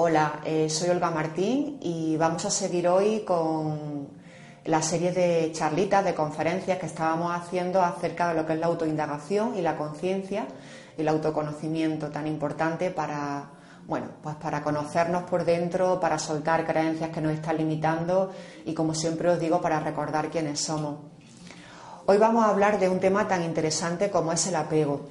Hola, 0.00 0.40
eh, 0.44 0.70
soy 0.70 0.90
Olga 0.90 1.10
Martín 1.10 1.78
y 1.82 2.16
vamos 2.16 2.44
a 2.44 2.50
seguir 2.50 2.88
hoy 2.88 3.24
con 3.26 4.08
la 4.64 4.80
serie 4.80 5.12
de 5.12 5.50
charlitas, 5.52 6.04
de 6.04 6.14
conferencias 6.14 6.78
que 6.78 6.86
estábamos 6.86 7.32
haciendo 7.34 7.82
acerca 7.82 8.28
de 8.28 8.34
lo 8.34 8.46
que 8.46 8.52
es 8.52 8.58
la 8.58 8.66
autoindagación 8.66 9.56
y 9.56 9.60
la 9.60 9.76
conciencia 9.76 10.46
y 10.96 11.00
el 11.00 11.08
autoconocimiento 11.08 12.10
tan 12.10 12.26
importante 12.26 12.90
para, 12.90 13.57
bueno, 13.88 14.08
pues 14.22 14.36
para 14.36 14.62
conocernos 14.62 15.22
por 15.22 15.46
dentro, 15.46 15.98
para 15.98 16.18
soltar 16.18 16.66
creencias 16.66 17.08
que 17.08 17.22
nos 17.22 17.32
están 17.32 17.56
limitando 17.56 18.30
y 18.66 18.74
como 18.74 18.94
siempre 18.94 19.30
os 19.30 19.40
digo, 19.40 19.62
para 19.62 19.80
recordar 19.80 20.28
quiénes 20.28 20.60
somos. 20.60 20.98
Hoy 22.04 22.18
vamos 22.18 22.44
a 22.44 22.50
hablar 22.50 22.78
de 22.78 22.90
un 22.90 23.00
tema 23.00 23.26
tan 23.26 23.42
interesante 23.42 24.10
como 24.10 24.30
es 24.30 24.46
el 24.46 24.56
apego. 24.56 25.06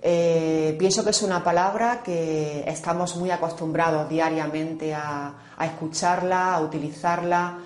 Eh, 0.00 0.76
pienso 0.78 1.04
que 1.04 1.10
es 1.10 1.20
una 1.20 1.44
palabra 1.44 2.02
que 2.02 2.64
estamos 2.66 3.16
muy 3.16 3.30
acostumbrados 3.30 4.08
diariamente 4.08 4.94
a, 4.94 5.34
escucharla, 5.60 6.54
a 6.54 6.62
utilizarla. 6.62 7.58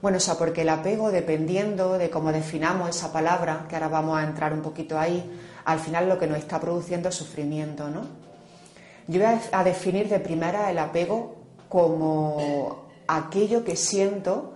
Bueno, 0.00 0.16
o 0.16 0.20
sea, 0.20 0.36
porque 0.36 0.62
el 0.62 0.70
apego, 0.70 1.10
dependiendo 1.10 1.98
de 1.98 2.08
cómo 2.08 2.32
definamos 2.32 2.88
esa 2.88 3.12
palabra, 3.12 3.66
que 3.68 3.76
ahora 3.76 3.88
vamos 3.88 4.18
a 4.18 4.24
entrar 4.24 4.54
un 4.54 4.62
poquito 4.62 4.98
ahí, 4.98 5.30
al 5.66 5.78
final 5.78 6.08
lo 6.08 6.18
que 6.18 6.26
nos 6.26 6.38
está 6.38 6.58
produciendo 6.58 7.10
es 7.10 7.14
sufrimiento, 7.14 7.90
¿no? 7.90 8.31
Yo 9.12 9.20
voy 9.20 9.38
a 9.52 9.62
definir 9.62 10.08
de 10.08 10.20
primera 10.20 10.70
el 10.70 10.78
apego 10.78 11.36
como 11.68 12.86
aquello 13.06 13.62
que 13.62 13.76
siento 13.76 14.54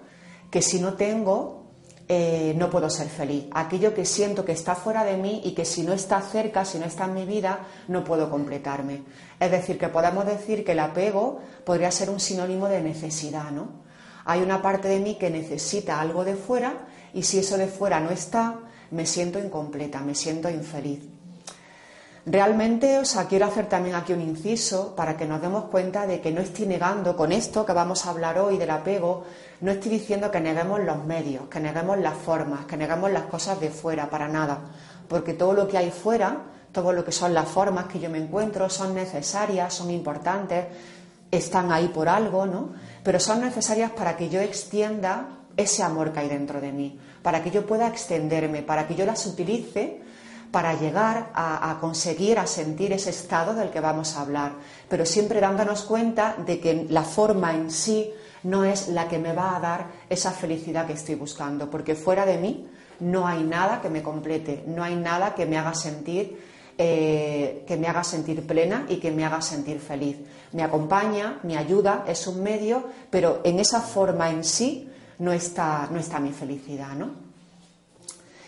que 0.51 0.63
si 0.63 0.81
no 0.81 0.95
tengo 0.95 1.67
eh, 2.09 2.55
no 2.57 2.71
puedo 2.71 2.89
ser 2.89 3.09
feliz. 3.09 3.47
Aquello 3.53 3.93
que 3.93 4.07
siento 4.07 4.47
que 4.47 4.53
está 4.53 4.75
fuera 4.75 5.05
de 5.05 5.19
mí 5.19 5.43
y 5.45 5.53
que 5.53 5.67
si 5.67 5.83
no 5.83 5.93
está 5.93 6.23
cerca, 6.23 6.65
si 6.65 6.79
no 6.79 6.87
está 6.87 7.05
en 7.05 7.15
mi 7.15 7.27
vida, 7.27 7.67
no 7.89 8.03
puedo 8.03 8.31
completarme. 8.31 9.03
Es 9.39 9.51
decir, 9.51 9.77
que 9.77 9.89
podemos 9.89 10.25
decir 10.25 10.65
que 10.65 10.73
el 10.73 10.79
apego 10.79 11.41
podría 11.65 11.91
ser 11.91 12.09
un 12.09 12.19
sinónimo 12.19 12.69
de 12.69 12.81
necesidad, 12.81 13.51
¿no? 13.51 13.85
Hay 14.25 14.41
una 14.41 14.63
parte 14.63 14.89
de 14.89 15.01
mí 15.01 15.17
que 15.17 15.29
necesita 15.29 16.01
algo 16.01 16.25
de 16.25 16.35
fuera 16.35 16.87
y 17.13 17.25
si 17.25 17.41
eso 17.41 17.59
de 17.59 17.67
fuera 17.67 18.01
no 18.01 18.11
está, 18.11 18.61
me 18.91 19.05
siento 19.05 19.39
incompleta, 19.39 20.01
me 20.01 20.15
siento 20.15 20.49
infeliz. 20.49 21.16
Realmente, 22.29 22.99
o 22.99 23.05
sea, 23.05 23.27
quiero 23.27 23.47
hacer 23.47 23.69
también 23.69 23.95
aquí 23.95 24.13
un 24.13 24.21
inciso 24.21 24.97
para 24.97 25.17
que 25.17 25.27
nos 25.27 25.41
demos 25.41 25.67
cuenta 25.67 26.09
de 26.09 26.21
que 26.21 26.33
no 26.33 26.41
estoy 26.41 26.67
negando 26.67 27.17
con 27.17 27.31
esto 27.31 27.65
que 27.65 27.73
vamos 27.73 28.05
a 28.05 28.11
hablar 28.11 28.41
hoy 28.41 28.59
del 28.59 28.71
apego, 28.71 29.23
no 29.61 29.71
estoy 29.71 29.93
diciendo 29.93 30.29
que 30.29 30.41
neguemos 30.41 30.81
los 30.81 31.05
medios, 31.05 31.45
que 31.47 31.61
neguemos 31.61 32.01
las 32.01 32.15
formas, 32.15 32.67
que 32.67 32.77
neguemos 32.77 33.13
las 33.13 33.27
cosas 33.27 33.61
de 33.61 33.71
fuera, 33.71 34.11
para 34.11 34.27
nada, 34.27 34.59
porque 35.07 35.35
todo 35.35 35.53
lo 35.53 35.69
que 35.69 35.79
hay 35.79 35.93
fuera, 35.93 36.39
todo 36.73 36.93
lo 36.93 37.05
que 37.05 37.13
son 37.13 37.33
las 37.33 37.47
formas 37.47 37.87
que 37.87 38.01
yo 38.01 38.11
me 38.11 38.19
encuentro, 38.19 38.69
son 38.69 38.93
necesarias, 38.93 39.73
son 39.73 39.93
importantes, 39.93 40.67
están 41.31 41.71
ahí 41.71 41.87
por 41.95 42.09
algo, 42.09 42.45
¿no? 42.45 42.71
Pero 43.05 43.21
son 43.21 43.41
necesarias 43.41 43.93
para 43.93 44.17
que 44.17 44.29
yo 44.29 44.41
extienda 44.41 45.29
ese 45.57 45.85
amor 45.85 46.13
que 46.13 46.19
hay 46.19 46.29
dentro 46.29 46.61
de 46.61 46.73
mí, 46.73 46.99
para 47.23 47.45
que 47.45 47.53
yo 47.53 47.65
pueda 47.65 47.87
extenderme, 47.87 48.63
para 48.63 48.89
que 48.89 48.97
yo 48.97 49.07
las 49.07 49.25
utilice 49.27 50.05
para 50.57 50.73
llegar 50.73 51.33
a, 51.35 51.77
conseguir, 51.83 52.39
a 52.39 52.47
sentir 52.47 52.91
ese 52.91 53.11
estado 53.11 53.53
del 53.53 53.69
que 53.69 53.79
vamos 53.79 54.17
a 54.17 54.23
hablar, 54.23 54.53
pero 54.89 55.05
siempre 55.05 55.39
dándonos 55.39 55.83
cuenta 55.83 56.35
de 56.47 56.61
que 56.61 56.87
la 56.89 57.03
forma 57.03 57.53
en 57.53 57.71
sí 57.71 58.11
no 58.43 58.65
es 58.65 58.89
la 58.89 59.07
que 59.07 59.19
me 59.19 59.35
va 59.35 59.55
a 59.55 59.61
dar 59.61 59.87
esa 60.09 60.31
felicidad 60.31 60.87
que 60.87 60.95
estoy 60.95 61.15
buscando, 61.15 61.69
porque 61.69 61.95
fuera 61.95 62.25
de 62.25 62.39
mí 62.39 62.71
no 63.01 63.27
hay 63.27 63.43
nada 63.43 63.83
que 63.83 63.91
me 63.91 64.03
complete, 64.03 64.65
no 64.67 64.83
hay 64.83 64.97
nada 64.97 65.35
que 65.35 65.45
me 65.45 65.59
haga 65.59 65.75
sentir 65.75 66.43
eh, 66.79 67.63
que 67.67 67.77
me 67.77 67.87
haga 67.87 68.03
sentir 68.03 68.47
plena 68.47 68.87
y 68.89 68.97
que 68.97 69.11
me 69.11 69.27
haga 69.27 69.43
sentir 69.43 69.79
feliz. 69.79 70.17
Me 70.53 70.63
acompaña, 70.63 71.39
me 71.43 71.59
ayuda, 71.59 72.07
es 72.09 72.27
un 72.27 72.43
medio, 72.43 72.83
pero 73.11 73.43
en 73.45 73.61
esa 73.61 73.83
forma 73.83 74.31
en 74.31 74.43
sí 74.43 74.89
no 75.19 75.35
está, 75.35 75.87
no 75.93 75.99
está 75.99 76.19
mi 76.19 76.33
felicidad, 76.33 76.95
¿no? 76.95 77.26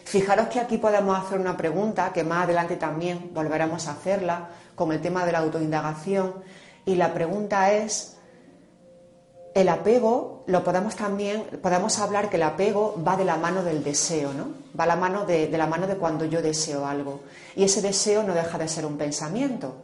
Fijaros 0.08 0.48
que 0.48 0.58
aquí 0.58 0.78
podemos 0.78 1.18
hacer 1.18 1.38
una 1.38 1.54
pregunta 1.54 2.14
que 2.14 2.24
más 2.24 2.44
adelante 2.44 2.76
también 2.76 3.30
volveremos 3.34 3.86
a 3.86 3.90
hacerla 3.90 4.48
con 4.74 4.90
el 4.90 5.02
tema 5.02 5.26
de 5.26 5.32
la 5.32 5.40
autoindagación. 5.40 6.32
Y 6.86 6.94
la 6.94 7.12
pregunta 7.12 7.74
es 7.74 8.16
el 9.54 9.68
apego 9.68 10.44
lo 10.46 10.64
podemos 10.64 10.96
también 10.96 11.42
podemos 11.60 11.98
hablar 11.98 12.30
que 12.30 12.36
el 12.36 12.44
apego 12.44 12.98
va 13.06 13.18
de 13.18 13.26
la 13.26 13.36
mano 13.36 13.62
del 13.62 13.84
deseo 13.84 14.32
no 14.32 14.46
va 14.78 14.86
la 14.86 14.96
mano 14.96 15.26
de, 15.26 15.48
de 15.48 15.58
la 15.58 15.66
mano 15.66 15.86
de 15.86 15.96
cuando 15.96 16.24
yo 16.24 16.40
deseo 16.40 16.86
algo. 16.86 17.20
Y 17.54 17.64
ese 17.64 17.82
deseo 17.82 18.22
no 18.22 18.32
deja 18.32 18.56
de 18.56 18.66
ser 18.66 18.86
un 18.86 18.96
pensamiento 18.96 19.74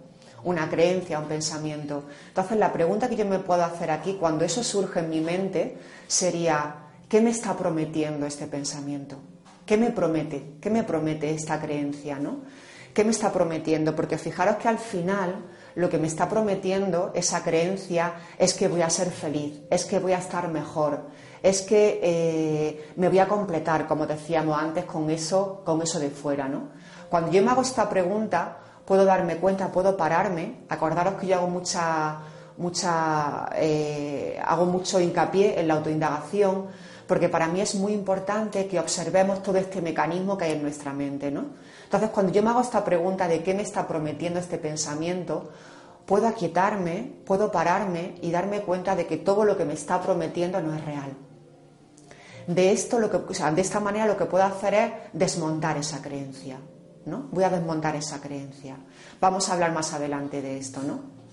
una 0.43 0.71
creencia 0.71 1.19
un 1.19 1.27
pensamiento. 1.27 2.05
Entonces 2.29 2.57
la 2.57 2.73
pregunta 2.73 3.11
que 3.11 3.17
yo 3.17 3.27
me 3.27 3.41
puedo 3.41 3.63
hacer 3.63 3.91
aquí 3.91 4.17
cuando 4.19 4.47
eso 4.47 4.65
surge 4.65 5.01
en 5.01 5.11
mi 5.11 5.21
mente 5.21 5.77
sería 6.07 6.77
qué 7.11 7.21
me 7.21 7.29
está 7.29 7.55
prometiendo 7.55 8.25
este 8.25 8.47
pensamiento 8.47 9.19
¿Qué 9.67 9.77
me 9.77 9.91
promete? 9.91 10.57
¿Qué 10.61 10.71
me 10.71 10.85
promete 10.85 11.31
esta 11.31 11.61
creencia? 11.61 12.19
¿no? 12.19 12.43
¿Qué 12.93 13.05
me 13.05 13.11
está 13.11 13.33
prometiendo? 13.33 13.97
Porque 13.97 14.19
fijaros 14.19 14.57
que 14.57 14.69
al 14.69 14.79
final 14.79 15.45
lo 15.75 15.89
que 15.89 15.99
me 15.99 16.07
está 16.07 16.29
prometiendo 16.29 17.11
esa 17.15 17.43
creencia 17.43 18.15
es 18.39 18.55
que 18.55 18.69
voy 18.69 18.83
a 18.83 18.91
ser 18.91 19.11
feliz, 19.11 19.63
es 19.71 19.85
que 19.85 19.99
voy 19.99 20.13
a 20.13 20.19
estar 20.19 20.49
mejor, 20.49 21.09
es 21.43 21.63
que 21.63 22.01
eh, 22.03 22.93
me 22.97 23.09
voy 23.09 23.19
a 23.19 23.27
completar, 23.27 23.89
como 23.89 24.07
decíamos 24.07 24.57
antes, 24.57 24.85
con 24.85 25.11
eso, 25.11 25.63
con 25.65 25.83
eso 25.83 25.99
de 25.99 26.11
fuera. 26.11 26.47
¿no? 26.47 26.69
Cuando 27.09 27.33
yo 27.33 27.43
me 27.43 27.51
hago 27.51 27.63
esta 27.63 27.89
pregunta, 27.89 28.59
puedo 28.85 29.05
darme 29.05 29.37
cuenta, 29.39 29.73
puedo 29.73 29.97
pararme. 29.97 30.61
Acordaros 30.69 31.15
que 31.15 31.27
yo 31.27 31.37
hago 31.37 31.49
mucha, 31.49 32.19
mucha, 32.57 33.51
eh, 33.57 34.41
hago 34.45 34.67
mucho 34.67 35.01
hincapié 35.01 35.59
en 35.59 35.69
la 35.69 35.75
autoindagación 35.75 36.69
porque 37.07 37.29
para 37.29 37.49
mí 37.49 37.61
es 37.61 37.75
muy 37.75 37.93
importante 37.93 38.67
que 38.67 38.79
observemos 38.79 39.43
todo 39.43 39.59
este 39.59 39.83
mecanismo 39.83 40.39
que 40.39 40.45
hay 40.47 40.53
en 40.53 40.63
nuestra 40.63 40.93
mente, 40.93 41.31
¿no? 41.31 41.47
Entonces, 41.85 42.11
cuando 42.11 42.33
yo 42.33 42.43
me 42.43 42.51
hago 42.51 42.61
esta 42.61 42.85
pregunta 42.85 43.29
de 43.29 43.43
qué 43.43 43.55
me 43.55 43.63
está 43.63 43.87
prometiendo 43.87 44.41
este 44.41 44.59
pensamiento, 44.59 45.51
puedo 46.07 46.27
aquietarme, 46.27 47.13
puedo 47.27 47.53
pararme 47.53 48.15
y 48.23 48.31
darme 48.31 48.63
cuenta 48.63 48.97
de 48.97 49.07
que 49.07 49.19
todo 49.19 49.45
lo 49.45 49.57
que 49.57 49.65
me 49.65 49.75
está 49.75 50.01
prometiendo 50.01 50.61
no 50.61 50.75
es 50.75 50.85
real. 50.85 51.13
De 52.47 52.73
esto, 52.73 52.99
lo 52.99 53.11
que, 53.11 53.19
de 53.19 53.61
esta 53.61 53.81
manera, 53.81 54.07
lo 54.07 54.17
que 54.17 54.27
puedo 54.27 54.45
hacer 54.45 54.75
es 54.75 54.93
desmontar 55.13 55.77
esa 55.79 56.03
creencia, 56.03 56.59
¿no? 57.07 57.29
Voy 57.31 57.45
a 57.45 57.51
desmontar 57.51 57.97
esa 57.97 58.21
creencia. 58.21 58.77
Vamos 59.21 59.49
a 59.49 59.55
hablar 59.55 59.73
más 59.73 59.93
adelante 59.93 60.43
de 60.43 60.59
esto, 60.59 60.83
¿no? 60.83 61.24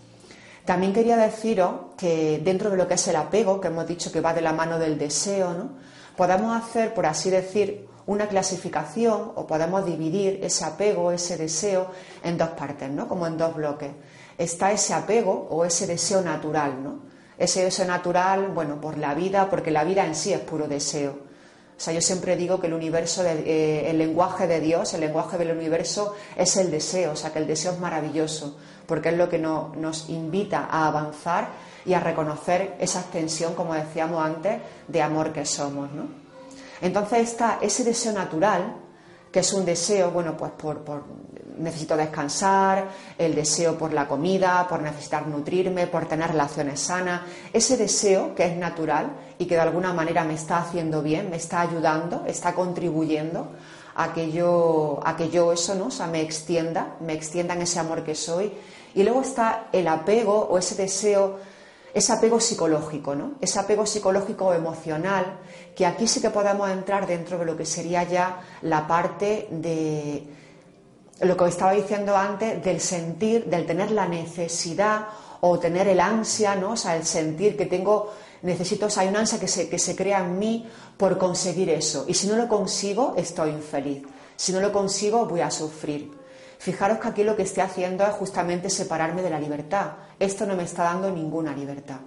También 0.65 0.93
quería 0.93 1.17
deciros 1.17 1.71
que 1.97 2.39
dentro 2.43 2.69
de 2.69 2.77
lo 2.77 2.87
que 2.87 2.93
es 2.93 3.07
el 3.07 3.15
apego, 3.15 3.59
que 3.59 3.67
hemos 3.69 3.87
dicho 3.87 4.11
que 4.11 4.21
va 4.21 4.33
de 4.33 4.41
la 4.41 4.53
mano 4.53 4.77
del 4.77 4.97
deseo, 4.97 5.53
¿no? 5.53 5.69
podemos 6.15 6.55
hacer, 6.55 6.93
por 6.93 7.05
así 7.05 7.29
decir, 7.29 7.87
una 8.05 8.27
clasificación 8.27 9.31
o 9.35 9.47
podemos 9.47 9.85
dividir 9.85 10.39
ese 10.43 10.65
apego, 10.65 11.11
ese 11.11 11.37
deseo, 11.37 11.89
en 12.23 12.37
dos 12.37 12.49
partes, 12.49 12.89
¿no? 12.89 13.07
como 13.07 13.25
en 13.25 13.37
dos 13.37 13.55
bloques. 13.55 13.91
Está 14.37 14.71
ese 14.71 14.93
apego 14.93 15.47
o 15.49 15.65
ese 15.65 15.87
deseo 15.87 16.21
natural, 16.21 16.83
¿no? 16.83 16.99
Ese 17.37 17.63
deseo 17.63 17.85
natural, 17.85 18.49
bueno, 18.53 18.79
por 18.79 18.97
la 18.97 19.13
vida, 19.13 19.49
porque 19.49 19.71
la 19.71 19.83
vida 19.83 20.05
en 20.05 20.15
sí 20.15 20.31
es 20.33 20.39
puro 20.39 20.67
deseo. 20.67 21.30
O 21.81 21.83
sea, 21.83 21.95
yo 21.95 22.01
siempre 22.01 22.35
digo 22.35 22.59
que 22.59 22.67
el 22.67 22.75
universo, 22.75 23.23
eh, 23.25 23.89
el 23.89 23.97
lenguaje 23.97 24.45
de 24.45 24.59
Dios, 24.59 24.93
el 24.93 25.01
lenguaje 25.01 25.39
del 25.39 25.57
universo 25.57 26.13
es 26.35 26.55
el 26.57 26.69
deseo, 26.69 27.13
o 27.13 27.15
sea, 27.15 27.33
que 27.33 27.39
el 27.39 27.47
deseo 27.47 27.71
es 27.71 27.79
maravilloso, 27.79 28.55
porque 28.85 29.09
es 29.09 29.17
lo 29.17 29.27
que 29.29 29.39
nos 29.39 30.07
invita 30.07 30.67
a 30.69 30.85
avanzar 30.85 31.47
y 31.83 31.95
a 31.95 31.99
reconocer 31.99 32.75
esa 32.79 32.99
extensión, 32.99 33.55
como 33.55 33.73
decíamos 33.73 34.23
antes, 34.23 34.61
de 34.87 35.01
amor 35.01 35.33
que 35.33 35.43
somos, 35.43 35.91
¿no? 35.91 36.03
Entonces 36.81 37.31
está 37.31 37.57
ese 37.63 37.83
deseo 37.83 38.13
natural, 38.13 38.75
que 39.31 39.39
es 39.39 39.53
un 39.53 39.65
deseo, 39.65 40.11
bueno, 40.11 40.35
pues 40.35 40.51
por, 40.51 40.83
necesito 41.57 41.95
descansar, 41.95 42.89
el 43.17 43.33
deseo 43.33 43.77
por 43.77 43.93
la 43.93 44.07
comida, 44.07 44.67
por 44.67 44.81
necesitar 44.81 45.27
nutrirme, 45.27 45.87
por 45.87 46.05
tener 46.05 46.31
relaciones 46.31 46.79
sanas, 46.79 47.21
ese 47.53 47.77
deseo 47.77 48.35
que 48.35 48.45
es 48.45 48.57
natural 48.57 49.11
y 49.37 49.45
que 49.45 49.55
de 49.55 49.61
alguna 49.61 49.93
manera 49.93 50.23
me 50.23 50.33
está 50.33 50.57
haciendo 50.57 51.01
bien, 51.01 51.29
me 51.29 51.37
está 51.37 51.61
ayudando, 51.61 52.25
está 52.25 52.53
contribuyendo 52.53 53.49
a 53.95 54.13
que 54.13 54.31
yo, 54.31 54.99
a 55.03 55.15
que 55.15 55.29
yo 55.29 55.51
eso, 55.51 55.75
¿no? 55.75 55.87
O 55.87 55.91
sea, 55.91 56.07
me 56.07 56.21
extienda, 56.21 56.95
me 56.99 57.13
extienda 57.13 57.53
en 57.53 57.61
ese 57.61 57.79
amor 57.79 58.03
que 58.03 58.15
soy. 58.15 58.51
Y 58.93 59.03
luego 59.03 59.21
está 59.21 59.67
el 59.71 59.87
apego 59.87 60.47
o 60.49 60.57
ese 60.57 60.75
deseo, 60.75 61.39
ese 61.93 62.13
apego 62.13 62.39
psicológico, 62.39 63.15
¿no? 63.15 63.33
Ese 63.41 63.59
apego 63.59 63.85
psicológico 63.85 64.47
o 64.47 64.53
emocional, 64.53 65.39
que 65.75 65.85
aquí 65.85 66.07
sí 66.07 66.21
que 66.21 66.29
podemos 66.29 66.69
entrar 66.69 67.05
dentro 67.05 67.37
de 67.37 67.45
lo 67.45 67.57
que 67.57 67.65
sería 67.65 68.03
ya 68.03 68.41
la 68.61 68.87
parte 68.87 69.47
de 69.51 70.23
lo 71.21 71.37
que 71.37 71.45
estaba 71.45 71.73
diciendo 71.73 72.15
antes, 72.15 72.63
del 72.63 72.79
sentir, 72.79 73.45
del 73.45 73.65
tener 73.65 73.91
la 73.91 74.07
necesidad 74.07 75.07
o 75.41 75.59
tener 75.59 75.87
el 75.87 75.99
ansia, 75.99 76.55
¿no? 76.55 76.71
O 76.71 76.77
sea, 76.77 76.95
el 76.95 77.05
sentir 77.05 77.57
que 77.57 77.65
tengo, 77.65 78.11
necesito, 78.41 78.85
o 78.85 78.89
sea, 78.89 79.03
hay 79.03 79.09
una 79.09 79.19
ansia 79.19 79.39
que 79.39 79.47
se, 79.47 79.69
que 79.69 79.77
se 79.77 79.95
crea 79.95 80.19
en 80.19 80.39
mí 80.39 80.67
por 80.97 81.17
conseguir 81.17 81.69
eso. 81.69 82.05
Y 82.07 82.13
si 82.13 82.27
no 82.27 82.35
lo 82.35 82.47
consigo, 82.47 83.13
estoy 83.17 83.51
infeliz. 83.51 84.03
Si 84.35 84.51
no 84.53 84.61
lo 84.61 84.71
consigo, 84.71 85.25
voy 85.25 85.41
a 85.41 85.51
sufrir. 85.51 86.20
Fijaros 86.61 86.99
que 86.99 87.07
aquí 87.07 87.23
lo 87.23 87.35
que 87.35 87.41
estoy 87.41 87.63
haciendo 87.63 88.05
es 88.05 88.13
justamente 88.13 88.69
separarme 88.69 89.23
de 89.23 89.31
la 89.31 89.39
libertad. 89.39 89.93
Esto 90.19 90.45
no 90.45 90.55
me 90.55 90.61
está 90.61 90.83
dando 90.83 91.09
ninguna 91.09 91.55
libertad. 91.55 92.01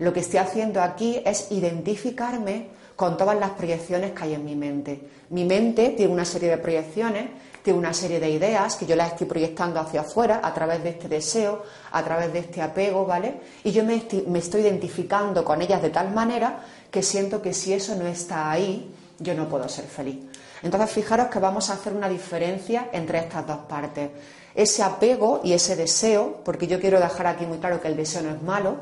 Lo 0.00 0.12
que 0.12 0.20
estoy 0.20 0.38
haciendo 0.38 0.82
aquí 0.82 1.22
es 1.24 1.50
identificarme 1.50 2.68
con 2.94 3.16
todas 3.16 3.40
las 3.40 3.52
proyecciones 3.52 4.12
que 4.12 4.24
hay 4.24 4.34
en 4.34 4.44
mi 4.44 4.54
mente. 4.54 5.00
Mi 5.30 5.46
mente 5.46 5.94
tiene 5.96 6.12
una 6.12 6.26
serie 6.26 6.50
de 6.50 6.58
proyecciones 6.58 7.30
tiene 7.66 7.80
una 7.80 7.94
serie 7.94 8.20
de 8.20 8.30
ideas 8.30 8.76
que 8.76 8.86
yo 8.86 8.94
las 8.94 9.10
estoy 9.10 9.26
proyectando 9.26 9.80
hacia 9.80 10.02
afuera 10.02 10.40
a 10.40 10.54
través 10.54 10.84
de 10.84 10.90
este 10.90 11.08
deseo, 11.08 11.64
a 11.90 12.04
través 12.04 12.32
de 12.32 12.38
este 12.38 12.62
apego, 12.62 13.04
¿vale? 13.04 13.40
Y 13.64 13.72
yo 13.72 13.82
me 13.82 13.96
estoy, 13.96 14.60
identificando 14.60 15.44
con 15.44 15.60
ellas 15.60 15.82
de 15.82 15.90
tal 15.90 16.12
manera 16.14 16.60
que 16.92 17.02
siento 17.02 17.42
que 17.42 17.52
si 17.52 17.72
eso 17.72 17.96
no 17.96 18.06
está 18.06 18.52
ahí, 18.52 18.94
yo 19.18 19.34
no 19.34 19.48
puedo 19.48 19.68
ser 19.68 19.86
feliz. 19.86 20.18
Entonces, 20.66 20.90
fijaros 20.90 21.28
que 21.28 21.38
vamos 21.38 21.70
a 21.70 21.74
hacer 21.74 21.92
una 21.92 22.08
diferencia 22.08 22.90
entre 22.92 23.18
estas 23.18 23.46
dos 23.46 23.58
partes. 23.68 24.10
Ese 24.52 24.82
apego 24.82 25.40
y 25.44 25.52
ese 25.52 25.76
deseo, 25.76 26.40
porque 26.44 26.66
yo 26.66 26.80
quiero 26.80 26.98
dejar 26.98 27.28
aquí 27.28 27.46
muy 27.46 27.58
claro 27.58 27.80
que 27.80 27.86
el 27.86 27.96
deseo 27.96 28.22
no 28.22 28.30
es 28.30 28.42
malo, 28.42 28.78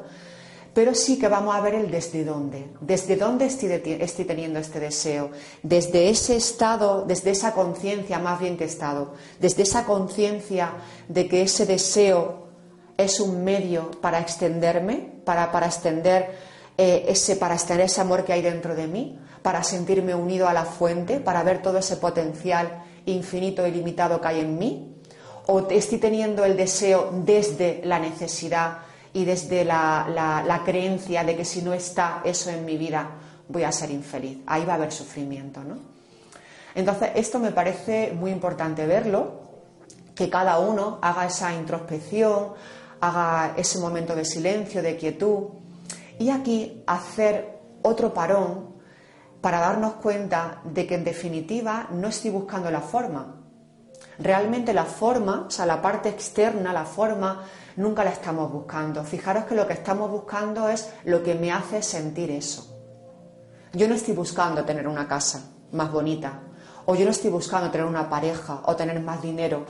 pero 0.73 0.95
sí 0.95 1.19
que 1.19 1.29
vamos 1.29 1.55
a 1.55 1.61
ver 1.61 1.75
el 1.75 1.91
desde 1.91 2.25
dónde, 2.25 2.69
desde 2.81 3.17
dónde 3.17 3.45
estoy, 3.45 4.25
teniendo 4.25 4.59
este 4.59 4.81
deseo, 4.81 5.31
desde 5.63 6.09
ese 6.09 6.37
estado, 6.37 7.05
desde 7.07 7.33
esa 7.33 7.53
conciencia 7.53 8.19
más 8.19 8.41
bien 8.41 8.57
que 8.57 8.65
estado, 8.65 9.13
desde 9.39 9.63
esa 9.63 9.85
conciencia 9.85 10.73
de 11.09 11.29
que 11.29 11.43
ese 11.43 11.67
deseo 11.67 12.49
es 12.97 13.21
un 13.21 13.45
medio 13.45 13.91
para 14.01 14.21
extenderme, 14.21 15.13
para, 15.27 15.53
para 15.53 15.67
extender 15.67 16.35
eh, 16.79 17.05
ese, 17.09 17.37
para 17.37 17.55
extender 17.55 17.87
ese 17.87 18.01
amor 18.01 18.25
que 18.25 18.33
hay 18.33 18.41
dentro 18.41 18.75
de 18.75 18.87
mí, 18.87 19.19
para 19.45 19.63
sentirme 19.63 20.15
unido 20.15 20.49
a 20.49 20.55
la 20.55 20.65
fuente, 20.65 21.21
para 21.21 21.43
ver 21.43 21.61
todo 21.61 21.77
ese 21.77 21.99
potencial 21.99 22.83
infinito 23.05 23.67
y 23.67 23.73
limitado 23.73 24.19
que 24.19 24.29
hay 24.29 24.41
en 24.41 24.57
mí, 24.57 24.97
o 25.49 25.69
estoy 25.69 25.99
teniendo 25.99 26.47
el 26.47 26.57
deseo 26.57 27.11
desde 27.13 27.83
la 27.85 27.99
necesidad 27.99 28.79
y 29.13 29.27
desde 29.27 29.67
la, 29.67 30.63
creencia 30.65 31.25
de 31.25 31.37
que 31.37 31.45
si 31.45 31.61
no 31.61 31.75
está 31.75 32.23
eso 32.25 32.49
en 32.49 32.65
mi 32.65 32.79
vida 32.79 33.07
voy 33.47 33.65
a 33.65 33.71
ser 33.71 33.91
infeliz. 33.91 34.39
Ahí 34.47 34.65
va 34.65 34.73
a 34.73 34.77
haber 34.77 34.91
sufrimiento, 34.91 35.63
¿no? 35.63 35.77
Entonces, 36.75 37.11
esto 37.15 37.39
me 37.39 37.51
parece 37.51 38.15
muy 38.15 38.31
importante 38.31 38.87
verlo, 38.87 39.43
que 40.15 40.31
cada 40.31 40.59
uno 40.59 41.01
haga 41.03 41.27
esa 41.27 41.53
introspección, 41.53 42.55
haga 42.99 43.53
ese 43.59 43.79
momento 43.79 44.17
de 44.17 44.25
silencio, 44.25 44.81
de 44.81 44.97
quietud, 44.97 45.49
y 46.19 46.31
aquí 46.31 46.83
hacer 46.87 47.59
otro 47.83 48.15
parón 48.15 48.73
para 49.45 49.61
darnos 49.61 49.97
cuenta 49.97 50.63
de 50.65 50.87
que 50.87 50.95
en 50.95 51.05
definitiva 51.05 51.89
no 51.91 52.09
estoy 52.09 52.31
buscando 52.31 52.71
la 52.71 52.81
forma. 52.81 53.43
Realmente 54.19 54.73
la 54.73 54.87
forma, 54.87 55.45
o 55.49 55.51
sea, 55.51 55.67
la 55.67 55.83
parte 55.83 56.09
externa, 56.09 56.73
la 56.73 56.87
forma 56.87 57.45
nunca 57.77 58.05
la 58.05 58.11
estamos 58.11 58.51
buscando. 58.51 59.05
Fijaros 59.05 59.45
que 59.45 59.55
lo 59.55 59.67
que 59.67 59.75
estamos 59.75 60.11
buscando 60.11 60.71
es 60.71 60.89
lo 61.05 61.23
que 61.23 61.35
me 61.35 61.53
hace 61.53 61.83
sentir 61.83 62.31
eso. 62.31 62.75
Yo 63.75 63.87
no 63.87 63.95
estoy 63.95 64.15
buscando 64.15 64.65
tener 64.65 64.89
una 64.89 65.07
casa 65.07 65.43
más 65.73 65.93
bonita, 65.93 66.41
o 66.87 66.95
yo 66.95 67.05
no 67.05 67.11
estoy 67.11 67.31
buscando 67.31 67.71
tener 67.71 67.87
una 67.87 68.09
pareja 68.09 68.63
o 68.65 68.75
tener 68.75 68.99
más 69.01 69.21
dinero 69.21 69.67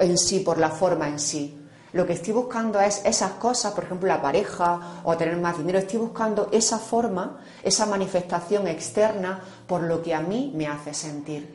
en 0.00 0.16
sí, 0.16 0.40
por 0.40 0.56
la 0.56 0.70
forma 0.70 1.08
en 1.08 1.18
sí. 1.18 1.63
Lo 1.94 2.04
que 2.04 2.14
estoy 2.14 2.32
buscando 2.32 2.80
es 2.80 3.02
esas 3.04 3.34
cosas, 3.34 3.72
por 3.72 3.84
ejemplo, 3.84 4.08
la 4.08 4.20
pareja 4.20 5.00
o 5.04 5.16
tener 5.16 5.36
más 5.36 5.56
dinero. 5.56 5.78
Estoy 5.78 6.00
buscando 6.00 6.48
esa 6.50 6.80
forma, 6.80 7.40
esa 7.62 7.86
manifestación 7.86 8.66
externa 8.66 9.40
por 9.68 9.84
lo 9.84 10.02
que 10.02 10.12
a 10.12 10.20
mí 10.20 10.52
me 10.56 10.66
hace 10.66 10.92
sentir. 10.92 11.54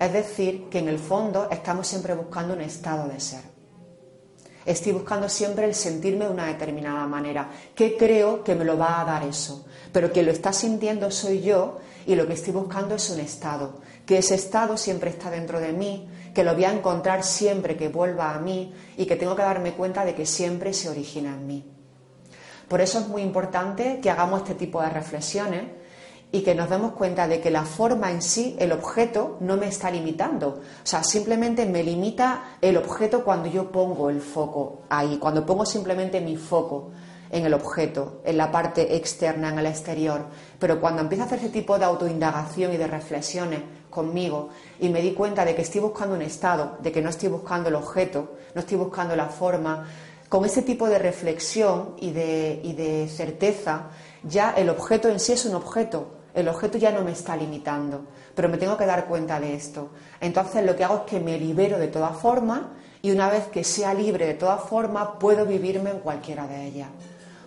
Es 0.00 0.10
decir, 0.10 0.70
que 0.70 0.78
en 0.78 0.88
el 0.88 0.98
fondo 0.98 1.48
estamos 1.50 1.86
siempre 1.86 2.14
buscando 2.14 2.54
un 2.54 2.62
estado 2.62 3.08
de 3.08 3.20
ser. 3.20 3.42
Estoy 4.64 4.92
buscando 4.92 5.28
siempre 5.28 5.66
el 5.66 5.74
sentirme 5.74 6.24
de 6.24 6.30
una 6.30 6.46
determinada 6.46 7.06
manera. 7.06 7.50
¿Qué 7.74 7.94
creo 7.98 8.42
que 8.42 8.54
me 8.54 8.64
lo 8.64 8.78
va 8.78 9.02
a 9.02 9.04
dar 9.04 9.22
eso? 9.24 9.66
Pero 9.92 10.10
que 10.10 10.22
lo 10.22 10.32
está 10.32 10.54
sintiendo 10.54 11.10
soy 11.10 11.42
yo 11.42 11.76
y 12.06 12.14
lo 12.14 12.26
que 12.26 12.32
estoy 12.32 12.54
buscando 12.54 12.94
es 12.94 13.10
un 13.10 13.20
estado. 13.20 13.82
Que 14.06 14.16
ese 14.16 14.34
estado 14.34 14.78
siempre 14.78 15.10
está 15.10 15.30
dentro 15.30 15.60
de 15.60 15.74
mí, 15.74 16.08
que 16.38 16.44
lo 16.44 16.54
voy 16.54 16.66
a 16.66 16.72
encontrar 16.72 17.24
siempre 17.24 17.76
que 17.76 17.88
vuelva 17.88 18.32
a 18.32 18.38
mí 18.38 18.72
y 18.96 19.06
que 19.06 19.16
tengo 19.16 19.34
que 19.34 19.42
darme 19.42 19.72
cuenta 19.72 20.04
de 20.04 20.14
que 20.14 20.24
siempre 20.24 20.72
se 20.72 20.88
origina 20.88 21.34
en 21.34 21.48
mí. 21.48 21.64
Por 22.68 22.80
eso 22.80 23.00
es 23.00 23.08
muy 23.08 23.22
importante 23.22 23.98
que 24.00 24.08
hagamos 24.08 24.42
este 24.42 24.54
tipo 24.54 24.80
de 24.80 24.88
reflexiones 24.88 25.64
y 26.30 26.42
que 26.42 26.54
nos 26.54 26.70
demos 26.70 26.92
cuenta 26.92 27.26
de 27.26 27.40
que 27.40 27.50
la 27.50 27.64
forma 27.64 28.12
en 28.12 28.22
sí, 28.22 28.54
el 28.60 28.70
objeto, 28.70 29.36
no 29.40 29.56
me 29.56 29.66
está 29.66 29.90
limitando. 29.90 30.60
O 30.60 30.86
sea, 30.86 31.02
simplemente 31.02 31.66
me 31.66 31.82
limita 31.82 32.56
el 32.60 32.76
objeto 32.76 33.24
cuando 33.24 33.48
yo 33.48 33.72
pongo 33.72 34.08
el 34.08 34.20
foco 34.20 34.82
ahí, 34.90 35.18
cuando 35.18 35.44
pongo 35.44 35.66
simplemente 35.66 36.20
mi 36.20 36.36
foco 36.36 36.92
en 37.32 37.46
el 37.46 37.52
objeto, 37.52 38.22
en 38.24 38.36
la 38.36 38.52
parte 38.52 38.94
externa, 38.94 39.48
en 39.48 39.58
el 39.58 39.66
exterior. 39.66 40.26
Pero 40.60 40.80
cuando 40.80 41.02
empiezo 41.02 41.24
a 41.24 41.26
hacer 41.26 41.40
ese 41.40 41.48
tipo 41.48 41.80
de 41.80 41.86
autoindagación 41.86 42.72
y 42.72 42.76
de 42.76 42.86
reflexiones 42.86 43.60
conmigo 43.90 44.50
y 44.80 44.88
me 44.88 45.02
di 45.02 45.12
cuenta 45.12 45.44
de 45.44 45.54
que 45.54 45.62
estoy 45.62 45.80
buscando 45.80 46.14
un 46.14 46.22
estado, 46.22 46.78
de 46.80 46.92
que 46.92 47.02
no 47.02 47.10
estoy 47.10 47.28
buscando 47.28 47.68
el 47.68 47.74
objeto, 47.74 48.36
no 48.54 48.60
estoy 48.60 48.78
buscando 48.78 49.16
la 49.16 49.26
forma, 49.26 49.86
con 50.28 50.44
ese 50.44 50.62
tipo 50.62 50.88
de 50.88 50.98
reflexión 50.98 51.94
y 51.98 52.10
de, 52.10 52.60
y 52.62 52.74
de 52.74 53.08
certeza, 53.08 53.90
ya 54.22 54.52
el 54.52 54.68
objeto 54.68 55.08
en 55.08 55.20
sí 55.20 55.32
es 55.32 55.44
un 55.46 55.54
objeto, 55.54 56.08
el 56.34 56.48
objeto 56.48 56.78
ya 56.78 56.92
no 56.92 57.02
me 57.02 57.12
está 57.12 57.36
limitando, 57.36 58.02
pero 58.34 58.48
me 58.48 58.58
tengo 58.58 58.76
que 58.76 58.86
dar 58.86 59.06
cuenta 59.06 59.40
de 59.40 59.54
esto. 59.54 59.90
Entonces 60.20 60.64
lo 60.64 60.76
que 60.76 60.84
hago 60.84 60.96
es 60.96 61.02
que 61.02 61.20
me 61.20 61.38
libero 61.38 61.78
de 61.78 61.88
toda 61.88 62.10
forma 62.10 62.74
y 63.00 63.10
una 63.10 63.30
vez 63.30 63.46
que 63.46 63.64
sea 63.64 63.94
libre 63.94 64.26
de 64.26 64.34
toda 64.34 64.58
forma 64.58 65.18
puedo 65.18 65.46
vivirme 65.46 65.90
en 65.90 66.00
cualquiera 66.00 66.46
de 66.46 66.66
ellas. 66.66 66.88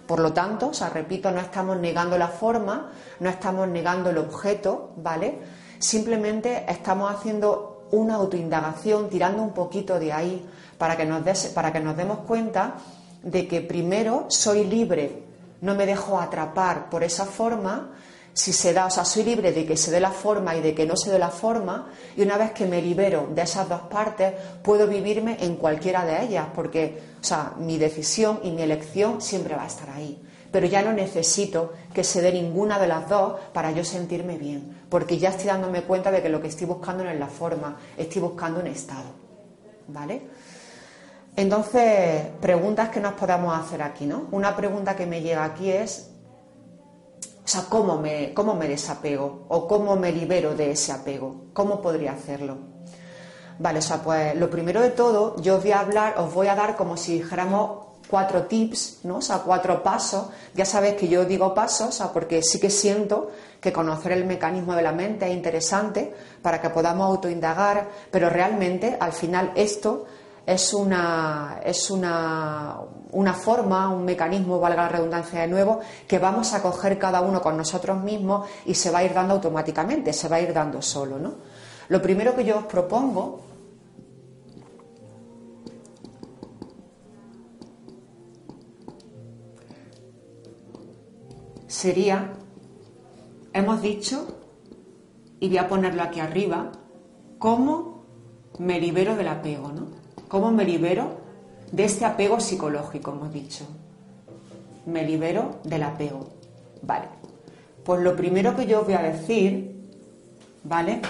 Por 0.07 0.19
lo 0.19 0.33
tanto, 0.33 0.69
o 0.69 0.74
sea, 0.74 0.89
repito, 0.89 1.31
no 1.31 1.39
estamos 1.39 1.77
negando 1.77 2.17
la 2.17 2.27
forma, 2.27 2.91
no 3.19 3.29
estamos 3.29 3.67
negando 3.67 4.10
el 4.10 4.17
objeto, 4.17 4.91
¿vale? 4.98 5.39
Simplemente 5.81 6.63
estamos 6.69 7.11
haciendo 7.11 7.88
una 7.91 8.15
autoindagación, 8.15 9.09
tirando 9.09 9.41
un 9.41 9.51
poquito 9.51 9.97
de 9.97 10.13
ahí 10.13 10.47
para 10.77 10.95
que 10.95 11.05
nos, 11.05 11.23
para 11.55 11.73
que 11.73 11.79
nos 11.79 11.97
demos 11.97 12.19
cuenta 12.19 12.75
de 13.23 13.47
que 13.47 13.61
primero 13.61 14.27
soy 14.29 14.63
libre, 14.63 15.23
no 15.61 15.73
me 15.73 15.88
dejo 15.88 16.19
atrapar 16.19 16.88
por 16.91 17.03
esa 17.03 17.25
forma, 17.25 17.93
si 18.31 18.53
se 18.53 18.73
da, 18.73 18.85
o 18.85 18.89
sea, 18.91 19.05
soy 19.05 19.23
libre 19.23 19.51
de 19.51 19.65
que 19.65 19.75
se 19.75 19.89
dé 19.89 20.00
la 20.00 20.11
forma 20.11 20.55
y 20.55 20.61
de 20.61 20.75
que 20.75 20.85
no 20.85 20.95
se 20.95 21.09
dé 21.09 21.17
la 21.17 21.29
forma, 21.29 21.88
y 22.15 22.21
una 22.21 22.38
vez 22.38 22.51
que 22.51 22.67
me 22.67 22.79
libero 22.79 23.27
de 23.33 23.41
esas 23.41 23.67
dos 23.67 23.81
partes, 23.81 24.33
puedo 24.61 24.88
vivirme 24.88 25.38
en 25.39 25.55
cualquiera 25.55 26.05
de 26.05 26.23
ellas, 26.23 26.45
porque, 26.53 27.01
o 27.19 27.23
sea, 27.23 27.53
mi 27.57 27.79
decisión 27.79 28.39
y 28.43 28.51
mi 28.51 28.61
elección 28.61 29.19
siempre 29.19 29.55
va 29.55 29.63
a 29.63 29.67
estar 29.67 29.89
ahí. 29.89 30.21
Pero 30.51 30.67
ya 30.67 30.81
no 30.81 30.91
necesito 30.91 31.74
que 31.93 32.03
se 32.03 32.22
dé 32.22 32.34
ninguna 32.34 32.77
de 32.77 32.88
las 32.88 33.08
dos 33.08 33.39
para 33.53 33.72
yo 33.72 33.84
sentirme 33.84 34.38
bien, 34.38 34.86
porque 34.89 35.17
ya 35.17 35.29
estoy 35.29 35.48
dándome 35.48 35.84
cuenta 35.84 36.12
de 36.12 36.22
que 36.22 36.29
lo 36.29 36.41
que 36.41 36.50
estoy 36.50 36.67
buscando 36.67 37.03
no 37.03 37.10
es 37.10 37.20
la 37.20 37.27
forma, 37.27 37.77
estoy 37.98 38.22
buscando 38.22 38.60
un 38.60 38.67
estado. 38.67 39.10
¿Vale? 39.88 40.22
Entonces, 41.36 42.24
preguntas 42.41 42.89
que 42.89 43.00
nos 43.00 43.13
podamos 43.13 43.58
hacer 43.58 43.81
aquí, 43.81 44.05
¿no? 44.05 44.27
Una 44.31 44.55
pregunta 44.55 44.96
que 44.96 45.05
me 45.05 45.22
llega 45.22 45.46
aquí 45.46 45.72
es, 45.72 46.12
o 47.43 47.48
sea, 47.48 47.63
¿cómo 47.70 47.98
me, 47.98 48.34
¿cómo 48.34 48.53
me 48.53 48.67
desapego? 48.67 49.46
¿O 49.48 49.67
cómo 49.67 49.96
me 49.96 50.12
libero 50.12 50.55
de 50.55 50.72
ese 50.72 50.91
apego? 50.91 51.46
¿Cómo 51.53 51.81
podría 51.81 52.12
hacerlo? 52.12 52.58
Vale, 53.60 53.79
o 53.79 53.81
sea, 53.81 54.01
pues 54.01 54.36
lo 54.36 54.50
primero 54.50 54.81
de 54.81 54.89
todo, 54.89 55.36
yo 55.41 55.55
os 55.55 55.62
voy 55.62 55.72
a 55.72 55.79
hablar, 55.79 56.15
os 56.17 56.34
voy 56.34 56.48
a 56.48 56.55
dar 56.55 56.75
como 56.75 56.98
si 56.98 57.20
dijéramos 57.20 57.90
cuatro 58.11 58.43
tips, 58.43 58.99
¿no? 59.03 59.17
O 59.17 59.21
sea, 59.21 59.39
cuatro 59.39 59.81
pasos. 59.81 60.27
Ya 60.53 60.65
sabéis 60.65 60.95
que 60.95 61.07
yo 61.07 61.25
digo 61.25 61.53
pasos, 61.55 61.89
o 61.89 61.91
sea, 61.91 62.07
porque 62.11 62.43
sí 62.43 62.59
que 62.59 62.69
siento 62.69 63.31
que 63.61 63.71
conocer 63.71 64.11
el 64.11 64.25
mecanismo 64.25 64.75
de 64.75 64.81
la 64.81 64.91
mente 64.91 65.27
es 65.27 65.33
interesante 65.33 66.13
para 66.41 66.61
que 66.61 66.69
podamos 66.69 67.07
autoindagar, 67.07 67.87
pero 68.11 68.29
realmente 68.29 68.97
al 68.99 69.13
final 69.13 69.53
esto 69.55 70.05
es 70.45 70.73
una, 70.73 71.61
es 71.63 71.89
una, 71.89 72.77
una 73.11 73.33
forma, 73.33 73.89
un 73.89 74.03
mecanismo, 74.03 74.59
valga 74.59 74.83
la 74.83 74.89
redundancia 74.89 75.41
de 75.41 75.47
nuevo, 75.47 75.79
que 76.07 76.19
vamos 76.19 76.53
a 76.53 76.61
coger 76.61 76.99
cada 76.99 77.21
uno 77.21 77.41
con 77.41 77.55
nosotros 77.55 78.01
mismos 78.03 78.49
y 78.65 78.73
se 78.73 78.91
va 78.91 78.99
a 78.99 79.03
ir 79.03 79.13
dando 79.13 79.35
automáticamente, 79.35 80.11
se 80.11 80.27
va 80.27 80.37
a 80.37 80.41
ir 80.41 80.53
dando 80.53 80.81
solo. 80.81 81.17
¿no? 81.17 81.35
Lo 81.89 82.01
primero 82.01 82.35
que 82.35 82.43
yo 82.43 82.57
os 82.57 82.65
propongo 82.65 83.50
sería, 91.81 92.33
hemos 93.53 93.81
dicho, 93.81 94.27
y 95.39 95.47
voy 95.47 95.57
a 95.57 95.67
ponerlo 95.67 96.03
aquí 96.03 96.19
arriba, 96.19 96.71
cómo 97.39 98.03
me 98.59 98.79
libero 98.79 99.15
del 99.15 99.29
apego, 99.29 99.71
¿no? 99.71 99.88
¿Cómo 100.27 100.51
me 100.51 100.63
libero 100.63 101.17
de 101.71 101.85
este 101.85 102.05
apego 102.05 102.39
psicológico, 102.39 103.13
hemos 103.13 103.33
dicho? 103.33 103.65
Me 104.85 105.03
libero 105.03 105.59
del 105.63 105.81
apego. 105.81 106.27
Vale. 106.83 107.07
Pues 107.83 108.01
lo 108.01 108.15
primero 108.15 108.55
que 108.55 108.67
yo 108.67 108.83
voy 108.83 108.93
a 108.93 109.01
decir, 109.01 109.89
¿vale? 110.63 111.01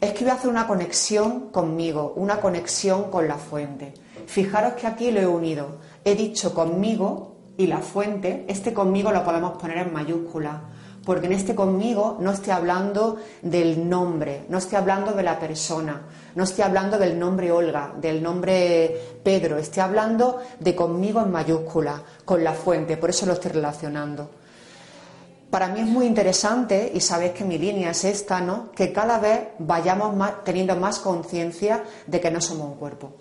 Es 0.00 0.14
que 0.14 0.24
voy 0.24 0.32
a 0.32 0.34
hacer 0.34 0.50
una 0.50 0.66
conexión 0.66 1.50
conmigo, 1.50 2.12
una 2.16 2.40
conexión 2.40 3.08
con 3.08 3.28
la 3.28 3.36
fuente. 3.36 3.94
Fijaros 4.26 4.72
que 4.72 4.88
aquí 4.88 5.12
lo 5.12 5.20
he 5.20 5.28
unido. 5.28 5.78
He 6.04 6.16
dicho 6.16 6.52
conmigo 6.54 7.37
y 7.58 7.66
la 7.66 7.78
fuente, 7.78 8.44
este 8.46 8.72
conmigo 8.72 9.10
lo 9.10 9.24
podemos 9.24 9.58
poner 9.58 9.78
en 9.78 9.92
mayúscula, 9.92 10.62
porque 11.04 11.26
en 11.26 11.32
este 11.32 11.56
conmigo 11.56 12.16
no 12.20 12.30
estoy 12.30 12.52
hablando 12.52 13.16
del 13.42 13.88
nombre, 13.88 14.44
no 14.48 14.58
estoy 14.58 14.78
hablando 14.78 15.12
de 15.12 15.24
la 15.24 15.40
persona, 15.40 16.02
no 16.36 16.44
estoy 16.44 16.62
hablando 16.62 16.98
del 16.98 17.18
nombre 17.18 17.50
Olga, 17.50 17.92
del 18.00 18.22
nombre 18.22 19.18
Pedro, 19.24 19.58
estoy 19.58 19.82
hablando 19.82 20.38
de 20.60 20.76
conmigo 20.76 21.20
en 21.20 21.32
mayúscula, 21.32 22.00
con 22.24 22.44
la 22.44 22.52
fuente, 22.52 22.96
por 22.96 23.10
eso 23.10 23.26
lo 23.26 23.32
estoy 23.32 23.50
relacionando. 23.50 24.30
Para 25.50 25.66
mí 25.66 25.80
es 25.80 25.86
muy 25.86 26.06
interesante, 26.06 26.92
y 26.94 27.00
sabéis 27.00 27.32
que 27.32 27.44
mi 27.44 27.58
línea 27.58 27.90
es 27.90 28.04
esta, 28.04 28.40
¿no? 28.40 28.70
Que 28.70 28.92
cada 28.92 29.18
vez 29.18 29.48
vayamos 29.58 30.14
teniendo 30.44 30.76
más 30.76 31.00
conciencia 31.00 31.82
de 32.06 32.20
que 32.20 32.30
no 32.30 32.40
somos 32.40 32.68
un 32.68 32.74
cuerpo 32.76 33.14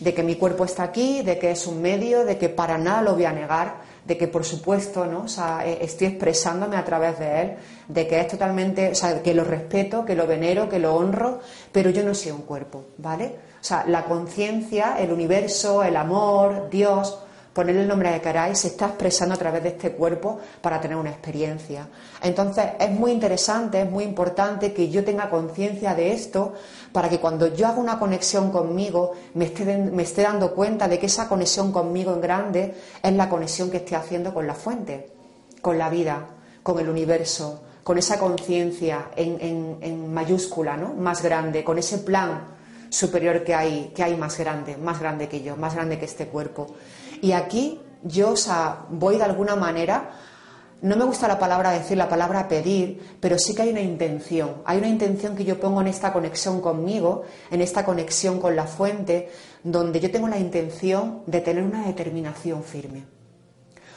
de 0.00 0.14
que 0.14 0.22
mi 0.22 0.36
cuerpo 0.36 0.64
está 0.64 0.82
aquí, 0.82 1.22
de 1.22 1.38
que 1.38 1.50
es 1.52 1.66
un 1.66 1.80
medio, 1.80 2.24
de 2.24 2.38
que 2.38 2.48
para 2.48 2.78
nada 2.78 3.02
lo 3.02 3.14
voy 3.14 3.26
a 3.26 3.32
negar, 3.32 3.82
de 4.04 4.16
que 4.16 4.26
por 4.26 4.44
supuesto 4.44 5.04
¿no? 5.06 5.26
Eh, 5.62 5.78
estoy 5.82 6.08
expresándome 6.08 6.76
a 6.76 6.84
través 6.84 7.18
de 7.18 7.42
él, 7.42 7.56
de 7.86 8.06
que 8.08 8.18
es 8.18 8.28
totalmente, 8.28 8.90
o 8.90 8.94
sea, 8.94 9.22
que 9.22 9.34
lo 9.34 9.44
respeto, 9.44 10.04
que 10.04 10.14
lo 10.14 10.26
venero, 10.26 10.68
que 10.68 10.78
lo 10.78 10.94
honro, 10.94 11.40
pero 11.70 11.90
yo 11.90 12.02
no 12.02 12.14
soy 12.14 12.32
un 12.32 12.42
cuerpo, 12.42 12.86
¿vale? 12.98 13.36
O 13.60 13.64
sea, 13.64 13.84
la 13.86 14.04
conciencia, 14.04 14.96
el 14.98 15.12
universo, 15.12 15.82
el 15.82 15.96
amor, 15.96 16.70
Dios, 16.70 17.18
ponerle 17.52 17.82
el 17.82 17.88
nombre 17.88 18.12
que 18.12 18.20
queráis, 18.20 18.58
se 18.58 18.68
está 18.68 18.86
expresando 18.86 19.34
a 19.34 19.38
través 19.38 19.62
de 19.62 19.70
este 19.70 19.92
cuerpo 19.92 20.38
para 20.60 20.80
tener 20.80 20.96
una 20.96 21.10
experiencia. 21.10 21.88
Entonces, 22.22 22.66
es 22.78 22.90
muy 22.90 23.10
interesante, 23.10 23.82
es 23.82 23.90
muy 23.90 24.04
importante 24.04 24.72
que 24.72 24.88
yo 24.88 25.04
tenga 25.04 25.28
conciencia 25.28 25.94
de 25.94 26.12
esto 26.12 26.54
para 26.92 27.08
que 27.08 27.18
cuando 27.18 27.54
yo 27.54 27.66
haga 27.66 27.78
una 27.78 27.98
conexión 27.98 28.50
conmigo 28.50 29.12
me 29.34 29.46
esté, 29.46 29.64
me 29.78 30.02
esté 30.02 30.22
dando 30.22 30.54
cuenta 30.54 30.88
de 30.88 30.98
que 30.98 31.06
esa 31.06 31.28
conexión 31.28 31.72
conmigo 31.72 32.12
en 32.12 32.20
grande 32.20 32.74
es 33.02 33.12
la 33.12 33.28
conexión 33.28 33.70
que 33.70 33.78
estoy 33.78 33.96
haciendo 33.96 34.32
con 34.32 34.46
la 34.46 34.54
fuente, 34.54 35.10
con 35.60 35.78
la 35.78 35.88
vida, 35.88 36.26
con 36.62 36.78
el 36.78 36.88
universo, 36.88 37.62
con 37.82 37.98
esa 37.98 38.18
conciencia 38.18 39.08
en, 39.16 39.78
en, 39.80 40.12
mayúscula, 40.12 40.76
¿no? 40.76 40.94
más 40.94 41.22
grande, 41.22 41.64
con 41.64 41.78
ese 41.78 41.98
plan 41.98 42.58
superior 42.88 43.42
que 43.44 43.54
hay, 43.54 43.92
que 43.94 44.02
hay 44.02 44.16
más 44.16 44.38
grande, 44.38 44.76
más 44.76 45.00
grande 45.00 45.28
que 45.28 45.42
yo, 45.42 45.56
más 45.56 45.74
grande 45.74 45.98
que 45.98 46.04
este 46.04 46.26
cuerpo. 46.26 46.68
Y 47.20 47.32
aquí 47.32 47.80
yo, 48.02 48.30
o 48.32 48.36
sea, 48.36 48.86
voy 48.88 49.16
de 49.16 49.24
alguna 49.24 49.56
manera, 49.56 50.10
no 50.82 50.96
me 50.96 51.04
gusta 51.04 51.28
la 51.28 51.38
palabra 51.38 51.70
decir, 51.70 51.96
la 51.96 52.08
palabra 52.08 52.48
pedir, 52.48 53.16
pero 53.20 53.38
sí 53.38 53.54
que 53.54 53.62
hay 53.62 53.70
una 53.70 53.82
intención. 53.82 54.62
Hay 54.64 54.78
una 54.78 54.88
intención 54.88 55.36
que 55.36 55.44
yo 55.44 55.60
pongo 55.60 55.80
en 55.80 55.88
esta 55.88 56.12
conexión 56.12 56.60
conmigo, 56.60 57.22
en 57.50 57.60
esta 57.60 57.84
conexión 57.84 58.40
con 58.40 58.56
la 58.56 58.64
fuente, 58.64 59.30
donde 59.62 60.00
yo 60.00 60.10
tengo 60.10 60.28
la 60.28 60.38
intención 60.38 61.22
de 61.26 61.40
tener 61.40 61.62
una 61.62 61.86
determinación 61.86 62.64
firme. 62.64 63.04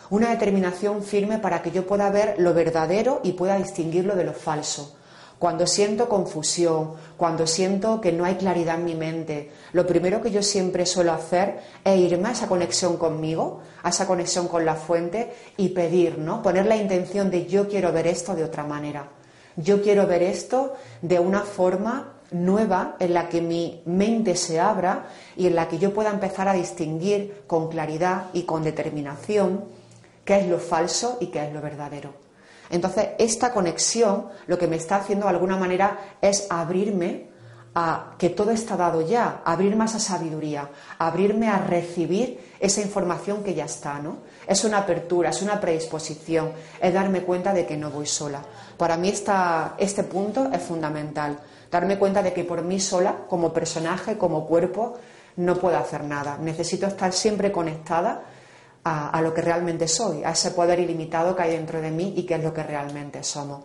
Una 0.09 0.29
determinación 0.29 1.01
firme 1.01 1.39
para 1.39 1.61
que 1.61 1.71
yo 1.71 1.87
pueda 1.87 2.09
ver 2.09 2.35
lo 2.37 2.53
verdadero 2.53 3.21
y 3.23 3.31
pueda 3.31 3.57
distinguirlo 3.57 4.15
de 4.15 4.25
lo 4.25 4.33
falso 4.33 4.97
cuando 5.43 5.67
siento 5.67 6.07
confusión, 6.07 6.93
cuando 7.17 7.47
siento 7.47 7.99
que 7.99 8.13
no 8.13 8.23
hay 8.23 8.35
claridad 8.35 8.79
en 8.79 8.85
mi 8.85 8.95
mente, 8.95 9.51
lo 9.73 9.85
primero 9.85 10.21
que 10.21 10.31
yo 10.31 10.41
siempre 10.41 10.85
suelo 10.85 11.11
hacer 11.11 11.59
es 11.83 11.99
irme 11.99 12.29
a 12.29 12.31
esa 12.31 12.47
conexión 12.47 12.95
conmigo, 12.95 13.59
a 13.83 13.89
esa 13.89 14.07
conexión 14.07 14.47
con 14.47 14.63
la 14.63 14.75
fuente 14.75 15.33
y 15.57 15.67
pedir, 15.67 16.17
¿no? 16.17 16.41
Poner 16.41 16.65
la 16.65 16.77
intención 16.77 17.29
de 17.29 17.45
yo 17.45 17.67
quiero 17.67 17.91
ver 17.91 18.07
esto 18.07 18.35
de 18.35 18.45
otra 18.45 18.63
manera. 18.63 19.09
Yo 19.57 19.81
quiero 19.81 20.07
ver 20.07 20.23
esto 20.23 20.75
de 21.01 21.19
una 21.19 21.41
forma 21.41 22.13
nueva 22.31 22.95
en 22.99 23.13
la 23.13 23.27
que 23.27 23.41
mi 23.41 23.81
mente 23.85 24.37
se 24.37 24.61
abra 24.61 25.09
y 25.35 25.47
en 25.47 25.55
la 25.55 25.67
que 25.67 25.77
yo 25.77 25.93
pueda 25.93 26.09
empezar 26.09 26.47
a 26.47 26.53
distinguir 26.53 27.43
con 27.47 27.67
claridad 27.67 28.27
y 28.31 28.43
con 28.43 28.63
determinación 28.63 29.65
qué 30.23 30.39
es 30.39 30.47
lo 30.47 30.59
falso 30.59 31.17
y 31.19 31.25
qué 31.27 31.45
es 31.45 31.53
lo 31.53 31.59
verdadero. 31.59 32.22
Entonces, 32.73 33.09
esta 33.19 33.53
conexión 33.53 34.29
lo 34.47 34.57
que 34.57 34.65
me 34.65 34.77
está 34.77 34.95
haciendo 34.95 35.27
de 35.27 35.33
alguna 35.33 35.57
manera 35.57 36.17
es 36.19 36.47
abrirme 36.49 37.29
a 37.75 38.15
que 38.17 38.31
todo 38.31 38.49
está 38.49 38.75
dado 38.75 39.01
ya, 39.01 39.43
abrirme 39.45 39.83
a 39.83 39.85
esa 39.85 39.99
sabiduría, 39.99 40.69
abrirme 40.97 41.49
a 41.49 41.59
recibir 41.59 42.55
esa 42.59 42.81
información 42.81 43.43
que 43.43 43.53
ya 43.53 43.65
está, 43.65 43.99
¿no? 43.99 44.17
Es 44.47 44.63
una 44.63 44.79
apertura, 44.79 45.29
es 45.29 45.43
una 45.43 45.61
predisposición, 45.61 46.51
es 46.81 46.91
darme 46.91 47.21
cuenta 47.21 47.53
de 47.53 47.67
que 47.67 47.77
no 47.77 47.91
voy 47.91 48.07
sola. 48.07 48.41
Para 48.75 48.97
mí 48.97 49.13
este 49.77 50.03
punto 50.05 50.49
es 50.51 50.61
fundamental, 50.63 51.37
darme 51.69 51.99
cuenta 51.99 52.23
de 52.23 52.33
que 52.33 52.43
por 52.43 52.63
mí 52.63 52.79
sola, 52.79 53.17
como 53.29 53.53
personaje, 53.53 54.17
como 54.17 54.47
cuerpo, 54.47 54.95
no 55.35 55.57
puedo 55.57 55.77
hacer 55.77 56.03
nada. 56.03 56.39
Necesito 56.39 56.87
estar 56.87 57.13
siempre 57.13 57.51
conectada 57.51 58.23
a, 58.83 59.21
lo 59.21 59.33
que 59.33 59.41
realmente 59.41 59.87
soy, 59.87 60.23
a 60.23 60.31
ese 60.31 60.51
poder 60.51 60.79
ilimitado 60.79 61.35
que 61.35 61.43
hay 61.43 61.51
dentro 61.51 61.81
de 61.81 61.91
mí 61.91 62.13
y 62.17 62.23
que 62.23 62.35
es 62.35 62.43
lo 62.43 62.53
que 62.53 62.63
realmente 62.63 63.23
somos. 63.23 63.63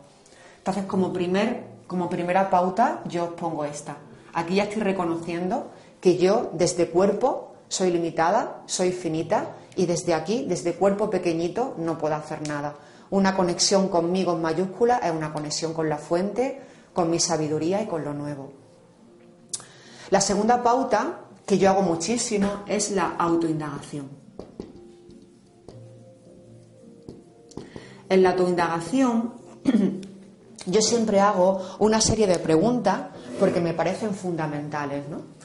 Entonces, 0.58 0.84
como, 0.84 1.12
primer, 1.12 1.64
como 1.86 2.08
primera 2.08 2.48
pauta, 2.50 3.02
yo 3.06 3.24
os 3.24 3.30
pongo 3.30 3.64
esta. 3.64 3.96
Aquí 4.34 4.56
ya 4.56 4.64
estoy 4.64 4.82
reconociendo 4.82 5.70
que 6.00 6.18
yo, 6.18 6.50
desde 6.52 6.90
cuerpo, 6.90 7.54
soy 7.68 7.90
limitada, 7.90 8.62
soy 8.66 8.92
finita 8.92 9.56
y 9.74 9.86
desde 9.86 10.14
aquí, 10.14 10.44
desde 10.48 10.74
cuerpo 10.74 11.10
pequeñito, 11.10 11.74
no 11.78 11.98
puedo 11.98 12.14
hacer 12.14 12.46
nada. 12.46 12.76
Una 13.10 13.34
conexión 13.34 13.88
conmigo 13.88 14.34
en 14.34 14.42
mayúscula 14.42 14.98
es 14.98 15.10
una 15.10 15.32
conexión 15.32 15.72
con 15.72 15.88
la 15.88 15.98
fuente, 15.98 16.60
con 16.92 17.10
mi 17.10 17.18
sabiduría 17.18 17.82
y 17.82 17.86
con 17.86 18.04
lo 18.04 18.12
nuevo. 18.12 18.52
La 20.10 20.20
segunda 20.20 20.62
pauta, 20.62 21.20
que 21.44 21.58
yo 21.58 21.70
hago 21.70 21.82
muchísimo, 21.82 22.62
es 22.66 22.90
la 22.92 23.16
autoindagación. 23.18 24.17
En 28.08 28.22
la 28.22 28.30
autoindagación 28.30 29.32
yo 30.66 30.80
siempre 30.80 31.20
hago 31.20 31.60
una 31.78 32.00
serie 32.00 32.26
de 32.26 32.38
preguntas 32.38 33.00
porque 33.38 33.60
me 33.60 33.74
parecen 33.74 34.14
fundamentales. 34.14 35.08
¿no? 35.08 35.37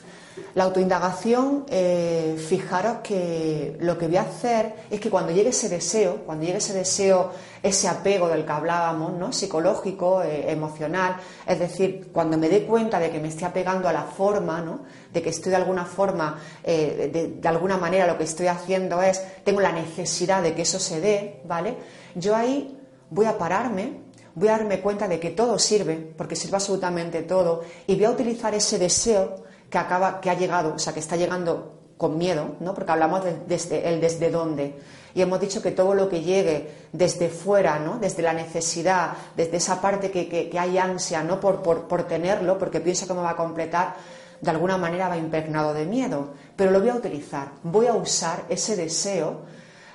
La 0.54 0.64
autoindagación, 0.64 1.64
eh, 1.68 2.36
fijaros 2.48 2.98
que 3.02 3.76
lo 3.80 3.96
que 3.96 4.08
voy 4.08 4.16
a 4.16 4.22
hacer 4.22 4.74
es 4.90 5.00
que 5.00 5.10
cuando 5.10 5.32
llegue 5.32 5.50
ese 5.50 5.68
deseo, 5.68 6.22
cuando 6.26 6.44
llegue 6.44 6.58
ese 6.58 6.72
deseo, 6.72 7.30
ese 7.62 7.88
apego 7.88 8.28
del 8.28 8.44
que 8.44 8.52
hablábamos, 8.52 9.14
¿no? 9.14 9.32
psicológico, 9.32 10.22
eh, 10.22 10.50
emocional, 10.50 11.16
es 11.46 11.58
decir, 11.58 12.10
cuando 12.12 12.36
me 12.36 12.48
dé 12.48 12.64
cuenta 12.66 12.98
de 12.98 13.10
que 13.10 13.20
me 13.20 13.28
estoy 13.28 13.44
apegando 13.44 13.88
a 13.88 13.92
la 13.92 14.02
forma, 14.02 14.60
¿no? 14.60 14.80
de 15.12 15.22
que 15.22 15.30
estoy 15.30 15.50
de 15.50 15.56
alguna 15.56 15.84
forma, 15.84 16.40
eh, 16.62 17.10
de, 17.12 17.28
de 17.40 17.48
alguna 17.48 17.76
manera 17.76 18.06
lo 18.06 18.18
que 18.18 18.24
estoy 18.24 18.48
haciendo 18.48 19.02
es, 19.02 19.22
tengo 19.44 19.60
la 19.60 19.72
necesidad 19.72 20.42
de 20.42 20.54
que 20.54 20.62
eso 20.62 20.80
se 20.80 21.00
dé, 21.00 21.40
¿vale? 21.44 21.76
Yo 22.16 22.34
ahí 22.34 22.76
voy 23.10 23.26
a 23.26 23.38
pararme, 23.38 24.00
voy 24.34 24.48
a 24.48 24.52
darme 24.52 24.80
cuenta 24.80 25.06
de 25.06 25.20
que 25.20 25.30
todo 25.30 25.58
sirve, 25.58 25.96
porque 26.16 26.34
sirve 26.34 26.56
absolutamente 26.56 27.22
todo, 27.22 27.62
y 27.86 27.94
voy 27.94 28.06
a 28.06 28.10
utilizar 28.10 28.54
ese 28.54 28.78
deseo 28.78 29.44
que 29.74 29.78
acaba, 29.78 30.20
que 30.20 30.30
ha 30.30 30.34
llegado, 30.34 30.74
o 30.76 30.78
sea, 30.78 30.92
que 30.92 31.00
está 31.00 31.16
llegando 31.16 31.96
con 31.96 32.16
miedo, 32.16 32.54
¿no? 32.60 32.74
Porque 32.74 32.92
hablamos 32.92 33.24
de, 33.24 33.40
desde 33.48 33.88
el 33.88 34.00
desde 34.00 34.30
dónde. 34.30 34.78
Y 35.16 35.20
hemos 35.20 35.40
dicho 35.40 35.60
que 35.60 35.72
todo 35.72 35.94
lo 35.96 36.08
que 36.08 36.22
llegue 36.22 36.86
desde 36.92 37.28
fuera, 37.28 37.80
¿no? 37.80 37.98
Desde 37.98 38.22
la 38.22 38.32
necesidad, 38.32 39.14
desde 39.36 39.56
esa 39.56 39.80
parte 39.80 40.12
que, 40.12 40.56
hay 40.56 40.78
ansia, 40.78 41.24
¿no? 41.24 41.40
Por, 41.40 41.60
por, 41.60 42.04
tenerlo, 42.04 42.56
porque 42.56 42.78
pienso 42.78 43.08
que 43.08 43.14
me 43.14 43.22
va 43.22 43.30
a 43.30 43.36
completar, 43.36 43.96
de 44.40 44.48
alguna 44.48 44.78
manera 44.78 45.08
va 45.08 45.16
impregnado 45.16 45.74
de 45.74 45.86
miedo. 45.86 46.34
Pero 46.54 46.70
lo 46.70 46.78
voy 46.78 46.90
a 46.90 46.94
utilizar. 46.94 47.48
Voy 47.64 47.88
a 47.88 47.94
usar 47.94 48.44
ese 48.48 48.76
deseo 48.76 49.40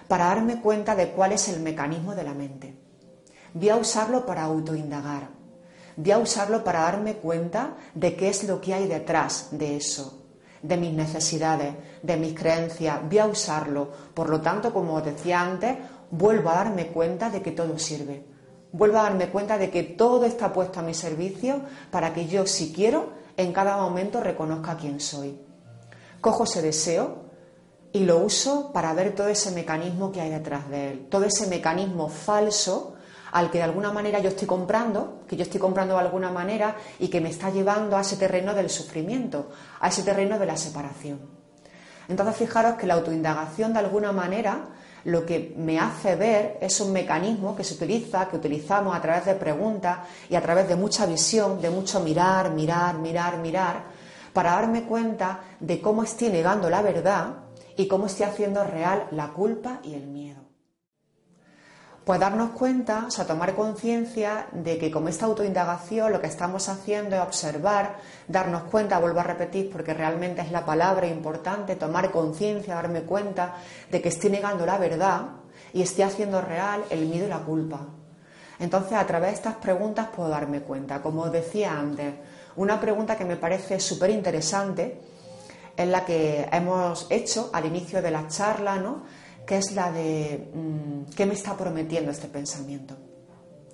para 0.09 0.25
darme 0.25 0.59
cuenta 0.59 0.93
de 0.93 1.11
cuál 1.11 1.31
es 1.31 1.47
el 1.47 1.61
mecanismo 1.61 2.15
de 2.15 2.23
la 2.25 2.33
mente. 2.33 2.75
Voy 3.53 3.69
a 3.69 3.77
usarlo 3.77 4.25
para 4.25 4.43
autoindagar. 4.43 5.38
Voy 6.01 6.11
a 6.11 6.17
usarlo 6.17 6.63
para 6.63 6.83
darme 6.83 7.15
cuenta 7.15 7.75
de 7.93 8.15
qué 8.15 8.29
es 8.29 8.45
lo 8.45 8.61
que 8.61 8.73
hay 8.73 8.87
detrás 8.87 9.49
de 9.51 9.75
eso. 9.75 10.15
de 10.61 10.77
mis 10.77 10.93
necesidades, 10.93 11.73
de 12.03 12.17
mis 12.17 12.33
creencias, 12.33 12.99
voy 13.03 13.19
a 13.19 13.25
usarlo. 13.25 13.89
Por 14.13 14.29
lo 14.29 14.41
tanto, 14.41 14.73
como 14.73 14.95
os 14.95 15.05
decía 15.05 15.41
antes, 15.41 15.77
vuelvo 16.11 16.49
a 16.49 16.55
darme 16.55 16.87
cuenta 16.87 17.29
de 17.29 17.41
que 17.41 17.51
todo 17.51 17.77
sirve. 17.79 18.25
Vuelvo 18.71 18.99
a 18.99 19.03
darme 19.03 19.29
cuenta 19.29 19.57
de 19.57 19.69
que 19.69 19.83
todo 19.83 20.25
está 20.25 20.53
puesto 20.53 20.79
a 20.79 20.83
mi 20.83 20.93
servicio 20.93 21.61
para 21.91 22.13
que 22.13 22.27
yo, 22.27 22.45
si 22.45 22.73
quiero, 22.73 23.13
en 23.37 23.53
cada 23.53 23.77
momento 23.77 24.21
reconozca 24.21 24.77
quién 24.77 24.99
soy. 24.99 25.39
Cojo 26.21 26.43
ese 26.43 26.61
deseo 26.61 27.23
y 27.91 27.99
lo 28.05 28.19
uso 28.19 28.71
para 28.71 28.93
ver 28.93 29.15
todo 29.15 29.27
ese 29.27 29.51
mecanismo 29.51 30.11
que 30.11 30.21
hay 30.21 30.29
detrás 30.29 30.69
de 30.69 30.91
él, 30.91 31.07
todo 31.09 31.25
ese 31.25 31.47
mecanismo 31.47 32.09
falso 32.09 32.95
al 33.31 33.51
que 33.51 33.59
de 33.59 33.63
alguna 33.63 33.91
manera 33.91 34.19
yo 34.19 34.29
estoy 34.29 34.47
comprando, 34.47 35.21
que 35.27 35.35
yo 35.35 35.43
estoy 35.43 35.59
comprando 35.59 35.95
de 35.95 36.01
alguna 36.01 36.31
manera 36.31 36.75
y 36.99 37.07
que 37.07 37.21
me 37.21 37.29
está 37.29 37.49
llevando 37.49 37.97
a 37.97 38.01
ese 38.01 38.17
terreno 38.17 38.53
del 38.53 38.69
sufrimiento, 38.69 39.49
a 39.79 39.89
ese 39.89 40.03
terreno 40.03 40.39
de 40.39 40.45
la 40.45 40.57
separación. 40.57 41.19
Entonces 42.07 42.35
fijaros 42.35 42.75
que 42.75 42.87
la 42.87 42.95
autoindagación 42.95 43.73
de 43.73 43.79
alguna 43.79 44.11
manera 44.11 44.69
lo 45.05 45.25
que 45.25 45.53
me 45.57 45.79
hace 45.79 46.15
ver 46.15 46.57
es 46.59 46.79
un 46.81 46.91
mecanismo 46.91 47.55
que 47.55 47.63
se 47.63 47.75
utiliza, 47.75 48.27
que 48.27 48.35
utilizamos 48.35 48.95
a 48.95 49.01
través 49.01 49.25
de 49.25 49.35
preguntas 49.35 49.99
y 50.29 50.35
a 50.35 50.41
través 50.41 50.67
de 50.67 50.75
mucha 50.75 51.05
visión, 51.05 51.61
de 51.61 51.69
mucho 51.69 51.99
mirar, 52.01 52.51
mirar, 52.51 52.97
mirar, 52.97 53.37
mirar, 53.37 53.83
para 54.33 54.51
darme 54.51 54.83
cuenta 54.83 55.41
de 55.59 55.79
cómo 55.79 56.03
estoy 56.03 56.29
negando 56.29 56.69
la 56.69 56.81
verdad 56.81 57.35
y 57.77 57.87
cómo 57.87 58.07
estoy 58.07 58.25
haciendo 58.25 58.63
real 58.63 59.07
la 59.11 59.29
culpa 59.29 59.79
y 59.83 59.93
el 59.93 60.07
miedo. 60.07 60.48
Pues 62.09 62.19
darnos 62.19 62.53
cuenta, 62.53 63.05
o 63.05 63.11
sea, 63.11 63.27
tomar 63.27 63.53
conciencia 63.53 64.47
de 64.51 64.79
que 64.79 64.89
como 64.89 65.09
esta 65.09 65.27
autoindagación 65.27 66.11
lo 66.11 66.19
que 66.19 66.25
estamos 66.25 66.67
haciendo 66.67 67.15
es 67.15 67.21
observar, 67.21 67.97
darnos 68.27 68.63
cuenta, 68.63 68.97
vuelvo 68.97 69.19
a 69.19 69.23
repetir 69.23 69.69
porque 69.69 69.93
realmente 69.93 70.41
es 70.41 70.51
la 70.51 70.65
palabra 70.65 71.05
importante, 71.05 71.75
tomar 71.75 72.09
conciencia, 72.09 72.73
darme 72.73 73.01
cuenta 73.01 73.57
de 73.91 74.01
que 74.01 74.09
estoy 74.09 74.31
negando 74.31 74.65
la 74.65 74.79
verdad 74.79 75.21
y 75.71 75.83
estoy 75.83 76.03
haciendo 76.03 76.41
real 76.41 76.83
el 76.89 77.05
miedo 77.05 77.27
y 77.27 77.29
la 77.29 77.41
culpa. 77.41 77.81
Entonces, 78.57 78.93
a 78.93 79.05
través 79.05 79.29
de 79.29 79.35
estas 79.35 79.55
preguntas 79.57 80.07
puedo 80.07 80.29
darme 80.29 80.61
cuenta. 80.61 81.03
Como 81.03 81.29
decía 81.29 81.77
antes, 81.77 82.15
una 82.55 82.79
pregunta 82.79 83.17
que 83.17 83.25
me 83.25 83.35
parece 83.35 83.79
súper 83.79 84.09
interesante 84.09 84.99
es 85.77 85.87
la 85.87 86.05
que 86.05 86.49
hemos 86.51 87.05
hecho 87.11 87.51
al 87.53 87.67
inicio 87.67 88.01
de 88.01 88.09
la 88.09 88.27
charla, 88.27 88.77
¿no? 88.77 89.03
Que 89.49 89.57
es 89.57 89.71
la 89.71 89.91
de 89.91 90.51
mm, 90.53 91.11
¿qué 91.15 91.25
me 91.25 91.33
está 91.33 91.57
prometiendo 91.57 92.11
este 92.11 92.27
pensamiento? 92.27 92.95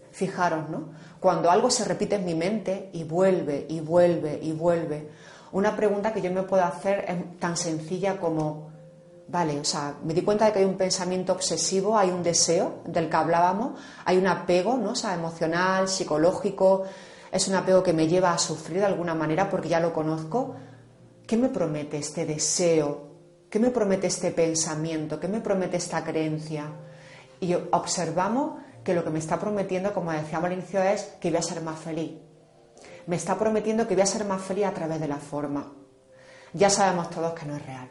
Fijaros, 0.09 0.69
¿no? 0.69 0.91
Cuando 1.19 1.51
algo 1.51 1.69
se 1.69 1.83
repite 1.83 2.15
en 2.15 2.23
mi 2.23 2.33
mente 2.33 2.89
y 2.93 3.03
vuelve 3.03 3.65
y 3.67 3.81
vuelve 3.81 4.39
y 4.41 4.53
vuelve, 4.53 5.09
una 5.51 5.75
pregunta 5.75 6.13
que 6.13 6.21
yo 6.21 6.31
me 6.31 6.43
puedo 6.43 6.63
hacer 6.63 7.03
es 7.09 7.39
tan 7.39 7.57
sencilla 7.57 8.17
como, 8.21 8.69
vale, 9.27 9.59
o 9.59 9.65
sea, 9.65 9.95
me 10.05 10.13
di 10.13 10.21
cuenta 10.21 10.45
de 10.45 10.53
que 10.53 10.59
hay 10.59 10.65
un 10.65 10.77
pensamiento 10.77 11.33
obsesivo, 11.33 11.97
hay 11.97 12.09
un 12.09 12.23
deseo 12.23 12.75
del 12.85 13.09
que 13.09 13.17
hablábamos, 13.17 13.77
hay 14.05 14.17
un 14.17 14.27
apego, 14.27 14.77
¿no? 14.77 14.91
O 14.91 14.95
sea, 14.95 15.13
emocional, 15.13 15.89
psicológico, 15.89 16.85
es 17.33 17.49
un 17.49 17.55
apego 17.55 17.83
que 17.83 17.91
me 17.91 18.07
lleva 18.07 18.31
a 18.31 18.37
sufrir 18.37 18.79
de 18.79 18.85
alguna 18.85 19.13
manera 19.13 19.49
porque 19.49 19.67
ya 19.67 19.81
lo 19.81 19.91
conozco. 19.91 20.55
¿Qué 21.27 21.35
me 21.35 21.49
promete 21.49 21.97
este 21.97 22.25
deseo 22.25 23.04
¿Qué 23.55 23.59
me 23.61 23.69
promete 23.69 24.07
este 24.07 24.31
pensamiento? 24.31 25.17
¿Qué 25.17 25.29
me 25.29 25.39
promete 25.39 25.77
esta 25.77 26.03
creencia? 26.03 26.65
Y 27.39 27.53
observamos 27.53 28.59
que 28.83 28.93
lo 28.93 29.01
que 29.01 29.11
me 29.11 29.19
está 29.19 29.39
prometiendo, 29.39 29.93
como 29.93 30.11
decíamos 30.11 30.47
al 30.47 30.57
inicio, 30.57 30.83
es 30.83 31.03
que 31.21 31.29
voy 31.29 31.37
a 31.37 31.41
ser 31.41 31.61
más 31.61 31.79
feliz. 31.79 32.19
Me 33.07 33.15
está 33.15 33.39
prometiendo 33.39 33.87
que 33.87 33.93
voy 33.93 34.01
a 34.01 34.07
ser 34.07 34.25
más 34.25 34.41
feliz 34.41 34.65
a 34.65 34.73
través 34.73 34.99
de 34.99 35.07
la 35.07 35.15
forma. 35.15 35.71
Ya 36.51 36.69
sabemos 36.69 37.09
todos 37.09 37.31
que 37.31 37.45
no 37.45 37.55
es 37.55 37.65
real. 37.65 37.89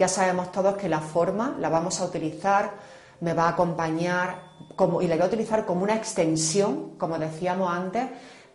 Ya 0.00 0.08
sabemos 0.08 0.50
todos 0.50 0.76
que 0.76 0.88
la 0.88 1.00
forma 1.00 1.56
la 1.60 1.68
vamos 1.68 2.00
a 2.00 2.04
utilizar, 2.04 2.72
me 3.20 3.34
va 3.34 3.44
a 3.44 3.50
acompañar 3.50 4.42
y 5.00 5.06
la 5.06 5.14
voy 5.14 5.22
a 5.22 5.26
utilizar 5.26 5.64
como 5.64 5.84
una 5.84 5.94
extensión, 5.94 6.96
como 6.98 7.20
decíamos 7.20 7.70
antes, 7.70 8.08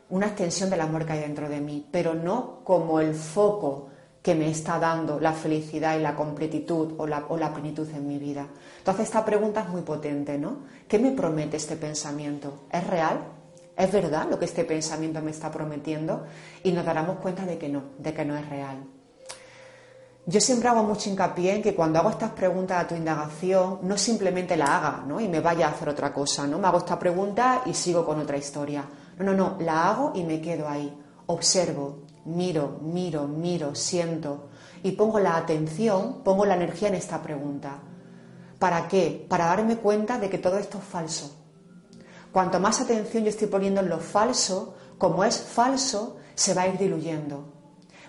una 0.09 0.25
extensión 0.25 0.69
del 0.69 0.81
amor 0.81 1.05
que 1.05 1.13
hay 1.13 1.19
dentro 1.21 1.47
de 1.47 1.61
mí, 1.61 1.87
pero 1.89 2.15
no 2.15 2.65
como 2.65 2.99
el 2.99 3.15
foco 3.15 3.91
que 4.27 4.35
me 4.35 4.49
está 4.49 4.77
dando 4.77 5.21
la 5.21 5.31
felicidad 5.31 5.97
y 5.97 6.01
la 6.01 6.13
completitud 6.13 6.95
o 6.97 7.07
la, 7.07 7.53
plenitud 7.53 7.87
en 7.95 8.05
mi 8.05 8.17
vida. 8.17 8.45
Entonces 8.79 9.05
esta 9.05 9.23
pregunta 9.23 9.61
es 9.61 9.69
muy 9.69 9.83
potente, 9.83 10.37
¿no? 10.37 10.63
¿Qué 10.85 10.99
me 10.99 11.11
promete 11.11 11.55
este 11.55 11.77
pensamiento? 11.77 12.63
¿Es 12.69 12.85
real? 12.85 13.21
¿Es 13.77 13.89
verdad 13.89 14.27
lo 14.29 14.37
que 14.37 14.43
este 14.43 14.65
pensamiento 14.65 15.21
me 15.21 15.31
está 15.31 15.49
prometiendo? 15.49 16.25
Y 16.61 16.73
nos 16.73 16.83
daremos 16.83 17.19
cuenta 17.19 17.45
de 17.45 17.57
que 17.57 17.69
no, 17.69 17.83
de 17.99 18.13
que 18.13 18.25
no 18.25 18.35
es 18.35 18.49
real. 18.49 18.83
Yo 20.25 20.41
siempre 20.41 20.67
hago 20.67 20.83
mucho 20.83 21.09
hincapié 21.09 21.55
en 21.55 21.61
que 21.61 21.73
cuando 21.73 21.99
hago 21.99 22.09
estas 22.09 22.31
preguntas 22.31 22.83
a 22.83 22.85
tu 22.85 22.95
indagación, 22.95 23.79
no 23.83 23.97
simplemente 23.97 24.57
la 24.57 24.75
haga 24.75 25.05
¿no? 25.07 25.21
y 25.21 25.29
me 25.29 25.39
vaya 25.39 25.67
a 25.67 25.71
hacer 25.71 25.87
otra 25.87 26.11
cosa, 26.11 26.45
¿no? 26.45 26.59
Me 26.59 26.67
hago 26.67 26.79
esta 26.79 26.99
pregunta 26.99 27.61
y 27.65 27.73
sigo 27.73 28.05
con 28.05 28.19
otra 28.19 28.35
historia. 28.35 28.83
No, 29.19 29.23
no, 29.23 29.33
no, 29.33 29.57
la 29.61 29.87
hago 29.87 30.11
y 30.15 30.25
me 30.25 30.41
quedo 30.41 30.67
ahí. 30.67 30.93
Observo, 31.27 32.06
miro, 32.27 32.79
miro, 32.81 33.27
miro, 33.27 33.73
siento 33.73 34.49
y 34.83 34.91
pongo 34.91 35.19
la 35.19 35.37
atención, 35.37 36.23
pongo 36.23 36.45
la 36.45 36.55
energía 36.55 36.89
en 36.89 36.95
esta 36.95 37.21
pregunta. 37.21 37.79
¿Para 38.59 38.87
qué? 38.87 39.25
Para 39.27 39.45
darme 39.45 39.77
cuenta 39.77 40.19
de 40.19 40.29
que 40.29 40.37
todo 40.37 40.57
esto 40.57 40.77
es 40.77 40.83
falso. 40.83 41.35
Cuanto 42.31 42.59
más 42.59 42.81
atención 42.81 43.23
yo 43.23 43.29
estoy 43.29 43.47
poniendo 43.47 43.81
en 43.81 43.89
lo 43.89 43.99
falso, 43.99 44.75
como 44.97 45.23
es 45.23 45.37
falso, 45.37 46.17
se 46.35 46.53
va 46.53 46.63
a 46.63 46.67
ir 46.67 46.77
diluyendo. 46.77 47.53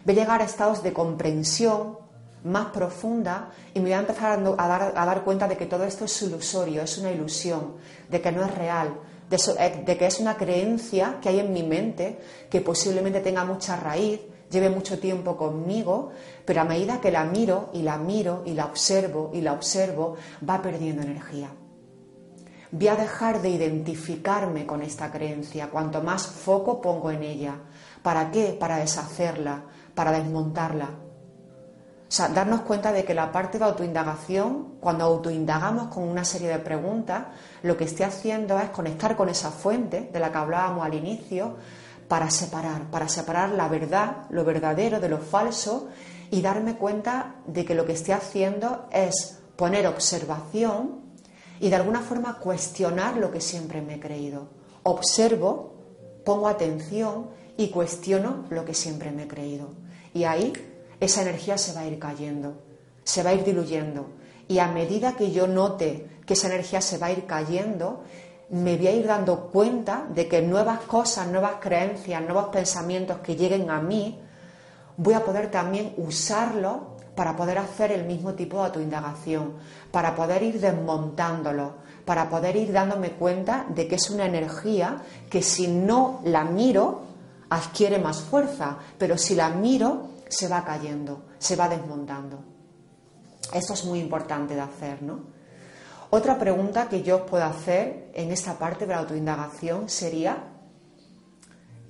Voy 0.04 0.14
a 0.14 0.20
llegar 0.20 0.42
a 0.42 0.44
estados 0.44 0.82
de 0.82 0.92
comprensión 0.92 1.98
más 2.44 2.66
profunda 2.66 3.50
y 3.74 3.80
me 3.80 3.86
voy 3.86 3.92
a 3.92 4.00
empezar 4.00 4.38
a 4.38 4.68
dar, 4.68 4.92
a 4.96 5.06
dar 5.06 5.24
cuenta 5.24 5.48
de 5.48 5.56
que 5.56 5.66
todo 5.66 5.84
esto 5.84 6.04
es 6.04 6.22
ilusorio, 6.22 6.82
es 6.82 6.98
una 6.98 7.10
ilusión, 7.10 7.76
de 8.08 8.20
que 8.20 8.32
no 8.32 8.44
es 8.44 8.54
real, 8.54 8.98
eh, 9.30 9.82
de, 9.84 9.96
que 9.96 10.06
es 10.06 10.20
una 10.20 10.36
creencia 10.36 11.18
que 11.20 11.28
hay 11.28 11.40
en 11.40 11.52
mi 11.52 11.62
mente 11.62 12.18
que 12.50 12.60
posiblemente 12.60 13.20
tenga 13.20 13.44
mucha 13.44 13.76
raíz, 13.76 14.20
lleve 14.50 14.70
mucho 14.70 14.98
tiempo 14.98 15.36
conmigo, 15.36 16.10
pero 16.44 16.62
a 16.62 16.64
medida 16.64 17.00
que 17.00 17.10
la 17.10 17.24
miro 17.24 17.70
y 17.74 17.82
la 17.82 17.98
miro 17.98 18.42
y 18.46 18.54
la 18.54 18.64
observo 18.64 19.30
y 19.34 19.42
la 19.42 19.52
observo, 19.52 20.16
va 20.48 20.62
perdiendo 20.62 21.02
energía. 21.02 21.50
Voy 22.70 22.88
a 22.88 22.96
dejar 22.96 23.40
de 23.40 23.50
identificarme 23.50 24.66
con 24.66 24.82
esta 24.82 25.10
creencia, 25.10 25.70
cuanto 25.70 26.02
más 26.02 26.26
foco 26.26 26.80
pongo 26.80 27.10
en 27.10 27.22
ella. 27.22 27.54
¿Para 28.02 28.30
qué? 28.30 28.56
Para 28.58 28.76
deshacerla, 28.76 29.64
para 29.94 30.12
desmontarla. 30.12 31.07
O 32.08 32.10
sea, 32.10 32.28
darnos 32.28 32.62
cuenta 32.62 32.90
de 32.90 33.04
que 33.04 33.12
la 33.12 33.30
parte 33.30 33.58
de 33.58 33.66
autoindagación, 33.66 34.76
cuando 34.80 35.04
autoindagamos 35.04 35.88
con 35.88 36.04
una 36.04 36.24
serie 36.24 36.48
de 36.48 36.58
preguntas, 36.58 37.26
lo 37.62 37.76
que 37.76 37.84
esté 37.84 38.02
haciendo 38.02 38.58
es 38.58 38.70
conectar 38.70 39.14
con 39.14 39.28
esa 39.28 39.50
fuente 39.50 40.08
de 40.10 40.18
la 40.18 40.32
que 40.32 40.38
hablábamos 40.38 40.86
al 40.86 40.94
inicio 40.94 41.56
para 42.08 42.30
separar, 42.30 42.90
para 42.90 43.08
separar 43.08 43.50
la 43.50 43.68
verdad, 43.68 44.24
lo 44.30 44.42
verdadero 44.44 45.00
de 45.00 45.10
lo 45.10 45.18
falso 45.18 45.88
y 46.30 46.40
darme 46.40 46.76
cuenta 46.76 47.34
de 47.46 47.66
que 47.66 47.74
lo 47.74 47.84
que 47.84 47.92
esté 47.92 48.14
haciendo 48.14 48.88
es 48.90 49.40
poner 49.56 49.86
observación 49.86 51.00
y 51.60 51.68
de 51.68 51.76
alguna 51.76 52.00
forma 52.00 52.38
cuestionar 52.38 53.18
lo 53.18 53.30
que 53.30 53.42
siempre 53.42 53.82
me 53.82 53.96
he 53.96 54.00
creído. 54.00 54.48
Observo, 54.82 55.74
pongo 56.24 56.48
atención 56.48 57.26
y 57.58 57.68
cuestiono 57.68 58.46
lo 58.48 58.64
que 58.64 58.72
siempre 58.72 59.10
me 59.10 59.24
he 59.24 59.28
creído. 59.28 59.68
Y 60.14 60.24
ahí 60.24 60.52
esa 61.00 61.22
energía 61.22 61.58
se 61.58 61.72
va 61.74 61.80
a 61.80 61.86
ir 61.86 61.98
cayendo, 61.98 62.54
se 63.04 63.22
va 63.22 63.30
a 63.30 63.34
ir 63.34 63.44
diluyendo. 63.44 64.06
Y 64.48 64.58
a 64.58 64.68
medida 64.68 65.16
que 65.16 65.30
yo 65.30 65.46
note 65.46 66.08
que 66.26 66.34
esa 66.34 66.48
energía 66.48 66.80
se 66.80 66.98
va 66.98 67.08
a 67.08 67.12
ir 67.12 67.26
cayendo, 67.26 68.02
me 68.50 68.76
voy 68.76 68.86
a 68.86 68.92
ir 68.92 69.06
dando 69.06 69.50
cuenta 69.50 70.06
de 70.08 70.26
que 70.26 70.40
nuevas 70.42 70.80
cosas, 70.80 71.28
nuevas 71.28 71.56
creencias, 71.60 72.22
nuevos 72.22 72.48
pensamientos 72.48 73.18
que 73.18 73.36
lleguen 73.36 73.70
a 73.70 73.80
mí, 73.80 74.18
voy 74.96 75.14
a 75.14 75.24
poder 75.24 75.50
también 75.50 75.94
usarlo 75.98 76.98
para 77.14 77.36
poder 77.36 77.58
hacer 77.58 77.92
el 77.92 78.04
mismo 78.04 78.34
tipo 78.34 78.58
de 78.58 78.66
autoindagación, 78.66 79.54
para 79.90 80.14
poder 80.14 80.42
ir 80.42 80.60
desmontándolo, 80.60 81.74
para 82.04 82.30
poder 82.30 82.56
ir 82.56 82.72
dándome 82.72 83.10
cuenta 83.10 83.66
de 83.68 83.86
que 83.86 83.96
es 83.96 84.08
una 84.08 84.24
energía 84.24 85.02
que 85.28 85.42
si 85.42 85.68
no 85.68 86.20
la 86.24 86.44
miro, 86.44 87.02
adquiere 87.50 87.98
más 87.98 88.22
fuerza, 88.22 88.78
pero 88.98 89.18
si 89.18 89.34
la 89.34 89.48
miro, 89.50 90.08
se 90.28 90.48
va 90.48 90.64
cayendo, 90.64 91.26
se 91.38 91.56
va 91.56 91.68
desmontando. 91.68 92.42
Esto 93.52 93.72
es 93.74 93.84
muy 93.84 94.00
importante 94.00 94.54
de 94.54 94.60
hacer, 94.60 95.02
¿no? 95.02 95.38
Otra 96.10 96.38
pregunta 96.38 96.88
que 96.88 97.02
yo 97.02 97.16
os 97.16 97.22
puedo 97.22 97.44
hacer 97.44 98.10
en 98.14 98.30
esta 98.30 98.58
parte 98.58 98.86
de 98.86 98.94
la 98.94 99.00
autoindagación 99.00 99.88
sería 99.90 100.54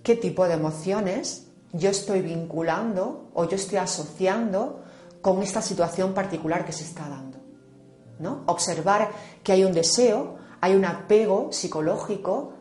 ¿qué 0.03 0.17
tipo 0.17 0.47
de 0.49 0.55
emociones 0.55 1.47
yo 1.73 1.91
estoy 1.91 2.23
vinculando 2.23 3.31
o 3.35 3.45
yo 3.45 3.55
estoy 3.55 3.79
asociando 3.79 4.83
con 5.21 5.43
esta 5.43 5.63
situación 5.63 6.15
particular 6.15 6.65
que 6.65 6.73
se 6.73 6.83
está 6.83 7.09
dando? 7.09 7.39
¿No? 8.19 8.43
Observar 8.47 9.11
que 9.45 9.53
hay 9.53 9.65
un 9.65 9.73
deseo, 9.73 10.37
hay 10.61 10.75
un 10.75 10.85
apego 10.85 11.53
psicológico 11.53 12.55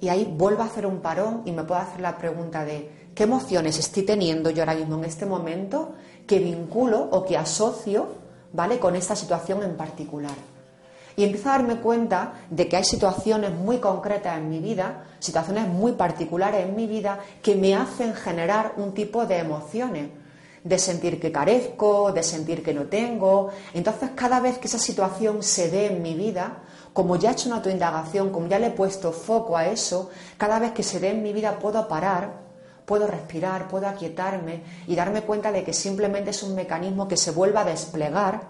y 0.00 0.08
ahí 0.08 0.24
vuelvo 0.24 0.62
a 0.62 0.66
hacer 0.66 0.86
un 0.86 1.00
parón 1.00 1.42
y 1.44 1.52
me 1.52 1.64
puedo 1.64 1.80
hacer 1.80 2.00
la 2.00 2.16
pregunta 2.16 2.64
de 2.64 2.90
¿qué 3.00 3.01
qué 3.22 3.26
emociones 3.26 3.78
estoy 3.78 4.02
teniendo 4.02 4.50
yo 4.50 4.64
ahora 4.64 4.74
mismo 4.74 4.96
en 4.96 5.04
este 5.04 5.26
momento 5.26 5.92
que 6.26 6.40
vinculo 6.40 7.08
o 7.12 7.24
que 7.24 7.36
asocio, 7.36 8.08
¿vale? 8.52 8.80
Con 8.80 8.96
esta 8.96 9.14
situación 9.14 9.62
en 9.62 9.76
particular. 9.76 10.34
Y 11.14 11.22
empiezo 11.22 11.48
a 11.48 11.52
darme 11.52 11.76
cuenta 11.76 12.32
de 12.50 12.66
que 12.66 12.76
hay 12.76 12.82
situaciones 12.82 13.52
muy 13.52 13.78
concretas 13.78 14.38
en 14.38 14.50
mi 14.50 14.58
vida, 14.58 15.04
situaciones 15.20 15.68
muy 15.68 15.92
particulares 15.92 16.66
en 16.66 16.74
mi 16.74 16.88
vida, 16.88 17.20
que 17.40 17.54
me 17.54 17.76
hacen 17.76 18.12
generar 18.12 18.72
un 18.76 18.92
tipo 18.92 19.24
de 19.24 19.38
emociones, 19.38 20.08
de 20.64 20.78
sentir 20.80 21.20
que 21.20 21.30
carezco, 21.30 22.10
de 22.10 22.24
sentir 22.24 22.60
que 22.60 22.74
no 22.74 22.86
tengo. 22.86 23.50
Entonces, 23.72 24.10
cada 24.16 24.40
vez 24.40 24.58
que 24.58 24.66
esa 24.66 24.80
situación 24.80 25.44
se 25.44 25.70
dé 25.70 25.86
en 25.92 26.02
mi 26.02 26.14
vida, 26.14 26.64
como 26.92 27.14
ya 27.14 27.30
he 27.30 27.32
hecho 27.34 27.48
una 27.48 27.58
autoindagación, 27.58 28.30
como 28.30 28.48
ya 28.48 28.58
le 28.58 28.66
he 28.66 28.70
puesto 28.70 29.12
foco 29.12 29.56
a 29.56 29.68
eso, 29.68 30.10
cada 30.36 30.58
vez 30.58 30.72
que 30.72 30.82
se 30.82 30.98
dé 30.98 31.10
en 31.10 31.22
mi 31.22 31.32
vida 31.32 31.60
puedo 31.60 31.86
parar, 31.86 32.50
puedo 32.84 33.06
respirar, 33.06 33.68
puedo 33.68 33.86
aquietarme 33.86 34.62
y 34.86 34.94
darme 34.94 35.22
cuenta 35.22 35.52
de 35.52 35.64
que 35.64 35.72
simplemente 35.72 36.30
es 36.30 36.42
un 36.42 36.54
mecanismo 36.54 37.08
que 37.08 37.16
se 37.16 37.30
vuelva 37.30 37.62
a 37.62 37.64
desplegar 37.64 38.42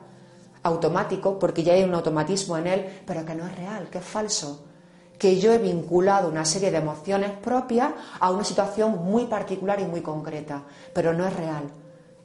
automático, 0.63 1.39
porque 1.39 1.63
ya 1.63 1.75
hay 1.75 1.83
un 1.83 1.95
automatismo 1.95 2.57
en 2.57 2.67
él, 2.67 3.03
pero 3.07 3.25
que 3.25 3.35
no 3.35 3.47
es 3.47 3.57
real, 3.57 3.89
que 3.91 3.99
es 3.99 4.05
falso. 4.05 4.65
Que 5.19 5.39
yo 5.39 5.53
he 5.53 5.59
vinculado 5.59 6.29
una 6.29 6.45
serie 6.45 6.71
de 6.71 6.79
emociones 6.79 7.31
propias 7.31 7.93
a 8.19 8.31
una 8.31 8.45
situación 8.45 9.05
muy 9.05 9.27
particular 9.27 9.81
y 9.81 9.85
muy 9.85 10.01
concreta, 10.01 10.63
pero 10.93 11.13
no 11.13 11.27
es 11.27 11.35
real. 11.35 11.65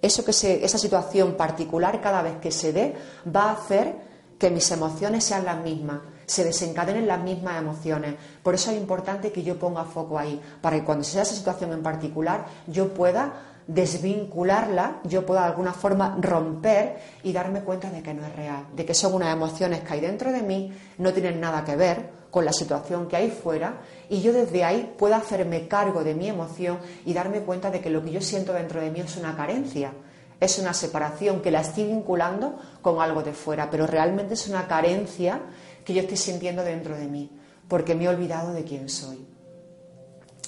Eso 0.02 0.24
que 0.24 0.32
esa 0.32 0.78
situación 0.78 1.36
particular, 1.36 2.00
cada 2.02 2.22
vez 2.22 2.38
que 2.38 2.52
se 2.52 2.72
dé, 2.72 2.96
va 3.36 3.50
a 3.50 3.54
hacer 3.54 3.96
que 4.38 4.52
mis 4.52 4.70
emociones 4.72 5.24
sean 5.24 5.46
las 5.46 5.60
mismas, 5.62 6.00
se 6.28 6.44
desencadenen 6.44 7.08
las 7.08 7.24
mismas 7.24 7.60
emociones. 7.60 8.16
Por 8.44 8.54
eso 8.54 8.70
es 8.70 8.78
importante 8.78 9.32
que 9.32 9.44
yo 9.44 9.58
ponga 9.58 9.86
foco 9.86 10.20
ahí, 10.20 10.40
para 10.62 10.76
que 10.76 10.84
cuando 10.84 11.04
sea 11.04 11.24
esa 11.24 11.34
situación 11.34 11.72
en 11.72 11.82
particular, 11.82 12.46
yo 12.68 12.94
pueda 12.94 13.56
desvincularla, 13.66 15.00
yo 15.04 15.26
pueda 15.26 15.42
de 15.42 15.48
alguna 15.48 15.74
forma 15.74 16.18
romper 16.22 16.98
y 17.24 17.34
darme 17.34 17.62
cuenta 17.62 17.90
de 17.90 18.02
que 18.04 18.14
no 18.14 18.26
es 18.26 18.36
real, 18.36 18.66
de 18.76 18.86
que 18.86 18.94
son 18.94 19.14
unas 19.14 19.34
emociones 19.34 19.82
que 19.82 19.94
hay 19.94 20.00
dentro 20.02 20.32
de 20.32 20.42
mí, 20.42 20.72
no 20.98 21.14
tienen 21.14 21.40
nada 21.40 21.64
que 21.64 21.76
ver 21.76 22.10
con 22.32 22.46
la 22.46 22.54
situación 22.54 23.08
que 23.08 23.16
hay 23.16 23.30
fuera 23.30 23.82
y 24.10 24.22
yo 24.22 24.32
desde 24.32 24.64
ahí 24.64 24.94
pueda 24.98 25.18
hacerme 25.18 25.68
cargo 25.68 26.04
de 26.04 26.14
mi 26.14 26.28
emoción 26.28 26.80
y 27.06 27.14
darme 27.14 27.40
cuenta 27.40 27.72
de 27.72 27.82
que 27.82 27.90
lo 27.90 28.04
que 28.04 28.12
yo 28.12 28.22
siento 28.22 28.54
dentro 28.54 28.80
de 28.80 28.92
mí 28.92 29.00
es 29.02 29.18
una 29.18 29.36
carencia, 29.36 29.92
es 30.40 30.60
una 30.60 30.74
separación 30.74 31.42
que 31.42 31.52
la 31.52 31.62
estoy 31.62 31.86
vinculando 31.86 32.60
con 32.82 33.02
algo 33.02 33.24
de 33.24 33.34
fuera, 33.34 33.70
pero 33.70 33.88
realmente 33.88 34.36
es 34.36 34.48
una 34.48 34.68
carencia 34.68 35.42
que 35.88 35.94
yo 35.94 36.02
estoy 36.02 36.18
sintiendo 36.18 36.66
dentro 36.66 36.98
de 36.98 37.08
mí, 37.08 37.32
porque 37.70 37.96
me 37.96 38.04
he 38.04 38.10
olvidado 38.10 38.52
de 38.52 38.66
quién 38.66 38.90
soy. 38.90 39.26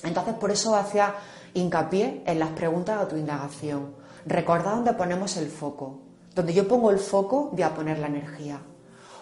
Entonces, 0.03 0.33
por 0.33 0.51
eso 0.51 0.75
hacia 0.75 1.15
hincapié 1.53 2.23
en 2.25 2.39
las 2.39 2.49
preguntas 2.49 2.97
de 2.97 3.03
autoindagación. 3.03 3.95
Recordad 4.25 4.75
dónde 4.75 4.91
ponemos 4.91 5.37
el 5.37 5.47
foco. 5.47 6.01
Donde 6.35 6.53
yo 6.53 6.67
pongo 6.67 6.91
el 6.91 6.99
foco, 6.99 7.51
voy 7.53 7.61
a 7.61 7.73
poner 7.73 7.99
la 7.99 8.07
energía. 8.07 8.59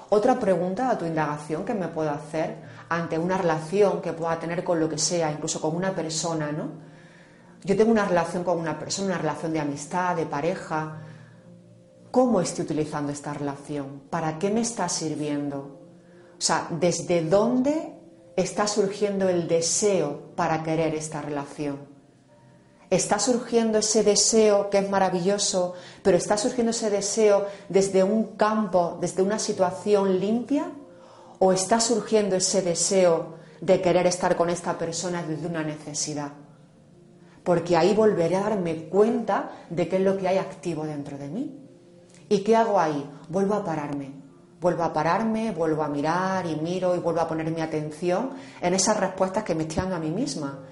Otra 0.09 0.39
pregunta 0.39 0.85
de 0.85 0.91
autoindagación 0.93 1.63
que 1.63 1.75
me 1.75 1.87
puedo 1.87 2.09
hacer 2.09 2.63
ante 2.89 3.19
una 3.19 3.37
relación 3.37 4.01
que 4.01 4.13
pueda 4.13 4.39
tener 4.39 4.63
con 4.63 4.79
lo 4.79 4.89
que 4.89 4.97
sea, 4.97 5.31
incluso 5.31 5.61
con 5.61 5.75
una 5.75 5.93
persona, 5.93 6.51
¿no? 6.51 6.71
Yo 7.63 7.77
tengo 7.77 7.91
una 7.91 8.05
relación 8.05 8.43
con 8.43 8.57
una 8.57 8.79
persona, 8.79 9.09
una 9.09 9.19
relación 9.19 9.53
de 9.53 9.59
amistad, 9.59 10.15
de 10.15 10.25
pareja. 10.25 10.97
¿Cómo 12.09 12.41
estoy 12.41 12.65
utilizando 12.65 13.11
esta 13.11 13.35
relación? 13.35 14.01
¿Para 14.09 14.39
qué 14.39 14.49
me 14.49 14.61
está 14.61 14.89
sirviendo? 14.89 15.76
O 16.37 16.41
sea, 16.41 16.67
¿desde 16.69 17.21
dónde 17.21 17.93
está 18.35 18.67
surgiendo 18.67 19.27
el 19.29 19.47
deseo 19.47 20.33
para 20.35 20.63
querer 20.63 20.93
esta 20.95 21.21
relación? 21.21 21.97
está 22.89 23.19
surgiendo 23.19 23.79
ese 23.79 24.03
deseo 24.03 24.69
que 24.69 24.79
es 24.79 24.89
maravilloso, 24.89 25.73
pero 26.03 26.17
está 26.17 26.37
surgiendo 26.37 26.71
ese 26.71 26.89
deseo 26.89 27.45
desde 27.69 28.03
un 28.03 28.35
campo, 28.35 28.97
desde 29.01 29.21
una 29.21 29.39
situación 29.39 30.19
limpia, 30.19 30.71
o 31.39 31.51
está 31.51 31.79
surgiendo 31.79 32.35
ese 32.35 32.61
deseo 32.61 33.35
de 33.61 33.81
querer 33.81 34.07
estar 34.07 34.35
con 34.35 34.49
esta 34.49 34.77
persona 34.77 35.23
desde 35.23 35.47
una 35.47 35.63
necesidad. 35.63 36.31
Porque 37.43 37.77
ahí 37.77 37.93
volveré 37.93 38.35
a 38.35 38.41
darme 38.41 38.85
cuenta 38.85 39.51
de 39.69 39.87
qué 39.87 39.97
es 39.97 40.01
lo 40.01 40.17
que 40.17 40.27
hay 40.27 40.37
activo 40.37 40.85
dentro 40.85 41.17
de 41.17 41.27
mí. 41.27 41.59
¿Y 42.29 42.39
qué 42.39 42.55
hago 42.55 42.79
ahí? 42.79 43.09
Vuelvo 43.29 43.55
a 43.55 43.63
pararme. 43.63 44.11
Vuelvo 44.59 44.83
a 44.83 44.91
pararme, 44.91 45.51
vuelvo 45.51 45.83
a 45.83 45.87
mirar 45.87 46.45
y 46.47 46.55
miro 46.55 46.95
y 46.95 46.99
vuelvo 46.99 47.21
a 47.21 47.27
poner 47.27 47.51
mi 47.51 47.61
atención 47.61 48.31
en 48.59 48.73
esas 48.73 48.99
respuestas 48.99 49.43
que 49.43 49.53
me 49.53 49.63
estoy 49.63 49.77
dando 49.77 49.95
a 49.95 49.99
mí 49.99 50.09
misma. 50.09 50.63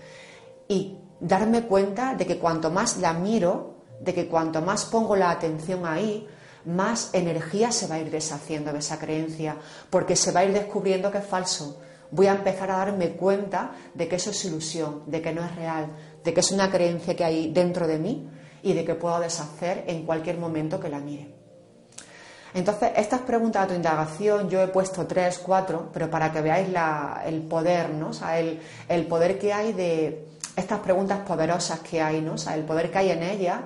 Y 0.67 0.97
darme 1.19 1.63
cuenta 1.63 2.15
de 2.15 2.25
que 2.25 2.39
cuanto 2.39 2.71
más 2.71 2.97
la 2.97 3.13
miro, 3.13 3.75
de 3.99 4.13
que 4.13 4.27
cuanto 4.27 4.61
más 4.61 4.85
pongo 4.85 5.15
la 5.15 5.29
atención 5.29 5.85
ahí, 5.85 6.27
más 6.65 7.11
energía 7.13 7.71
se 7.71 7.87
va 7.87 7.95
a 7.95 7.99
ir 7.99 8.09
deshaciendo 8.09 8.73
de 8.73 8.79
esa 8.79 8.97
creencia, 8.97 9.55
porque 9.89 10.15
se 10.15 10.31
va 10.31 10.41
a 10.41 10.45
ir 10.45 10.53
descubriendo 10.53 11.11
que 11.11 11.19
es 11.19 11.25
falso. 11.25 11.79
Voy 12.11 12.27
a 12.27 12.33
empezar 12.33 12.71
a 12.71 12.77
darme 12.77 13.11
cuenta 13.11 13.71
de 13.93 14.07
que 14.07 14.15
eso 14.15 14.31
es 14.31 14.45
ilusión, 14.45 15.03
de 15.05 15.21
que 15.21 15.33
no 15.33 15.43
es 15.43 15.55
real, 15.55 15.91
de 16.23 16.33
que 16.33 16.39
es 16.39 16.51
una 16.51 16.71
creencia 16.71 17.15
que 17.15 17.23
hay 17.23 17.51
dentro 17.51 17.87
de 17.87 17.99
mí 17.99 18.29
y 18.63 18.73
de 18.73 18.83
que 18.83 18.95
puedo 18.95 19.19
deshacer 19.19 19.83
en 19.87 20.05
cualquier 20.05 20.37
momento 20.37 20.79
que 20.79 20.89
la 20.89 20.99
mire. 20.99 21.44
Entonces, 22.55 22.93
estas 22.95 23.21
preguntas 23.21 23.63
de 23.63 23.67
tu 23.67 23.75
indagación, 23.75 24.49
yo 24.49 24.61
he 24.61 24.67
puesto 24.69 25.05
tres, 25.05 25.37
cuatro, 25.37 25.89
pero 25.93 26.09
para 26.09 26.31
que 26.31 26.41
veáis 26.41 26.69
el 27.25 27.41
poder, 27.43 27.91
¿no? 27.91 28.09
O 28.09 28.13
sea, 28.13 28.39
el 28.39 29.05
poder 29.07 29.37
que 29.37 29.53
hay 29.53 29.73
de, 29.73 30.25
estas 30.55 30.79
preguntas 30.79 31.19
poderosas 31.19 31.79
que 31.79 32.01
hay, 32.01 32.21
¿no? 32.21 32.35
el 32.53 32.63
poder 32.63 32.91
que 32.91 32.97
hay 32.97 33.11
en 33.11 33.23
ella 33.23 33.61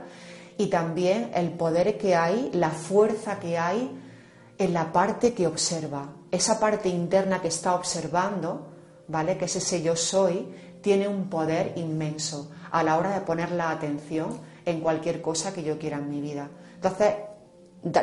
y 0.58 0.68
también 0.68 1.32
el 1.36 1.52
poder 1.52 1.98
que 1.98 2.16
hay, 2.16 2.50
la 2.54 2.70
fuerza 2.70 3.40
que 3.40 3.58
hay 3.58 3.98
en 4.58 4.74
la 4.74 4.92
parte 4.92 5.34
que 5.34 5.48
observa. 5.48 6.10
Esa 6.32 6.60
parte 6.60 6.90
interna 6.90 7.42
que 7.42 7.48
está 7.48 7.76
observando, 7.76 8.68
¿vale? 9.08 9.38
Que 9.38 9.46
es 9.46 9.56
ese 9.56 9.82
yo 9.82 9.96
soy, 9.96 10.48
tiene 10.82 11.08
un 11.08 11.30
poder 11.30 11.74
inmenso 11.76 12.52
a 12.72 12.84
la 12.84 12.98
hora 12.98 13.12
de 13.12 13.22
poner 13.22 13.52
la 13.52 13.72
atención 13.72 14.40
en 14.66 14.82
cualquier 14.82 15.22
cosa 15.22 15.54
que 15.54 15.64
yo 15.64 15.80
quiera 15.80 15.98
en 15.98 16.10
mi 16.10 16.22
vida. 16.22 16.50
Entonces, 16.76 17.14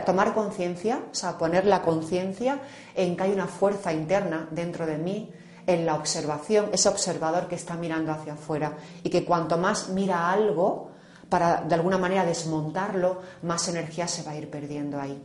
tomar 0.04 0.32
conciencia, 0.34 1.00
o 1.10 1.14
sea, 1.14 1.36
poner 1.36 1.66
la 1.66 1.82
conciencia 1.82 2.60
en 2.94 3.16
que 3.16 3.22
hay 3.24 3.32
una 3.32 3.46
fuerza 3.46 3.92
interna 3.92 4.48
dentro 4.50 4.86
de 4.86 4.98
mí 4.98 5.32
en 5.66 5.84
la 5.84 5.94
observación, 5.94 6.70
ese 6.72 6.88
observador 6.88 7.48
que 7.48 7.56
está 7.56 7.74
mirando 7.74 8.12
hacia 8.12 8.34
afuera 8.34 8.76
y 9.02 9.10
que 9.10 9.24
cuanto 9.24 9.58
más 9.58 9.88
mira 9.88 10.30
algo, 10.30 10.90
para 11.28 11.62
de 11.62 11.74
alguna 11.74 11.98
manera 11.98 12.24
desmontarlo, 12.24 13.20
más 13.42 13.68
energía 13.68 14.06
se 14.06 14.22
va 14.22 14.30
a 14.30 14.36
ir 14.36 14.48
perdiendo 14.48 15.00
ahí. 15.00 15.22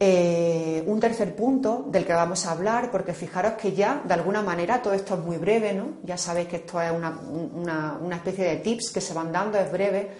Eh, 0.00 0.84
un 0.86 1.00
tercer 1.00 1.34
punto 1.34 1.86
del 1.88 2.06
que 2.06 2.12
vamos 2.12 2.46
a 2.46 2.52
hablar, 2.52 2.92
porque 2.92 3.12
fijaros 3.14 3.54
que 3.54 3.72
ya 3.72 4.00
de 4.04 4.14
alguna 4.14 4.42
manera 4.42 4.80
todo 4.80 4.94
esto 4.94 5.14
es 5.14 5.20
muy 5.20 5.38
breve, 5.38 5.74
¿no? 5.74 5.94
Ya 6.04 6.16
sabéis 6.16 6.46
que 6.46 6.56
esto 6.56 6.80
es 6.80 6.92
una, 6.92 7.98
una 8.00 8.16
especie 8.16 8.44
de 8.44 8.56
tips 8.56 8.90
que 8.90 9.00
se 9.00 9.12
van 9.12 9.32
dando, 9.32 9.58
es 9.58 9.72
breve, 9.72 10.12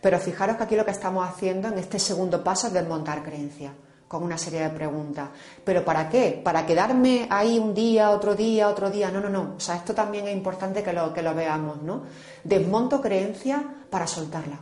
pero 0.00 0.18
fijaros 0.18 0.56
que 0.56 0.62
aquí 0.64 0.76
lo 0.76 0.84
que 0.84 0.90
estamos 0.90 1.28
haciendo 1.28 1.68
en 1.68 1.78
este 1.78 1.98
segundo 1.98 2.42
paso 2.42 2.68
es 2.68 2.72
desmontar 2.72 3.22
creencias 3.22 3.72
con 4.08 4.24
una 4.24 4.36
serie 4.36 4.62
de 4.62 4.70
preguntas. 4.70 5.28
¿Pero 5.62 5.84
para 5.84 6.08
qué? 6.08 6.40
¿Para 6.42 6.66
quedarme 6.66 7.28
ahí 7.30 7.60
un 7.60 7.72
día, 7.72 8.10
otro 8.10 8.34
día, 8.34 8.68
otro 8.68 8.90
día? 8.90 9.08
No, 9.08 9.20
no, 9.20 9.28
no. 9.28 9.54
O 9.56 9.60
sea, 9.60 9.76
esto 9.76 9.94
también 9.94 10.26
es 10.26 10.34
importante 10.34 10.82
que 10.82 10.92
lo, 10.92 11.14
que 11.14 11.22
lo 11.22 11.32
veamos, 11.32 11.80
¿no? 11.82 12.02
Desmonto 12.42 13.00
creencia 13.00 13.62
para 13.88 14.08
soltarla. 14.08 14.58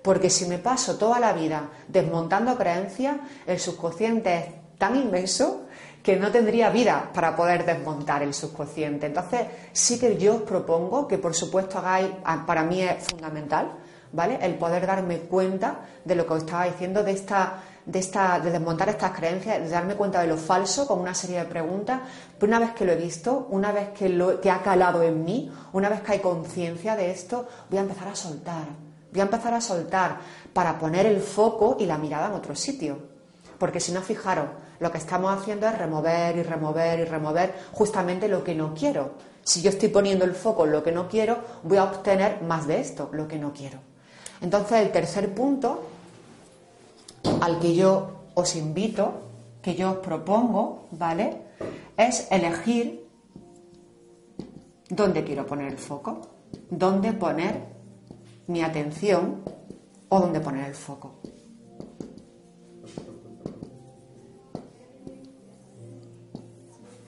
Porque 0.00 0.30
si 0.30 0.46
me 0.46 0.58
paso 0.58 0.96
toda 0.96 1.18
la 1.18 1.32
vida 1.32 1.70
desmontando 1.88 2.56
creencias, 2.56 3.16
el 3.46 3.58
subconsciente 3.58 4.36
es 4.36 4.44
tan 4.78 4.94
inmenso 4.94 5.62
que 6.00 6.16
no 6.16 6.30
tendría 6.30 6.70
vida 6.70 7.10
para 7.12 7.34
poder 7.34 7.66
desmontar 7.66 8.22
el 8.22 8.32
subconsciente. 8.32 9.06
Entonces, 9.06 9.40
sí 9.72 9.98
que 9.98 10.16
yo 10.16 10.36
os 10.36 10.42
propongo 10.42 11.08
que, 11.08 11.18
por 11.18 11.34
supuesto, 11.34 11.78
hagáis, 11.78 12.10
para 12.46 12.62
mí 12.62 12.80
es 12.80 13.08
fundamental, 13.08 13.72
¿vale? 14.12 14.38
El 14.42 14.54
poder 14.54 14.86
darme 14.86 15.20
cuenta 15.20 15.80
de 16.04 16.14
lo 16.14 16.26
que 16.26 16.34
os 16.34 16.40
estaba 16.40 16.64
diciendo, 16.64 17.02
de 17.02 17.12
esta 17.12 17.62
de, 17.90 17.98
esta, 17.98 18.38
de 18.38 18.50
desmontar 18.50 18.88
estas 18.88 19.12
creencias, 19.12 19.60
de 19.60 19.68
darme 19.68 19.94
cuenta 19.94 20.20
de 20.20 20.26
lo 20.26 20.36
falso 20.36 20.86
con 20.86 21.00
una 21.00 21.14
serie 21.14 21.38
de 21.38 21.44
preguntas, 21.46 22.00
pero 22.38 22.50
una 22.50 22.60
vez 22.60 22.72
que 22.72 22.84
lo 22.84 22.92
he 22.92 22.96
visto, 22.96 23.46
una 23.50 23.72
vez 23.72 23.90
que, 23.90 24.08
lo, 24.08 24.40
que 24.40 24.50
ha 24.50 24.62
calado 24.62 25.02
en 25.02 25.24
mí, 25.24 25.52
una 25.72 25.88
vez 25.88 26.00
que 26.02 26.12
hay 26.12 26.18
conciencia 26.20 26.96
de 26.96 27.10
esto, 27.10 27.48
voy 27.68 27.78
a 27.78 27.82
empezar 27.82 28.08
a 28.08 28.14
soltar, 28.14 28.64
voy 29.10 29.20
a 29.20 29.24
empezar 29.24 29.54
a 29.54 29.60
soltar 29.60 30.18
para 30.52 30.78
poner 30.78 31.06
el 31.06 31.20
foco 31.20 31.76
y 31.80 31.86
la 31.86 31.98
mirada 31.98 32.28
en 32.28 32.34
otro 32.34 32.54
sitio. 32.54 32.98
Porque 33.58 33.80
si 33.80 33.92
no, 33.92 34.00
fijaros, 34.00 34.46
lo 34.78 34.90
que 34.90 34.98
estamos 34.98 35.36
haciendo 35.36 35.68
es 35.68 35.76
remover 35.76 36.36
y 36.36 36.42
remover 36.42 37.00
y 37.00 37.04
remover 37.04 37.54
justamente 37.72 38.28
lo 38.28 38.42
que 38.42 38.54
no 38.54 38.74
quiero. 38.74 39.12
Si 39.42 39.60
yo 39.62 39.70
estoy 39.70 39.88
poniendo 39.88 40.24
el 40.24 40.34
foco 40.34 40.64
en 40.64 40.72
lo 40.72 40.82
que 40.82 40.92
no 40.92 41.08
quiero, 41.08 41.38
voy 41.62 41.78
a 41.78 41.84
obtener 41.84 42.42
más 42.42 42.66
de 42.66 42.80
esto, 42.80 43.10
lo 43.12 43.28
que 43.28 43.38
no 43.38 43.52
quiero. 43.52 43.89
Entonces, 44.40 44.80
el 44.80 44.92
tercer 44.92 45.34
punto 45.34 45.82
al 47.40 47.58
que 47.60 47.74
yo 47.74 48.24
os 48.34 48.56
invito, 48.56 49.12
que 49.62 49.74
yo 49.74 49.92
os 49.92 49.96
propongo, 49.98 50.86
¿vale? 50.92 51.42
Es 51.96 52.26
elegir 52.30 53.10
¿Dónde 54.90 55.22
quiero 55.22 55.46
poner 55.46 55.70
el 55.70 55.78
foco? 55.78 56.20
¿Dónde 56.68 57.12
poner 57.12 57.62
mi 58.48 58.60
atención 58.60 59.40
o 60.08 60.18
dónde 60.18 60.40
poner 60.40 60.66
el 60.66 60.74
foco? 60.74 61.20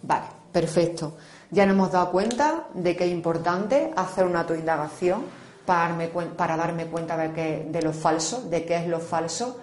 Vale, 0.02 0.26
perfecto. 0.52 1.16
Ya 1.50 1.66
nos 1.66 1.74
hemos 1.74 1.90
dado 1.90 2.12
cuenta 2.12 2.68
de 2.72 2.94
que 2.96 3.04
es 3.04 3.10
importante 3.10 3.92
hacer 3.96 4.26
una 4.26 4.42
autoindagación 4.42 5.24
para 5.64 6.56
darme, 6.56 6.86
cuenta 6.86 7.16
de, 7.16 7.66
de 7.68 7.82
lo 7.82 7.92
falso, 7.92 8.42
de 8.48 8.64
qué 8.64 8.76
es 8.76 8.86
lo 8.86 9.00
falso. 9.00 9.60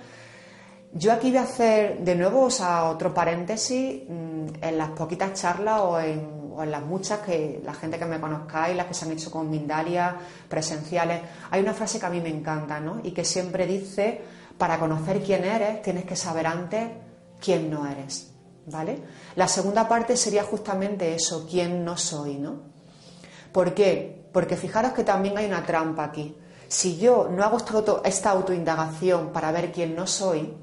Yo 0.92 1.14
aquí 1.14 1.30
voy 1.30 1.38
a 1.38 1.44
hacer 1.44 2.00
de 2.00 2.16
nuevo 2.16 2.48
otro 2.48 3.14
paréntesis 3.14 4.02
mm, 4.08 4.64
en 4.64 4.78
las 4.78 4.90
poquitas 4.92 5.40
charlas 5.40 5.82
o 5.82 6.00
en, 6.00 6.40
las 6.66 6.84
muchas 6.84 7.20
que 7.20 7.62
la 7.64 7.74
gente 7.74 7.98
que 7.98 8.06
me 8.06 8.20
conozcáis, 8.20 8.76
las 8.76 8.88
que 8.88 8.94
se 8.94 9.06
han 9.06 9.12
hecho 9.14 9.32
con 9.32 9.50
Mindalia, 9.50 10.18
presenciales. 10.50 11.22
Hay 11.52 11.62
una 11.62 11.74
frase 11.74 12.00
que 12.02 12.06
a 12.06 12.10
mí 12.10 12.20
me 12.20 12.28
encanta 12.28 12.82
¿no? 12.82 13.00
y 13.02 13.12
que 13.12 13.24
siempre 13.24 13.66
dice, 13.66 14.22
para 14.58 14.78
conocer 14.78 15.24
quién 15.24 15.46
eres 15.46 15.82
tienes 15.82 16.04
que 16.04 16.18
saber 16.18 16.48
antes 16.48 16.90
quién 17.40 17.70
no 17.70 17.88
eres. 17.88 18.32
¿Vale? 18.66 19.00
La 19.36 19.48
segunda 19.48 19.88
parte 19.88 20.18
sería 20.18 20.44
justamente 20.44 21.16
eso, 21.16 21.48
quién 21.50 21.86
no 21.86 21.98
soy, 21.98 22.36
¿no? 22.36 22.62
¿Por 23.54 23.74
qué? 23.74 24.19
Porque 24.32 24.56
fijaros 24.56 24.94
que 24.94 25.04
también 25.04 25.38
hay 25.38 25.46
una 25.46 25.66
trampa 25.66 26.04
aquí. 26.04 26.36
Si 26.68 26.98
yo 26.98 27.28
no 27.32 27.44
hago 27.44 27.58
esta, 28.04 28.30
autoindagación 28.30 29.30
para 29.30 29.52
ver 29.52 29.72
quién 29.72 29.96
no 29.96 30.06
soy, 30.06 30.54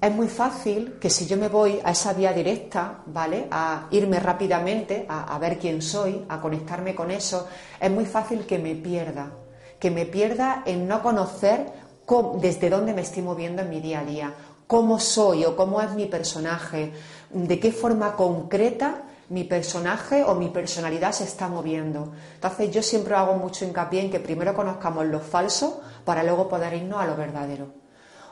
es 0.00 0.14
muy 0.14 0.28
fácil 0.28 0.98
que 1.00 1.10
si 1.10 1.26
yo 1.26 1.36
me 1.36 1.48
voy 1.48 1.80
a 1.82 1.90
esa 1.90 2.12
vía 2.12 2.32
directa, 2.32 3.00
¿vale? 3.06 3.48
A 3.50 3.88
irme 3.90 4.20
rápidamente, 4.20 5.06
a, 5.08 5.36
ver 5.38 5.58
quién 5.58 5.82
soy, 5.82 6.24
a 6.28 6.40
conectarme 6.40 6.94
con 6.94 7.10
eso, 7.10 7.48
es 7.80 7.90
muy 7.90 8.06
fácil 8.06 8.46
que 8.46 8.58
me 8.58 8.74
pierda. 8.76 9.32
Que 9.80 9.90
me 9.90 10.06
pierda 10.06 10.62
en 10.64 10.86
no 10.86 11.02
conocer 11.02 11.72
desde 12.40 12.70
dónde 12.70 12.92
me 12.92 13.00
estoy 13.00 13.22
moviendo 13.22 13.62
en 13.62 13.70
mi 13.70 13.80
día 13.80 14.00
a 14.00 14.04
día, 14.04 14.34
cómo 14.66 15.00
soy 15.00 15.44
o 15.44 15.56
cómo 15.56 15.80
es 15.80 15.90
mi 15.92 16.06
personaje, 16.06 16.92
de 17.30 17.58
qué 17.58 17.72
forma 17.72 18.14
concreta 18.14 19.02
mi 19.28 19.44
personaje 19.44 20.22
o 20.24 20.34
mi 20.34 20.48
personalidad 20.48 21.12
se 21.12 21.24
está 21.24 21.48
moviendo. 21.48 22.12
Entonces 22.34 22.70
yo 22.70 22.82
siempre 22.82 23.14
hago 23.14 23.34
mucho 23.34 23.64
hincapié 23.64 24.02
en 24.02 24.10
que 24.10 24.20
primero 24.20 24.54
conozcamos 24.54 25.06
lo 25.06 25.20
falso 25.20 25.80
para 26.04 26.22
luego 26.22 26.48
poder 26.48 26.74
irnos 26.74 27.00
a 27.00 27.06
lo 27.06 27.16
verdadero. 27.16 27.68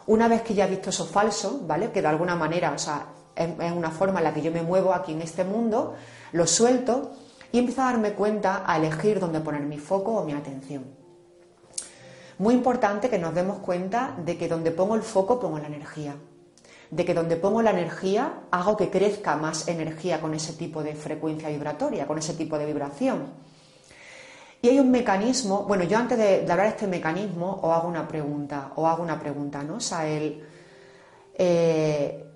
Una 0.06 0.28
vez 0.28 0.42
que 0.42 0.54
ya 0.54 0.66
he 0.66 0.70
visto 0.70 0.90
eso 0.90 1.06
falso, 1.06 1.60
¿vale? 1.66 1.92
Que 1.92 2.02
de 2.02 2.08
alguna 2.08 2.34
manera, 2.34 2.72
o 2.72 2.78
sea, 2.78 3.06
es, 3.34 3.72
una 3.72 3.90
forma 3.90 4.18
en 4.18 4.24
la 4.24 4.34
que 4.34 4.42
yo 4.42 4.52
me 4.52 4.62
muevo 4.62 4.92
aquí 4.92 5.12
en 5.12 5.22
este 5.22 5.44
mundo, 5.44 5.94
lo 6.32 6.46
suelto 6.46 7.12
y 7.52 7.58
empiezo 7.58 7.82
a 7.82 7.86
darme 7.86 8.12
cuenta 8.12 8.64
a 8.66 8.76
elegir 8.76 9.20
dónde 9.20 9.40
poner 9.40 9.62
mi 9.62 9.78
foco 9.78 10.12
o 10.12 10.24
mi 10.24 10.32
atención. 10.32 10.84
Muy 12.38 12.54
importante 12.54 13.08
que 13.08 13.18
nos 13.18 13.34
demos 13.34 13.58
cuenta 13.58 14.16
de 14.18 14.36
que 14.36 14.48
donde 14.48 14.72
pongo 14.72 14.96
el 14.96 15.02
foco 15.02 15.38
pongo 15.38 15.58
la 15.58 15.68
energía 15.68 16.16
de 16.92 17.06
que 17.06 17.14
donde 17.14 17.36
pongo 17.36 17.62
la 17.62 17.70
energía 17.70 18.42
hago 18.50 18.76
que 18.76 18.90
crezca 18.90 19.34
más 19.36 19.66
energía 19.66 20.20
con 20.20 20.34
ese 20.34 20.52
tipo 20.52 20.82
de 20.82 20.94
frecuencia 20.94 21.48
vibratoria, 21.48 22.06
con 22.06 22.18
ese 22.18 22.34
tipo 22.34 22.58
de 22.58 22.66
vibración. 22.66 23.32
Y 24.60 24.68
hay 24.68 24.78
un 24.78 24.90
mecanismo, 24.90 25.64
bueno, 25.64 25.84
yo 25.84 25.96
antes 25.96 26.18
de, 26.18 26.42
hablar 26.42 26.66
de 26.66 26.68
este 26.68 26.86
mecanismo 26.86 27.60
os 27.62 27.72
hago 27.72 27.88
una 27.88 28.06
pregunta, 28.06 28.72
o 28.76 28.86
hago 28.86 29.02
una 29.02 29.18
pregunta, 29.18 29.62
¿no? 29.62 29.76
O 29.76 29.80
sea, 29.80 30.06
el, 30.06 30.44
eh, 31.34 32.26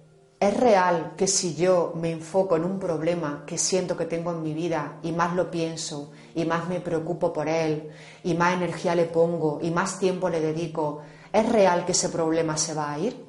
¿es 0.40 0.56
real 0.56 1.12
que 1.18 1.26
si 1.26 1.54
yo 1.54 1.92
me 1.94 2.10
enfoco 2.10 2.56
en 2.56 2.64
un 2.64 2.78
problema 2.78 3.44
que 3.46 3.58
siento 3.58 3.94
que 3.94 4.06
tengo 4.06 4.32
en 4.32 4.42
mi 4.42 4.54
vida 4.54 5.00
y 5.02 5.12
más 5.12 5.34
lo 5.34 5.50
pienso 5.50 6.12
y 6.34 6.46
más 6.46 6.66
me 6.66 6.80
preocupo 6.80 7.30
por 7.30 7.46
él 7.46 7.90
y 8.24 8.32
más 8.32 8.54
energía 8.54 8.94
le 8.94 9.04
pongo 9.04 9.58
y 9.60 9.70
más 9.70 9.98
tiempo 9.98 10.30
le 10.30 10.40
dedico, 10.40 11.02
¿es 11.30 11.46
real 11.46 11.84
que 11.84 11.92
ese 11.92 12.08
problema 12.08 12.56
se 12.56 12.72
va 12.72 12.94
a 12.94 12.98
ir? 12.98 13.25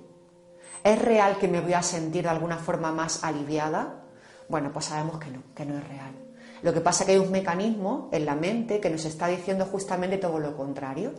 ¿Es 0.88 1.02
real 1.02 1.38
que 1.38 1.50
me 1.50 1.60
voy 1.60 1.74
a 1.74 1.84
sentir 1.84 2.24
de 2.24 2.30
alguna 2.30 2.56
forma 2.56 2.94
más 2.94 3.22
aliviada? 3.26 4.06
Bueno, 4.48 4.72
pues 4.72 4.86
sabemos 4.86 5.20
que 5.20 5.30
no, 5.30 5.44
que 5.54 5.66
no 5.66 5.78
es 5.78 5.86
real. 5.86 6.14
Lo 6.62 6.74
que 6.74 6.80
pasa 6.80 7.04
es 7.04 7.08
que 7.08 7.12
hay 7.12 7.20
un 7.20 7.30
mecanismo 7.30 8.08
en 8.14 8.26
la 8.26 8.36
mente 8.36 8.80
que 8.80 8.90
nos 8.90 9.04
está 9.04 9.28
diciendo 9.28 9.66
justamente 9.66 10.18
todo 10.18 10.40
lo 10.40 10.56
contrario, 10.56 11.12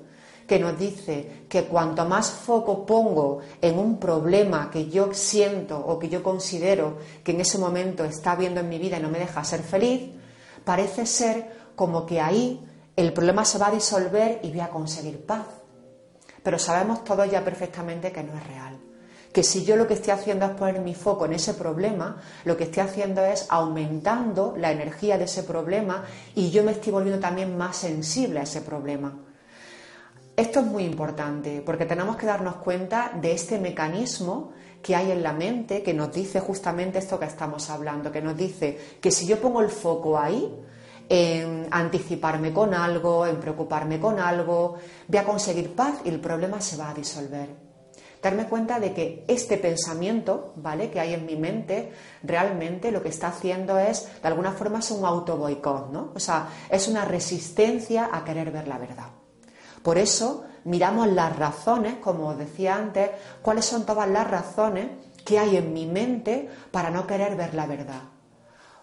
que 0.47 0.59
nos 0.59 0.79
dice 0.79 1.45
que 1.51 1.65
cuanto 1.65 2.07
más 2.07 2.31
foco 2.31 2.87
pongo 2.87 3.41
en 3.61 3.79
un 3.79 4.01
problema 4.01 4.71
que 4.71 4.89
yo 4.89 5.13
siento 5.13 5.79
o 5.79 5.99
que 5.99 6.09
yo 6.09 6.23
considero 6.23 6.97
que 7.23 7.33
en 7.33 7.43
ese 7.43 7.59
momento 7.59 8.07
está 8.07 8.37
viendo 8.37 8.61
en 8.61 8.71
mi 8.71 8.79
vida 8.79 8.97
y 8.97 9.03
no 9.03 9.11
me 9.11 9.19
deja 9.19 9.45
ser 9.45 9.61
feliz, 9.61 10.13
parece 10.65 11.05
ser 11.05 11.73
como 11.77 12.07
que 12.07 12.23
ahí 12.23 12.67
el 12.97 13.13
problema 13.13 13.45
se 13.45 13.59
va 13.59 13.67
a 13.67 13.73
disolver 13.73 14.41
y 14.43 14.49
voy 14.49 14.61
a 14.61 14.71
conseguir 14.71 15.27
paz. 15.27 15.45
Pero 16.43 16.59
sabemos 16.59 17.05
todos 17.05 17.31
ya 17.31 17.45
perfectamente 17.45 18.11
que 18.11 18.25
no 18.25 18.35
es 18.35 18.47
real 18.47 18.89
que 19.33 19.43
si 19.43 19.65
yo 19.65 19.77
lo 19.77 19.87
que 19.87 19.95
estoy 19.95 20.13
haciendo 20.13 20.47
es 20.47 20.53
poner 20.53 20.81
mi 20.81 20.95
foco 20.95 21.27
en 21.27 21.35
ese 21.35 21.55
problema, 21.55 22.21
lo 22.45 22.57
que 22.57 22.65
estoy 22.65 22.83
haciendo 22.83 23.25
es 23.25 23.47
aumentando 23.49 24.55
la 24.57 24.73
energía 24.73 25.19
de 25.19 25.25
ese 25.25 25.43
problema 25.43 26.05
y 26.35 26.51
yo 26.51 26.65
me 26.65 26.73
estoy 26.73 26.93
volviendo 26.93 27.21
también 27.21 27.57
más 27.57 27.77
sensible 27.77 28.41
a 28.41 28.45
ese 28.45 28.63
problema. 28.63 29.17
Esto 30.37 30.61
es 30.61 30.67
muy 30.67 30.85
importante 30.85 31.63
porque 31.65 31.85
tenemos 31.85 32.17
que 32.17 32.27
darnos 32.27 32.57
cuenta 32.57 33.13
de 33.21 33.33
este 33.33 33.59
mecanismo 33.59 34.53
que 34.83 34.95
hay 34.95 35.11
en 35.11 35.23
la 35.23 35.33
mente 35.33 35.83
que 35.83 35.93
nos 35.93 36.13
dice 36.13 36.41
justamente 36.41 36.99
esto 36.99 37.19
que 37.19 37.27
estamos 37.27 37.69
hablando, 37.71 38.13
que 38.13 38.23
nos 38.23 38.37
dice 38.37 38.79
que 39.01 39.11
si 39.11 39.27
yo 39.27 39.41
pongo 39.41 39.61
el 39.61 39.69
foco 39.69 40.19
ahí, 40.19 40.55
en 41.11 41.67
anticiparme 41.71 42.53
con 42.53 42.75
algo, 42.75 43.27
en 43.27 43.41
preocuparme 43.41 43.99
con 43.99 44.21
algo, 44.21 44.77
voy 45.09 45.19
a 45.19 45.25
conseguir 45.25 45.75
paz 45.75 45.95
y 46.05 46.11
el 46.11 46.21
problema 46.21 46.61
se 46.61 46.77
va 46.77 46.91
a 46.91 46.95
disolver 46.95 47.68
darme 48.23 48.47
cuenta 48.47 48.81
de 48.81 48.93
que 48.93 49.25
este 49.29 49.57
pensamiento, 49.57 50.53
¿vale? 50.57 50.91
Que 50.91 51.01
hay 51.01 51.15
en 51.15 51.27
mi 51.27 51.37
mente, 51.37 51.93
realmente 52.23 52.91
lo 52.91 53.03
que 53.03 53.09
está 53.09 53.29
haciendo 53.29 53.79
es, 53.79 54.09
de 54.21 54.29
alguna 54.29 54.53
forma, 54.53 54.81
es 54.81 54.91
un 54.91 55.05
auto 55.05 55.37
boicot, 55.37 55.91
¿no? 55.91 56.13
O 56.15 56.21
sea, 56.21 56.49
es 56.71 56.89
una 56.89 57.05
resistencia 57.05 58.11
a 58.13 58.25
querer 58.25 58.51
ver 58.51 58.69
la 58.69 58.79
verdad. 58.79 59.09
Por 59.83 59.99
eso 59.99 60.45
miramos 60.65 61.09
las 61.09 61.37
razones, 61.37 61.97
como 61.97 62.29
os 62.29 62.39
decía 62.39 62.77
antes, 62.77 63.11
cuáles 63.43 63.65
son 63.65 63.87
todas 63.87 64.09
las 64.09 64.29
razones 64.29 64.89
que 65.25 65.39
hay 65.39 65.57
en 65.57 65.73
mi 65.73 65.87
mente 65.87 66.49
para 66.71 66.91
no 66.91 67.07
querer 67.07 67.37
ver 67.37 67.55
la 67.55 67.67
verdad. 67.67 68.03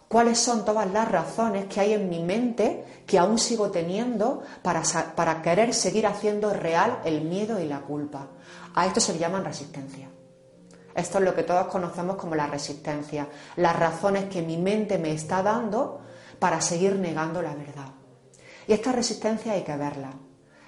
¿Cuáles 0.08 0.38
son 0.38 0.64
todas 0.64 0.90
las 0.92 1.12
razones 1.12 1.66
que 1.66 1.80
hay 1.80 1.94
en 1.94 2.10
mi 2.10 2.22
mente 2.22 2.86
que 3.08 3.18
aún 3.18 3.40
sigo 3.40 3.72
teniendo 3.72 4.44
para, 4.62 4.84
para 5.16 5.42
querer 5.42 5.74
seguir 5.74 6.06
haciendo 6.06 6.54
real 6.54 7.00
el 7.06 7.22
miedo 7.22 7.60
y 7.60 7.66
la 7.66 7.82
culpa? 7.82 8.28
A 8.76 8.86
esto 8.86 9.00
se 9.00 9.14
le 9.14 9.20
llaman 9.20 9.46
resistencia. 9.46 10.10
Esto 10.94 11.18
es 11.18 11.24
lo 11.24 11.36
que 11.36 11.44
todos 11.44 11.68
conocemos 11.68 12.16
como 12.16 12.36
la 12.36 12.48
resistencia, 12.48 13.28
las 13.58 13.76
razones 13.78 14.26
que 14.26 14.42
mi 14.42 14.58
mente 14.58 14.98
me 14.98 15.12
está 15.12 15.42
dando 15.44 16.02
para 16.40 16.62
seguir 16.62 16.96
negando 16.96 17.42
la 17.42 17.54
verdad. 17.54 17.90
Y 18.68 18.74
esta 18.74 18.92
resistencia 18.92 19.54
hay 19.54 19.64
que 19.64 19.76
verla. 19.76 20.14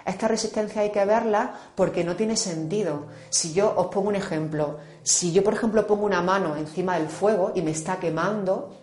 Esta 0.06 0.28
resistencia 0.28 0.82
hay 0.82 0.92
que 0.92 1.04
verla 1.04 1.54
porque 1.76 2.04
no 2.04 2.16
tiene 2.16 2.38
sentido. 2.38 3.08
Si 3.30 3.54
yo 3.54 3.74
os 3.76 3.88
pongo 3.88 4.08
un 4.08 4.16
ejemplo, 4.16 4.78
si 5.04 5.34
yo 5.34 5.44
por 5.44 5.54
ejemplo 5.54 5.86
pongo 5.86 6.06
una 6.06 6.22
mano 6.22 6.56
encima 6.56 6.98
del 6.98 7.10
fuego 7.10 7.52
y 7.56 7.62
me 7.62 7.72
está 7.72 7.98
quemando, 7.98 8.74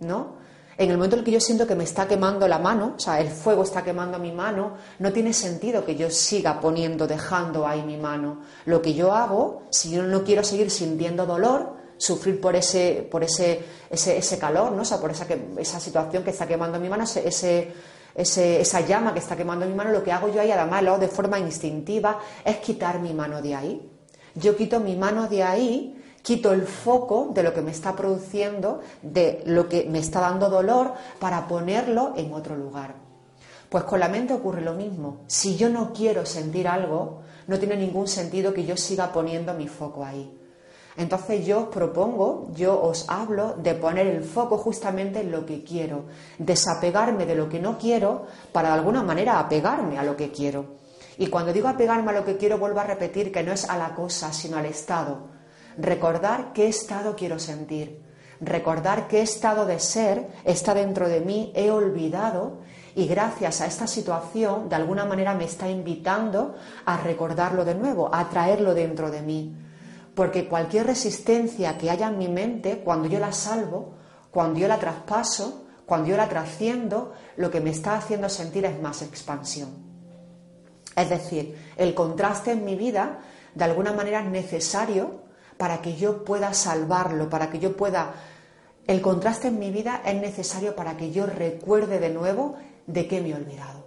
¿no? 0.00 0.37
En 0.78 0.90
el 0.90 0.96
momento 0.96 1.16
en 1.16 1.20
el 1.20 1.24
que 1.24 1.32
yo 1.32 1.40
siento 1.40 1.66
que 1.66 1.74
me 1.74 1.82
está 1.82 2.06
quemando 2.06 2.46
la 2.46 2.60
mano, 2.60 2.94
o 2.96 3.00
sea, 3.00 3.20
el 3.20 3.28
fuego 3.28 3.64
está 3.64 3.82
quemando 3.82 4.20
mi 4.20 4.30
mano, 4.30 4.76
no 5.00 5.12
tiene 5.12 5.32
sentido 5.32 5.84
que 5.84 5.96
yo 5.96 6.08
siga 6.08 6.60
poniendo, 6.60 7.08
dejando 7.08 7.66
ahí 7.66 7.82
mi 7.82 7.96
mano. 7.96 8.42
Lo 8.64 8.80
que 8.80 8.94
yo 8.94 9.12
hago, 9.12 9.64
si 9.70 9.90
yo 9.90 10.04
no 10.04 10.22
quiero 10.22 10.44
seguir 10.44 10.70
sintiendo 10.70 11.26
dolor, 11.26 11.74
sufrir 11.96 12.40
por 12.40 12.54
ese, 12.54 13.08
por 13.10 13.24
ese, 13.24 13.64
ese, 13.90 14.38
calor, 14.38 14.70
¿no? 14.70 14.82
O 14.82 14.84
sea, 14.84 15.00
por 15.00 15.10
esa, 15.10 15.26
esa 15.56 15.80
situación 15.80 16.22
que 16.22 16.30
está 16.30 16.46
quemando 16.46 16.78
mi 16.78 16.88
mano, 16.88 17.02
ese, 17.02 17.72
esa 18.14 18.80
llama 18.82 19.12
que 19.12 19.18
está 19.18 19.34
quemando 19.34 19.66
mi 19.66 19.74
mano, 19.74 19.90
lo 19.90 20.04
que 20.04 20.12
hago 20.12 20.32
yo 20.32 20.40
ahí, 20.40 20.52
además 20.52 20.84
lo 20.84 20.96
de 20.96 21.08
forma 21.08 21.40
instintiva, 21.40 22.20
es 22.44 22.58
quitar 22.58 23.00
mi 23.00 23.12
mano 23.14 23.42
de 23.42 23.56
ahí. 23.56 23.90
Yo 24.36 24.56
quito 24.56 24.78
mi 24.78 24.94
mano 24.94 25.26
de 25.26 25.42
ahí 25.42 25.97
quito 26.22 26.52
el 26.52 26.66
foco 26.66 27.30
de 27.32 27.42
lo 27.42 27.54
que 27.54 27.62
me 27.62 27.70
está 27.70 27.94
produciendo, 27.96 28.80
de 29.02 29.42
lo 29.46 29.68
que 29.68 29.84
me 29.84 29.98
está 29.98 30.20
dando 30.20 30.48
dolor, 30.48 30.92
para 31.18 31.46
ponerlo 31.46 32.14
en 32.16 32.32
otro 32.32 32.56
lugar. 32.56 32.94
Pues 33.68 33.84
con 33.84 34.00
la 34.00 34.08
mente 34.08 34.34
ocurre 34.34 34.62
lo 34.62 34.74
mismo. 34.74 35.18
Si 35.26 35.56
yo 35.56 35.68
no 35.68 35.92
quiero 35.92 36.24
sentir 36.24 36.68
algo, 36.68 37.20
no 37.46 37.58
tiene 37.58 37.76
ningún 37.76 38.08
sentido 38.08 38.54
que 38.54 38.64
yo 38.64 38.76
siga 38.76 39.12
poniendo 39.12 39.54
mi 39.54 39.68
foco 39.68 40.04
ahí. 40.04 40.34
Entonces 40.96 41.46
yo 41.46 41.60
os 41.60 41.68
propongo, 41.68 42.48
yo 42.54 42.80
os 42.82 43.08
hablo 43.08 43.54
de 43.56 43.74
poner 43.74 44.08
el 44.08 44.24
foco 44.24 44.58
justamente 44.58 45.20
en 45.20 45.30
lo 45.30 45.46
que 45.46 45.62
quiero, 45.62 46.06
desapegarme 46.38 47.24
de 47.24 47.36
lo 47.36 47.48
que 47.48 47.60
no 47.60 47.78
quiero 47.78 48.26
para 48.52 48.68
de 48.68 48.74
alguna 48.74 49.04
manera 49.04 49.38
apegarme 49.38 49.96
a 49.96 50.02
lo 50.02 50.16
que 50.16 50.32
quiero. 50.32 50.64
Y 51.16 51.28
cuando 51.28 51.52
digo 51.52 51.68
apegarme 51.68 52.10
a 52.10 52.14
lo 52.14 52.24
que 52.24 52.36
quiero, 52.36 52.58
vuelvo 52.58 52.80
a 52.80 52.84
repetir 52.84 53.30
que 53.30 53.44
no 53.44 53.52
es 53.52 53.68
a 53.68 53.78
la 53.78 53.94
cosa, 53.94 54.32
sino 54.32 54.56
al 54.56 54.66
estado 54.66 55.37
recordar 55.78 56.52
qué 56.52 56.66
estado 56.66 57.14
quiero 57.16 57.38
sentir, 57.38 58.02
recordar 58.40 59.08
qué 59.08 59.22
estado 59.22 59.64
de 59.64 59.78
ser 59.78 60.28
está 60.44 60.74
dentro 60.74 61.08
de 61.08 61.20
mí, 61.20 61.52
he 61.54 61.70
olvidado 61.70 62.58
y 62.94 63.06
gracias 63.06 63.60
a 63.60 63.66
esta 63.66 63.86
situación 63.86 64.68
de 64.68 64.74
alguna 64.74 65.04
manera 65.04 65.34
me 65.34 65.44
está 65.44 65.70
invitando 65.70 66.56
a 66.84 66.96
recordarlo 66.96 67.64
de 67.64 67.76
nuevo, 67.76 68.12
a 68.12 68.28
traerlo 68.28 68.74
dentro 68.74 69.10
de 69.10 69.22
mí. 69.22 69.56
Porque 70.16 70.48
cualquier 70.48 70.86
resistencia 70.86 71.78
que 71.78 71.90
haya 71.90 72.08
en 72.08 72.18
mi 72.18 72.26
mente, 72.26 72.80
cuando 72.80 73.06
yo 73.06 73.20
la 73.20 73.32
salvo, 73.32 73.94
cuando 74.32 74.58
yo 74.58 74.66
la 74.66 74.78
traspaso, 74.78 75.64
cuando 75.86 76.08
yo 76.08 76.16
la 76.16 76.28
trasciendo, 76.28 77.12
lo 77.36 77.52
que 77.52 77.60
me 77.60 77.70
está 77.70 77.94
haciendo 77.94 78.28
sentir 78.28 78.64
es 78.64 78.82
más 78.82 79.00
expansión. 79.02 79.68
Es 80.96 81.08
decir, 81.08 81.56
el 81.76 81.94
contraste 81.94 82.50
en 82.50 82.64
mi 82.64 82.74
vida 82.74 83.20
de 83.54 83.64
alguna 83.64 83.92
manera 83.92 84.20
es 84.20 84.26
necesario 84.26 85.27
para 85.58 85.82
que 85.82 85.96
yo 85.96 86.24
pueda 86.24 86.54
salvarlo, 86.54 87.28
para 87.28 87.50
que 87.50 87.58
yo 87.58 87.76
pueda... 87.76 88.14
El 88.86 89.02
contraste 89.02 89.48
en 89.48 89.58
mi 89.58 89.70
vida 89.70 90.00
es 90.06 90.14
necesario 90.14 90.74
para 90.74 90.96
que 90.96 91.10
yo 91.10 91.26
recuerde 91.26 91.98
de 91.98 92.08
nuevo 92.08 92.56
de 92.86 93.06
qué 93.06 93.20
me 93.20 93.30
he 93.30 93.34
olvidado. 93.34 93.86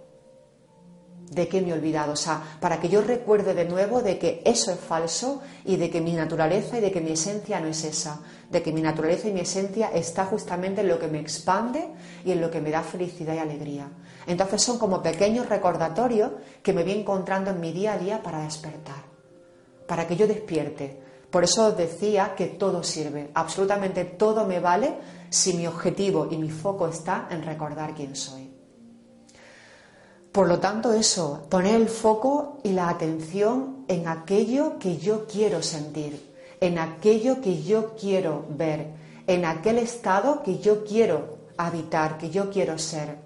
¿De 1.28 1.48
qué 1.48 1.60
me 1.62 1.70
he 1.70 1.72
olvidado? 1.72 2.12
O 2.12 2.16
sea, 2.16 2.40
para 2.60 2.78
que 2.78 2.88
yo 2.88 3.00
recuerde 3.00 3.54
de 3.54 3.64
nuevo 3.64 4.02
de 4.02 4.18
que 4.18 4.42
eso 4.44 4.70
es 4.70 4.78
falso 4.78 5.42
y 5.64 5.76
de 5.76 5.90
que 5.90 6.00
mi 6.00 6.12
naturaleza 6.12 6.78
y 6.78 6.82
de 6.82 6.92
que 6.92 7.00
mi 7.00 7.12
esencia 7.12 7.58
no 7.58 7.68
es 7.68 7.82
esa. 7.84 8.20
De 8.50 8.62
que 8.62 8.70
mi 8.70 8.82
naturaleza 8.82 9.28
y 9.28 9.32
mi 9.32 9.40
esencia 9.40 9.90
está 9.92 10.26
justamente 10.26 10.82
en 10.82 10.88
lo 10.88 11.00
que 11.00 11.08
me 11.08 11.18
expande 11.18 11.88
y 12.24 12.32
en 12.32 12.40
lo 12.40 12.50
que 12.50 12.60
me 12.60 12.70
da 12.70 12.82
felicidad 12.82 13.34
y 13.34 13.38
alegría. 13.38 13.88
Entonces 14.26 14.62
son 14.62 14.78
como 14.78 15.02
pequeños 15.02 15.48
recordatorios 15.48 16.32
que 16.62 16.74
me 16.74 16.84
voy 16.84 16.92
encontrando 16.92 17.50
en 17.50 17.60
mi 17.60 17.72
día 17.72 17.94
a 17.94 17.98
día 17.98 18.22
para 18.22 18.44
despertar. 18.44 19.02
Para 19.88 20.06
que 20.06 20.16
yo 20.16 20.28
despierte. 20.28 21.01
Por 21.32 21.44
eso 21.44 21.72
decía 21.72 22.34
que 22.36 22.44
todo 22.44 22.82
sirve. 22.82 23.30
Absolutamente 23.32 24.04
todo 24.04 24.46
me 24.46 24.60
vale 24.60 24.98
si 25.30 25.54
mi 25.54 25.66
objetivo 25.66 26.28
y 26.30 26.36
mi 26.36 26.50
foco 26.50 26.86
está 26.86 27.26
en 27.30 27.42
recordar 27.42 27.94
quién 27.94 28.14
soy. 28.14 28.52
Por 30.30 30.46
lo 30.46 30.58
tanto, 30.60 30.92
eso, 30.92 31.46
poner 31.48 31.76
el 31.76 31.88
foco 31.88 32.58
y 32.62 32.72
la 32.72 32.90
atención 32.90 33.86
en 33.88 34.08
aquello 34.08 34.78
que 34.78 34.98
yo 34.98 35.26
quiero 35.26 35.62
sentir, 35.62 36.34
en 36.60 36.78
aquello 36.78 37.40
que 37.40 37.62
yo 37.62 37.96
quiero 37.96 38.44
ver, 38.50 38.88
en 39.26 39.46
aquel 39.46 39.78
estado 39.78 40.42
que 40.42 40.58
yo 40.58 40.84
quiero 40.84 41.38
habitar, 41.56 42.18
que 42.18 42.28
yo 42.28 42.50
quiero 42.50 42.76
ser. 42.76 43.16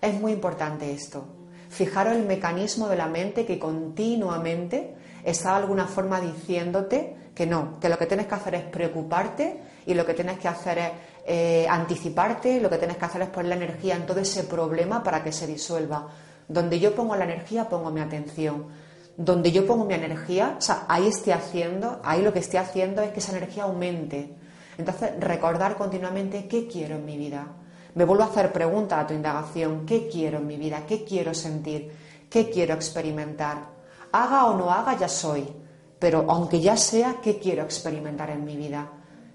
Es 0.00 0.18
muy 0.18 0.32
importante 0.32 0.90
esto. 0.90 1.24
Fijaros 1.68 2.14
el 2.14 2.24
mecanismo 2.24 2.88
de 2.88 2.96
la 2.96 3.08
mente 3.08 3.44
que 3.44 3.58
continuamente 3.58 5.01
está 5.24 5.50
de 5.50 5.56
alguna 5.56 5.86
forma 5.86 6.20
diciéndote 6.20 7.16
que 7.34 7.46
no, 7.46 7.78
que 7.80 7.88
lo 7.88 7.98
que 7.98 8.06
tienes 8.06 8.26
que 8.26 8.34
hacer 8.34 8.54
es 8.54 8.64
preocuparte 8.64 9.60
y 9.86 9.94
lo 9.94 10.04
que 10.04 10.14
tienes 10.14 10.38
que 10.38 10.48
hacer 10.48 10.78
es 10.78 10.90
eh, 11.26 11.66
anticiparte, 11.68 12.60
lo 12.60 12.68
que 12.68 12.78
tienes 12.78 12.96
que 12.96 13.04
hacer 13.04 13.22
es 13.22 13.28
poner 13.28 13.48
la 13.48 13.64
energía 13.64 13.96
en 13.96 14.06
todo 14.06 14.20
ese 14.20 14.44
problema 14.44 15.02
para 15.02 15.22
que 15.22 15.32
se 15.32 15.46
disuelva. 15.46 16.08
Donde 16.48 16.78
yo 16.78 16.94
pongo 16.94 17.16
la 17.16 17.24
energía, 17.24 17.68
pongo 17.68 17.90
mi 17.90 18.00
atención. 18.00 18.66
Donde 19.16 19.52
yo 19.52 19.66
pongo 19.66 19.84
mi 19.84 19.94
energía, 19.94 20.56
o 20.58 20.60
sea, 20.60 20.84
ahí 20.88 21.06
estoy 21.06 21.32
haciendo, 21.32 22.00
ahí 22.04 22.22
lo 22.22 22.32
que 22.32 22.40
estoy 22.40 22.58
haciendo 22.58 23.02
es 23.02 23.10
que 23.12 23.20
esa 23.20 23.36
energía 23.36 23.64
aumente. 23.64 24.34
Entonces, 24.78 25.10
recordar 25.20 25.76
continuamente 25.76 26.48
qué 26.48 26.66
quiero 26.66 26.96
en 26.96 27.04
mi 27.04 27.16
vida. 27.16 27.46
Me 27.94 28.04
vuelvo 28.04 28.24
a 28.24 28.26
hacer 28.26 28.52
preguntas 28.52 29.00
a 29.00 29.06
tu 29.06 29.14
indagación, 29.14 29.84
¿qué 29.84 30.08
quiero 30.08 30.38
en 30.38 30.46
mi 30.46 30.56
vida? 30.56 30.84
¿Qué 30.86 31.04
quiero 31.04 31.34
sentir? 31.34 31.92
¿Qué 32.30 32.48
quiero 32.48 32.74
experimentar? 32.74 33.81
Haga 34.12 34.46
o 34.46 34.56
no 34.56 34.70
haga, 34.70 34.96
ya 34.96 35.08
soy. 35.08 35.48
Pero 35.98 36.24
aunque 36.28 36.60
ya 36.60 36.76
sea, 36.76 37.16
¿qué 37.22 37.38
quiero 37.38 37.62
experimentar 37.62 38.30
en 38.30 38.44
mi 38.44 38.56
vida? 38.56 38.88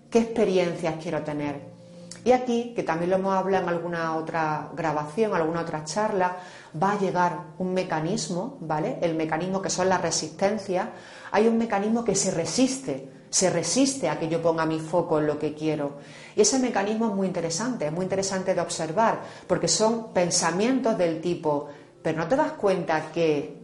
¿Qué 0.10 0.20
experiencias 0.20 0.96
quiero 1.02 1.24
tener? 1.24 1.78
Y 2.24 2.34
aquí, 2.34 2.74
que 2.76 2.84
también 2.84 3.12
lo 3.12 3.16
hemos 3.16 3.36
hablado 3.36 3.64
en 3.64 3.70
alguna 3.70 4.16
otra 4.16 4.70
grabación, 4.76 5.34
alguna 5.34 5.62
otra 5.62 5.86
charla, 5.86 6.36
va 6.82 6.92
a 6.92 7.00
llegar 7.00 7.40
un 7.58 7.74
mecanismo, 7.74 8.58
¿vale? 8.60 8.98
El 9.02 9.16
mecanismo 9.16 9.62
que 9.62 9.70
son 9.70 9.88
las 9.88 10.02
resistencias. 10.02 10.90
Hay 11.32 11.48
un 11.48 11.58
mecanismo 11.58 12.04
que 12.04 12.16
se 12.16 12.32
resiste, 12.32 13.10
se 13.30 13.50
resiste 13.50 14.10
a 14.10 14.20
que 14.20 14.28
yo 14.28 14.42
ponga 14.42 14.66
mi 14.66 14.80
foco 14.80 15.20
en 15.20 15.28
lo 15.28 15.40
que 15.40 15.54
quiero. 15.54 16.00
Y 16.36 16.42
ese 16.42 16.60
mecanismo 16.60 17.08
es 17.08 17.14
muy 17.14 17.28
interesante, 17.28 17.88
es 17.88 17.94
muy 17.94 18.04
interesante 18.04 18.54
de 18.54 18.60
observar, 18.60 19.22
porque 19.48 19.70
son 19.70 20.12
pensamientos 20.12 20.98
del 20.98 21.22
tipo, 21.22 21.68
pero 22.02 22.18
no 22.18 22.28
te 22.28 22.36
das 22.36 22.52
cuenta 22.54 23.10
que, 23.12 23.57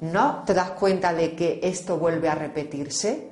no 0.00 0.42
te 0.44 0.54
das 0.54 0.70
cuenta 0.72 1.12
de 1.12 1.34
que 1.34 1.60
esto 1.62 1.98
vuelve 1.98 2.28
a 2.28 2.34
repetirse, 2.34 3.30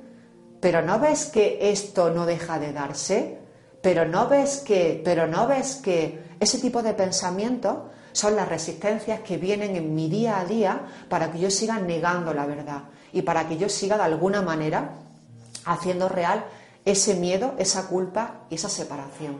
pero 0.59 0.81
no 0.81 0.99
ves 0.99 1.25
que 1.25 1.71
esto 1.71 2.09
no 2.09 2.25
deja 2.25 2.59
de 2.59 2.73
darse, 2.73 3.37
pero 3.81 4.05
no 4.05 4.27
ves 4.27 4.57
que, 4.57 5.01
pero 5.03 5.27
no 5.27 5.47
ves 5.47 5.75
que 5.75 6.23
ese 6.39 6.57
tipo 6.59 6.81
de 6.81 6.93
pensamientos 6.93 7.77
son 8.13 8.35
las 8.35 8.47
resistencias 8.47 9.19
que 9.19 9.37
vienen 9.37 9.75
en 9.75 9.93
mi 9.93 10.09
día 10.09 10.39
a 10.39 10.45
día 10.45 10.81
para 11.09 11.31
que 11.31 11.39
yo 11.39 11.51
siga 11.51 11.79
negando 11.79 12.33
la 12.33 12.45
verdad 12.45 12.83
y 13.13 13.21
para 13.21 13.47
que 13.47 13.57
yo 13.57 13.69
siga 13.69 13.97
de 13.97 14.03
alguna 14.03 14.41
manera 14.41 14.95
haciendo 15.65 16.09
real 16.09 16.45
ese 16.83 17.15
miedo, 17.15 17.53
esa 17.57 17.87
culpa 17.87 18.41
y 18.49 18.55
esa 18.55 18.69
separación. 18.69 19.37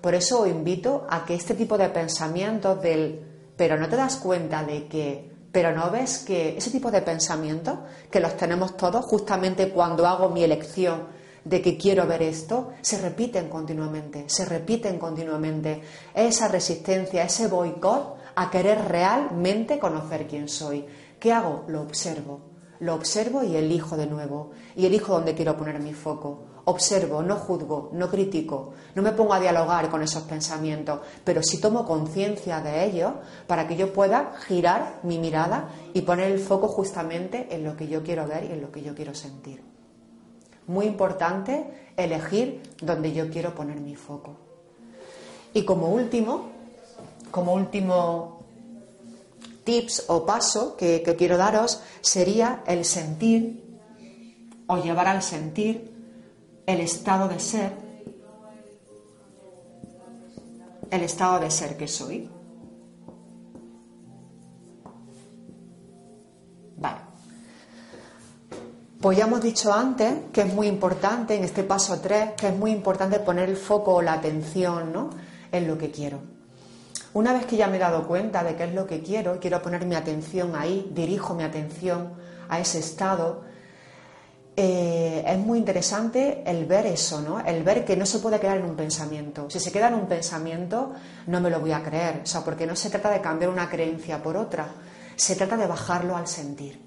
Por 0.00 0.14
eso 0.14 0.40
os 0.40 0.48
invito 0.48 1.06
a 1.10 1.24
que 1.24 1.34
este 1.34 1.54
tipo 1.54 1.78
de 1.78 1.88
pensamientos 1.88 2.80
del 2.80 3.20
pero 3.56 3.78
no 3.78 3.88
te 3.88 3.96
das 3.96 4.16
cuenta 4.16 4.62
de 4.64 4.86
que, 4.86 5.30
pero 5.52 5.74
no 5.74 5.90
ves 5.90 6.18
que 6.18 6.56
ese 6.56 6.70
tipo 6.70 6.90
de 6.90 7.02
pensamientos 7.02 7.78
que 8.10 8.20
los 8.20 8.36
tenemos 8.36 8.76
todos 8.76 9.04
justamente 9.04 9.70
cuando 9.70 10.06
hago 10.06 10.28
mi 10.28 10.44
elección 10.44 11.04
de 11.44 11.62
que 11.62 11.76
quiero 11.76 12.06
ver 12.06 12.22
esto, 12.22 12.72
se 12.80 13.00
repiten 13.00 13.48
continuamente, 13.48 14.24
se 14.26 14.44
repiten 14.44 14.98
continuamente. 14.98 15.80
Esa 16.12 16.48
resistencia, 16.48 17.22
ese 17.22 17.46
boicot 17.46 18.16
a 18.34 18.50
querer 18.50 18.86
realmente 18.88 19.78
conocer 19.78 20.26
quién 20.26 20.48
soy. 20.48 20.84
¿Qué 21.20 21.32
hago? 21.32 21.64
Lo 21.68 21.82
observo. 21.82 22.40
Lo 22.80 22.94
observo 22.94 23.44
y 23.44 23.54
elijo 23.56 23.96
de 23.96 24.06
nuevo. 24.06 24.50
Y 24.74 24.86
elijo 24.86 25.14
dónde 25.14 25.34
quiero 25.34 25.56
poner 25.56 25.78
mi 25.78 25.94
foco. 25.94 26.55
Observo, 26.68 27.22
no 27.22 27.36
juzgo, 27.36 27.90
no 27.92 28.10
critico, 28.10 28.72
no 28.96 29.02
me 29.02 29.12
pongo 29.12 29.32
a 29.32 29.38
dialogar 29.38 29.88
con 29.88 30.02
esos 30.02 30.24
pensamientos, 30.24 30.98
pero 31.22 31.40
sí 31.40 31.60
tomo 31.60 31.86
conciencia 31.86 32.60
de 32.60 32.86
ellos 32.86 33.12
para 33.46 33.68
que 33.68 33.76
yo 33.76 33.92
pueda 33.92 34.34
girar 34.48 34.98
mi 35.04 35.18
mirada 35.18 35.68
y 35.94 36.02
poner 36.02 36.32
el 36.32 36.40
foco 36.40 36.66
justamente 36.66 37.46
en 37.54 37.62
lo 37.62 37.76
que 37.76 37.86
yo 37.86 38.02
quiero 38.02 38.26
ver 38.26 38.46
y 38.50 38.52
en 38.52 38.60
lo 38.60 38.72
que 38.72 38.82
yo 38.82 38.96
quiero 38.96 39.14
sentir. 39.14 39.62
Muy 40.66 40.86
importante 40.86 41.92
elegir 41.96 42.60
donde 42.82 43.12
yo 43.12 43.30
quiero 43.30 43.54
poner 43.54 43.80
mi 43.80 43.94
foco. 43.94 44.34
Y 45.54 45.64
como 45.64 45.90
último, 45.90 46.50
como 47.30 47.54
último 47.54 48.40
tips 49.62 50.06
o 50.08 50.26
paso 50.26 50.76
que, 50.76 51.00
que 51.04 51.14
quiero 51.14 51.36
daros 51.36 51.80
sería 52.00 52.64
el 52.66 52.84
sentir 52.84 53.78
o 54.66 54.78
llevar 54.78 55.06
al 55.06 55.22
sentir 55.22 55.95
el 56.66 56.80
estado 56.80 57.28
de 57.28 57.38
ser, 57.38 57.72
el 60.90 61.02
estado 61.02 61.40
de 61.40 61.50
ser 61.50 61.76
que 61.76 61.88
soy. 61.88 62.30
Pues 69.06 69.18
ya 69.18 69.26
hemos 69.26 69.40
dicho 69.40 69.72
antes 69.72 70.14
que 70.32 70.40
es 70.40 70.52
muy 70.52 70.66
importante, 70.66 71.36
en 71.36 71.44
este 71.44 71.62
paso 71.62 72.00
3, 72.00 72.30
que 72.36 72.48
es 72.48 72.56
muy 72.56 72.72
importante 72.72 73.20
poner 73.20 73.48
el 73.48 73.56
foco 73.56 73.94
o 73.94 74.02
la 74.02 74.14
atención 74.14 74.92
¿no? 74.92 75.10
en 75.52 75.68
lo 75.68 75.78
que 75.78 75.92
quiero. 75.92 76.18
Una 77.12 77.32
vez 77.32 77.46
que 77.46 77.56
ya 77.56 77.68
me 77.68 77.76
he 77.76 77.78
dado 77.78 78.08
cuenta 78.08 78.42
de 78.42 78.56
qué 78.56 78.64
es 78.64 78.74
lo 78.74 78.84
que 78.86 79.04
quiero, 79.04 79.38
quiero 79.38 79.62
poner 79.62 79.86
mi 79.86 79.94
atención 79.94 80.56
ahí, 80.56 80.90
dirijo 80.92 81.34
mi 81.34 81.44
atención 81.44 82.14
a 82.48 82.58
ese 82.58 82.80
estado, 82.80 83.44
eh, 84.58 85.22
es 85.26 85.38
muy 85.38 85.58
interesante 85.58 86.42
el 86.46 86.64
ver 86.64 86.86
eso, 86.86 87.20
¿no? 87.20 87.40
El 87.40 87.62
ver 87.62 87.84
que 87.84 87.94
no 87.94 88.06
se 88.06 88.20
puede 88.20 88.40
quedar 88.40 88.56
en 88.56 88.64
un 88.64 88.74
pensamiento. 88.74 89.50
Si 89.50 89.60
se 89.60 89.70
queda 89.70 89.88
en 89.88 89.94
un 89.94 90.06
pensamiento, 90.06 90.92
no 91.26 91.40
me 91.42 91.50
lo 91.50 91.60
voy 91.60 91.72
a 91.72 91.82
creer. 91.82 92.22
O 92.24 92.26
sea, 92.26 92.42
porque 92.42 92.66
no 92.66 92.74
se 92.74 92.88
trata 92.88 93.10
de 93.10 93.20
cambiar 93.20 93.50
una 93.50 93.68
creencia 93.68 94.22
por 94.22 94.36
otra, 94.36 94.68
se 95.14 95.36
trata 95.36 95.58
de 95.58 95.66
bajarlo 95.66 96.16
al 96.16 96.26
sentir. 96.26 96.80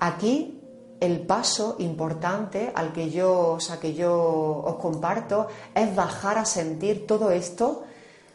Aquí 0.00 0.60
el 1.00 1.20
paso 1.20 1.76
importante 1.78 2.72
al 2.74 2.92
que 2.92 3.10
yo, 3.10 3.56
o 3.56 3.80
que 3.80 3.94
yo 3.94 4.62
os 4.64 4.76
comparto 4.76 5.48
es 5.74 5.94
bajar 5.94 6.36
a 6.36 6.44
sentir 6.44 7.06
todo 7.06 7.30
esto 7.30 7.84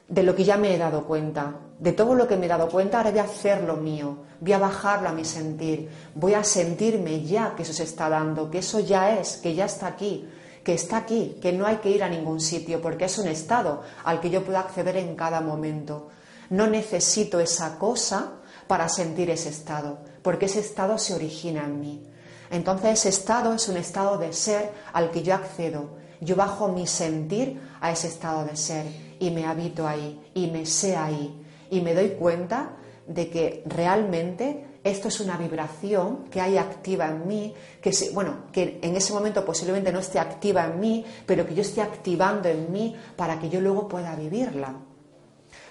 de 0.07 0.23
lo 0.23 0.35
que 0.35 0.43
ya 0.43 0.57
me 0.57 0.73
he 0.73 0.77
dado 0.79 1.05
cuenta. 1.05 1.68
De 1.79 1.93
todo 1.93 2.13
lo 2.13 2.27
que 2.27 2.35
me 2.35 2.45
he 2.45 2.49
dado 2.49 2.67
cuenta, 2.67 2.97
ahora 2.97 3.11
voy 3.11 3.19
a 3.19 3.23
hacerlo 3.23 3.77
mío, 3.77 4.17
voy 4.41 4.53
a 4.53 4.57
bajarlo 4.57 5.09
a 5.09 5.13
mi 5.13 5.23
sentir, 5.23 5.89
voy 6.13 6.33
a 6.33 6.43
sentirme 6.43 7.23
ya 7.23 7.55
que 7.55 7.63
eso 7.63 7.73
se 7.73 7.83
está 7.83 8.09
dando, 8.09 8.51
que 8.51 8.59
eso 8.59 8.81
ya 8.81 9.17
es, 9.17 9.37
que 9.37 9.55
ya 9.55 9.65
está 9.65 9.87
aquí, 9.87 10.29
que 10.63 10.73
está 10.73 10.97
aquí, 10.97 11.37
que 11.41 11.53
no 11.53 11.65
hay 11.65 11.77
que 11.77 11.89
ir 11.89 12.03
a 12.03 12.09
ningún 12.09 12.41
sitio, 12.41 12.81
porque 12.81 13.05
es 13.05 13.17
un 13.17 13.29
estado 13.29 13.81
al 14.03 14.19
que 14.19 14.29
yo 14.29 14.43
puedo 14.43 14.59
acceder 14.59 14.97
en 14.97 15.15
cada 15.15 15.39
momento. 15.39 16.09
No 16.49 16.67
necesito 16.67 17.39
esa 17.39 17.79
cosa 17.79 18.33
para 18.67 18.89
sentir 18.89 19.29
ese 19.29 19.49
estado, 19.49 19.99
porque 20.21 20.47
ese 20.47 20.59
estado 20.59 20.97
se 20.97 21.15
origina 21.15 21.63
en 21.63 21.79
mí. 21.79 22.03
Entonces 22.51 22.99
ese 22.99 23.09
estado 23.09 23.53
es 23.53 23.69
un 23.69 23.77
estado 23.77 24.17
de 24.17 24.33
ser 24.33 24.71
al 24.91 25.11
que 25.11 25.23
yo 25.23 25.33
accedo 25.33 25.99
yo 26.21 26.35
bajo 26.35 26.67
mi 26.67 26.85
sentir 26.85 27.61
a 27.79 27.91
ese 27.91 28.07
estado 28.07 28.45
de 28.45 28.55
ser 28.55 28.85
y 29.19 29.31
me 29.31 29.45
habito 29.45 29.87
ahí 29.87 30.21
y 30.33 30.47
me 30.47 30.65
sé 30.65 30.95
ahí 30.95 31.45
y 31.69 31.81
me 31.81 31.93
doy 31.93 32.09
cuenta 32.09 32.75
de 33.07 33.29
que 33.29 33.63
realmente 33.65 34.79
esto 34.83 35.07
es 35.07 35.19
una 35.19 35.35
vibración 35.35 36.25
que 36.25 36.39
hay 36.39 36.57
activa 36.57 37.07
en 37.07 37.27
mí, 37.27 37.53
que 37.81 37.91
bueno, 38.13 38.43
que 38.51 38.79
en 38.81 38.95
ese 38.95 39.13
momento 39.13 39.43
posiblemente 39.43 39.91
no 39.91 39.99
esté 39.99 40.19
activa 40.19 40.65
en 40.65 40.79
mí, 40.79 41.05
pero 41.25 41.45
que 41.45 41.55
yo 41.55 41.61
esté 41.61 41.81
activando 41.81 42.47
en 42.47 42.71
mí 42.71 42.95
para 43.15 43.39
que 43.39 43.49
yo 43.49 43.59
luego 43.59 43.87
pueda 43.87 44.15
vivirla. 44.15 44.75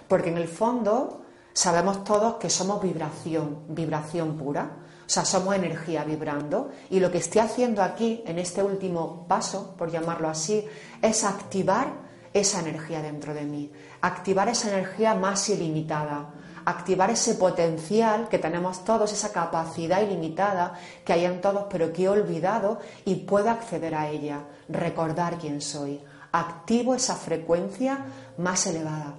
Porque 0.08 0.30
en 0.30 0.38
el 0.38 0.48
fondo 0.48 1.22
sabemos 1.52 2.04
todos 2.04 2.34
que 2.34 2.50
somos 2.50 2.82
vibración, 2.82 3.64
vibración 3.68 4.36
pura. 4.36 4.76
O 5.06 5.10
sea, 5.10 5.24
somos 5.24 5.54
energía 5.54 6.04
vibrando 6.04 6.70
y 6.90 7.00
lo 7.00 7.10
que 7.10 7.18
estoy 7.18 7.40
haciendo 7.40 7.82
aquí, 7.82 8.22
en 8.26 8.38
este 8.38 8.62
último 8.62 9.26
paso, 9.26 9.74
por 9.78 9.90
llamarlo 9.90 10.28
así, 10.28 10.66
es 11.00 11.24
activar 11.24 12.07
esa 12.40 12.60
energía 12.60 13.02
dentro 13.02 13.34
de 13.34 13.44
mí, 13.44 13.70
activar 14.00 14.48
esa 14.48 14.68
energía 14.68 15.14
más 15.14 15.48
ilimitada, 15.48 16.30
activar 16.64 17.10
ese 17.10 17.34
potencial 17.34 18.28
que 18.28 18.38
tenemos 18.38 18.84
todos, 18.84 19.12
esa 19.12 19.32
capacidad 19.32 20.02
ilimitada 20.02 20.74
que 21.04 21.12
hay 21.14 21.24
en 21.24 21.40
todos, 21.40 21.66
pero 21.70 21.92
que 21.92 22.04
he 22.04 22.08
olvidado 22.08 22.78
y 23.04 23.14
puedo 23.16 23.50
acceder 23.50 23.94
a 23.94 24.08
ella, 24.08 24.40
recordar 24.68 25.38
quién 25.38 25.60
soy. 25.60 26.00
Activo 26.32 26.94
esa 26.94 27.14
frecuencia 27.14 28.04
más 28.36 28.66
elevada, 28.66 29.14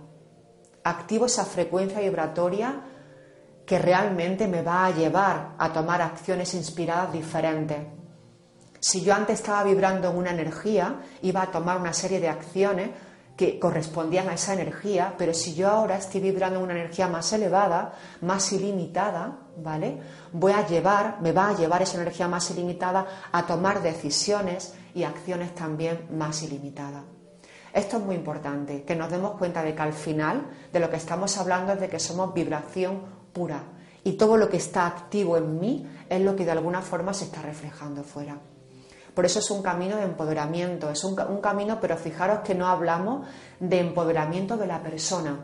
activo 0.84 1.26
esa 1.26 1.44
frecuencia 1.44 2.00
vibratoria 2.00 2.82
que 3.66 3.80
realmente 3.80 4.48
me 4.48 4.62
va 4.62 4.86
a 4.86 4.92
llevar 4.92 5.54
a 5.58 5.74
tomar 5.74 6.02
acciones 6.02 6.54
inspiradas 6.54 7.14
diferentes. 7.14 7.78
Si 8.80 9.02
yo 9.02 9.14
antes 9.14 9.40
estaba 9.40 9.64
vibrando 9.64 10.10
en 10.10 10.18
una 10.18 10.32
energía, 10.32 11.02
iba 11.22 11.42
a 11.42 11.52
tomar 11.52 11.78
una 11.78 11.94
serie 11.94 12.20
de 12.20 12.30
acciones 12.30 12.90
que 13.40 13.58
correspondían 13.58 14.28
a 14.28 14.34
esa 14.34 14.52
energía, 14.52 15.16
pero 15.18 15.34
si 15.34 15.56
yo 15.56 15.70
ahora 15.70 15.96
estoy 15.96 16.20
vibrando 16.20 16.60
una 16.60 16.74
energía 16.74 17.08
más 17.08 17.32
elevada, 17.32 17.94
más 18.20 18.52
ilimitada, 18.52 19.38
¿vale? 19.56 19.98
Voy 20.34 20.52
a 20.52 20.68
llevar, 20.68 21.22
me 21.22 21.32
va 21.32 21.48
a 21.48 21.56
llevar 21.56 21.82
esa 21.82 22.02
energía 22.02 22.28
más 22.28 22.52
ilimitada 22.52 23.08
a 23.32 23.48
tomar 23.48 23.82
decisiones 23.82 24.74
y 24.94 25.04
acciones 25.04 25.56
también 25.56 26.06
más 26.12 26.44
ilimitadas. 26.44 27.04
Esto 27.72 27.96
es 27.96 28.04
muy 28.04 28.16
importante, 28.16 28.84
que 28.84 28.98
nos 28.98 29.10
demos 29.10 29.38
cuenta 29.38 29.64
de 29.64 29.74
que 29.74 29.82
al 29.84 29.94
final 29.94 30.46
de 30.74 30.80
lo 30.82 30.90
que 30.90 30.98
estamos 30.98 31.38
hablando 31.38 31.72
es 31.72 31.80
de 31.80 31.88
que 31.88 32.00
somos 32.00 32.34
vibración 32.34 33.04
pura 33.32 33.64
y 34.04 34.18
todo 34.18 34.36
lo 34.36 34.50
que 34.50 34.58
está 34.58 34.86
activo 34.86 35.38
en 35.38 35.62
mí 35.62 35.88
es 36.10 36.20
lo 36.20 36.36
que 36.36 36.44
de 36.44 36.52
alguna 36.52 36.82
forma 36.82 37.14
se 37.14 37.24
está 37.24 37.42
reflejando 37.42 38.04
fuera. 38.04 38.38
Por 39.20 39.26
eso 39.26 39.40
es 39.40 39.52
un 39.52 39.62
camino 39.62 39.98
de 39.98 40.04
empoderamiento, 40.04 40.90
es 40.90 41.04
un, 41.04 41.14
camino, 41.42 41.78
pero 41.82 41.98
fijaros 41.98 42.40
que 42.40 42.56
no 42.56 42.68
hablamos 42.68 43.28
de 43.60 43.82
empoderamiento 43.82 44.56
de 44.56 44.66
la 44.66 44.82
persona, 44.82 45.38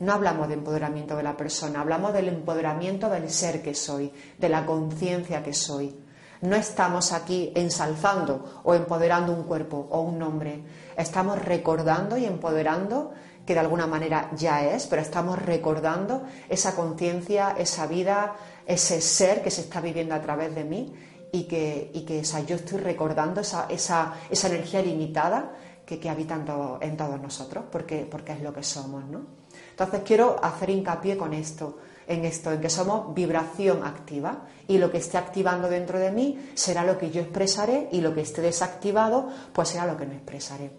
no 0.00 0.12
hablamos 0.12 0.48
de 0.48 0.54
empoderamiento 0.54 1.14
de 1.14 1.22
la 1.22 1.36
persona, 1.36 1.80
hablamos 1.80 2.12
del 2.12 2.26
empoderamiento 2.26 3.08
del 3.08 3.30
ser 3.30 3.62
que 3.62 3.72
soy, 3.72 4.12
de 4.36 4.48
la 4.48 4.66
conciencia 4.66 5.44
que 5.44 5.54
soy. 5.54 5.96
No 6.40 6.56
estamos 6.56 7.12
aquí 7.12 7.52
ensalzando 7.54 8.62
o 8.64 8.74
empoderando 8.74 9.32
un 9.32 9.44
cuerpo 9.44 9.86
o 9.90 10.00
un 10.00 10.18
nombre, 10.18 10.64
estamos 10.96 11.38
recordando 11.38 12.16
y 12.16 12.24
empoderando 12.24 13.12
que 13.46 13.54
de 13.54 13.60
alguna 13.60 13.86
manera 13.86 14.28
ya 14.34 14.64
es, 14.64 14.88
pero 14.88 15.02
estamos 15.02 15.40
recordando 15.40 16.24
esa 16.48 16.74
conciencia, 16.74 17.54
esa 17.56 17.86
vida, 17.86 18.34
ese 18.66 19.00
ser 19.00 19.40
que 19.40 19.52
se 19.52 19.60
está 19.60 19.80
viviendo 19.80 20.16
a 20.16 20.20
través 20.20 20.52
de 20.52 20.64
mí 20.64 20.92
y 21.32 21.44
que, 21.44 21.90
y 21.94 22.02
que 22.02 22.22
yo 22.22 22.56
estoy 22.56 22.78
recordando 22.78 23.40
esa, 23.40 23.66
esa, 23.68 24.14
esa 24.28 24.48
energía 24.48 24.82
limitada 24.82 25.52
que, 25.86 25.98
que 25.98 26.08
habita 26.08 26.34
en, 26.80 26.96
todos 26.96 27.20
nosotros, 27.20 27.64
porque, 27.70 28.06
porque 28.10 28.32
es 28.32 28.42
lo 28.42 28.52
que 28.52 28.62
somos. 28.62 29.04
¿no? 29.06 29.22
Entonces 29.70 30.02
quiero 30.04 30.36
hacer 30.42 30.70
hincapié 30.70 31.16
con 31.16 31.32
esto, 31.32 31.78
en 32.06 32.24
esto, 32.24 32.52
en 32.52 32.60
que 32.60 32.70
somos 32.70 33.14
vibración 33.14 33.84
activa 33.84 34.46
y 34.66 34.78
lo 34.78 34.90
que 34.90 34.98
esté 34.98 35.18
activando 35.18 35.68
dentro 35.68 35.98
de 35.98 36.10
mí 36.10 36.50
será 36.54 36.84
lo 36.84 36.98
que 36.98 37.10
yo 37.10 37.20
expresaré 37.20 37.88
y 37.92 38.00
lo 38.00 38.14
que 38.14 38.22
esté 38.22 38.42
desactivado 38.42 39.28
pues 39.52 39.68
será 39.68 39.86
lo 39.86 39.96
que 39.96 40.06
no 40.06 40.12
expresaré. 40.12 40.70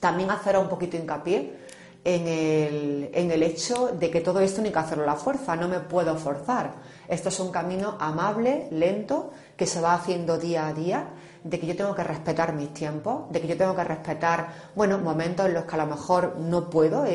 También 0.00 0.30
hacer 0.30 0.56
un 0.58 0.68
poquito 0.68 0.96
hincapié 0.96 1.68
en 2.04 2.28
el, 2.28 3.10
en 3.12 3.30
el, 3.30 3.42
hecho 3.42 3.88
de 3.88 4.10
que 4.10 4.20
todo 4.20 4.40
esto 4.40 4.62
hay 4.62 4.70
que 4.70 4.78
hacerlo 4.78 5.04
a 5.04 5.08
la 5.08 5.16
fuerza, 5.16 5.56
no 5.56 5.68
me 5.68 5.80
puedo 5.80 6.16
forzar. 6.16 6.74
Esto 7.08 7.30
es 7.30 7.40
un 7.40 7.50
camino 7.50 7.96
amable, 7.98 8.68
lento, 8.70 9.30
que 9.56 9.66
se 9.66 9.80
va 9.80 9.94
haciendo 9.94 10.36
día 10.36 10.66
a 10.66 10.74
día, 10.74 11.08
de 11.42 11.58
que 11.58 11.66
yo 11.66 11.74
tengo 11.74 11.94
que 11.94 12.04
respetar 12.04 12.52
mis 12.52 12.74
tiempos, 12.74 13.32
de 13.32 13.40
que 13.40 13.48
yo 13.48 13.56
tengo 13.56 13.74
que 13.74 13.84
respetar, 13.84 14.48
bueno, 14.74 14.98
momentos 14.98 15.46
en 15.46 15.54
los 15.54 15.64
que 15.64 15.74
a 15.74 15.78
lo 15.78 15.86
mejor 15.86 16.36
no 16.38 16.68
puedo, 16.68 17.06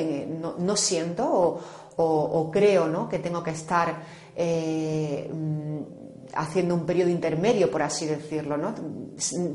no, 0.57 0.75
siento 0.75 1.59
o, 1.95 2.49
creo 2.51 2.87
¿no? 2.87 3.07
que 3.07 3.19
tengo 3.19 3.43
que 3.43 3.51
estar 3.51 3.93
eh, 4.35 5.29
mm, 5.31 5.79
haciendo 6.33 6.73
un 6.73 6.87
periodo 6.87 7.11
intermedio, 7.11 7.69
por 7.69 7.83
así 7.83 8.07
decirlo, 8.07 8.57
¿no? 8.57 8.73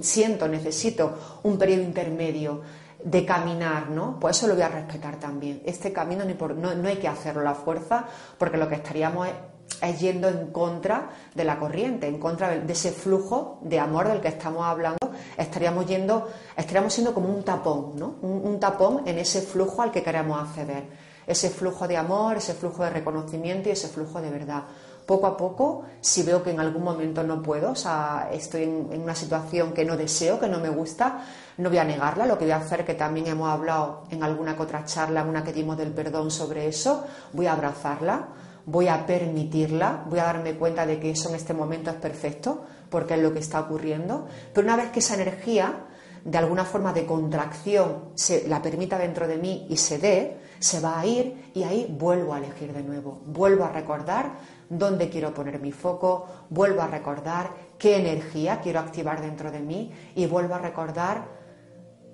Siento, 0.01 0.47
necesito 0.47 1.41
un 1.43 1.59
periodo 1.59 1.83
intermedio 1.83 2.61
de 3.03 3.25
caminar, 3.25 3.91
¿no? 3.91 4.21
Pues 4.21 4.37
eso 4.37 4.47
lo 4.47 4.55
voy 4.55 4.63
a 4.63 4.69
respetar 4.69 5.19
también. 5.19 5.63
Este 5.65 5.93
camino 5.93 6.25
no, 6.25 6.75
no 6.77 6.89
hay 6.89 6.97
que 6.97 7.09
hacerlo 7.09 7.41
a 7.41 7.45
la 7.45 7.55
fuerza, 7.55 8.05
porque 8.39 8.57
lo 8.57 8.69
que 8.69 8.77
estaríamos 8.77 9.27
es 9.27 9.35
es 9.35 9.58
yendo 9.99 10.29
en 10.29 10.49
contra 10.49 11.11
de 11.35 11.45
la 11.45 11.59
corriente, 11.59 12.07
en 12.07 12.19
contra 12.19 12.51
de 12.51 12.73
ese 12.73 12.91
flujo 12.93 13.59
de 13.63 13.79
amor 13.79 14.09
del 14.09 14.21
que 14.21 14.29
estamos 14.29 14.65
hablando, 14.65 14.99
estaríamos 15.37 15.87
yendo, 15.87 16.29
estaríamos 16.57 16.93
siendo 16.93 17.15
como 17.15 17.29
un 17.29 17.43
tapón, 17.43 17.97
¿no? 17.97 18.17
Un, 18.23 18.59
tapón 18.59 19.03
en 19.07 19.19
ese 19.19 19.41
flujo 19.41 19.83
al 19.83 19.91
que 19.91 20.03
queremos 20.03 20.41
acceder, 20.41 20.85
ese 21.27 21.51
flujo 21.51 21.87
de 21.87 21.97
amor, 21.97 22.37
ese 22.37 22.55
flujo 22.55 22.83
de 22.85 22.91
reconocimiento 22.91 23.69
y 23.69 23.73
ese 23.73 23.89
flujo 23.89 24.21
de 24.21 24.31
verdad. 24.31 24.65
Poco 25.07 25.27
a 25.27 25.37
poco, 25.39 25.85
si 26.03 26.23
veo 26.23 26.43
que 26.43 26.51
en 26.51 26.61
algún 26.61 26.85
momento 26.85 27.23
no 27.23 27.41
puedo, 27.41 27.71
o 27.71 27.75
sea, 27.75 28.29
estoy 28.31 28.65
en, 28.65 29.01
una 29.01 29.15
situación 29.15 29.73
que 29.73 29.85
no 29.85 29.97
deseo, 29.97 30.39
que 30.39 30.49
no 30.49 30.61
me 30.61 30.69
gusta, 30.69 31.25
no 31.57 31.71
voy 31.71 31.79
a 31.79 31.85
negarla, 31.85 32.27
lo 32.27 32.37
que 32.37 32.45
voy 32.45 32.53
a 32.53 32.59
hacer, 32.59 32.85
que 32.85 32.95
también 32.95 33.27
hemos 33.27 33.49
hablado 33.49 34.03
en 34.11 34.23
alguna 34.23 34.55
que 34.55 34.63
otra 34.63 34.85
charla, 34.85 35.23
en 35.23 35.29
una 35.29 35.43
que 35.43 35.55
dimos 35.55 35.79
del 35.79 35.93
perdón 35.93 36.31
sobre 36.31 36.69
eso, 36.69 37.05
voy 37.33 37.47
a 37.47 37.53
abrazarla, 37.53 38.29
voy 38.69 38.89
a 38.89 39.07
permitirla, 39.07 40.05
voy 40.09 40.19
a 40.19 40.25
darme 40.25 40.55
cuenta 40.55 40.85
de 40.85 41.01
que 41.01 41.11
eso 41.11 41.31
en 41.31 41.37
este 41.37 41.55
momento 41.55 41.91
es 41.91 41.97
perfecto, 41.97 42.65
porque 42.91 43.15
es 43.15 43.21
lo 43.21 43.33
que 43.33 43.39
está 43.39 43.61
ocurriendo, 43.61 44.27
pero 44.53 44.67
una 44.67 44.77
vez 44.77 44.91
que 44.91 44.99
esa 44.99 45.15
energía, 45.15 45.87
de 46.25 46.39
alguna 46.39 46.65
forma 46.65 46.93
de 46.93 47.07
contracción, 47.07 48.11
se 48.15 48.47
la 48.47 48.61
permita 48.61 48.99
dentro 48.99 49.27
de 49.27 49.39
mí 49.39 49.67
y 49.71 49.77
se 49.79 49.99
dé, 49.99 50.37
se 50.59 50.81
va 50.81 51.01
a 51.01 51.07
ir 51.07 51.51
y 51.55 51.63
ahí 51.63 51.87
vuelvo 51.99 52.35
a 52.35 52.39
elegir 52.39 52.75
de 52.75 52.83
nuevo, 52.83 53.23
vuelvo 53.27 53.65
a 53.65 53.73
recordar 53.73 54.33
dónde 54.69 55.09
quiero 55.09 55.33
poner 55.33 55.61
mi 55.61 55.73
foco, 55.73 56.27
vuelvo 56.51 56.83
a 56.83 56.89
recordar 56.89 57.51
qué 57.79 57.97
energía 57.97 58.61
quiero 58.61 58.81
activar 58.81 59.23
dentro 59.23 59.51
de 59.51 59.61
mí 59.61 59.93
y 60.15 60.27
vuelvo 60.27 60.55
a 60.55 60.59
recordar 60.59 61.27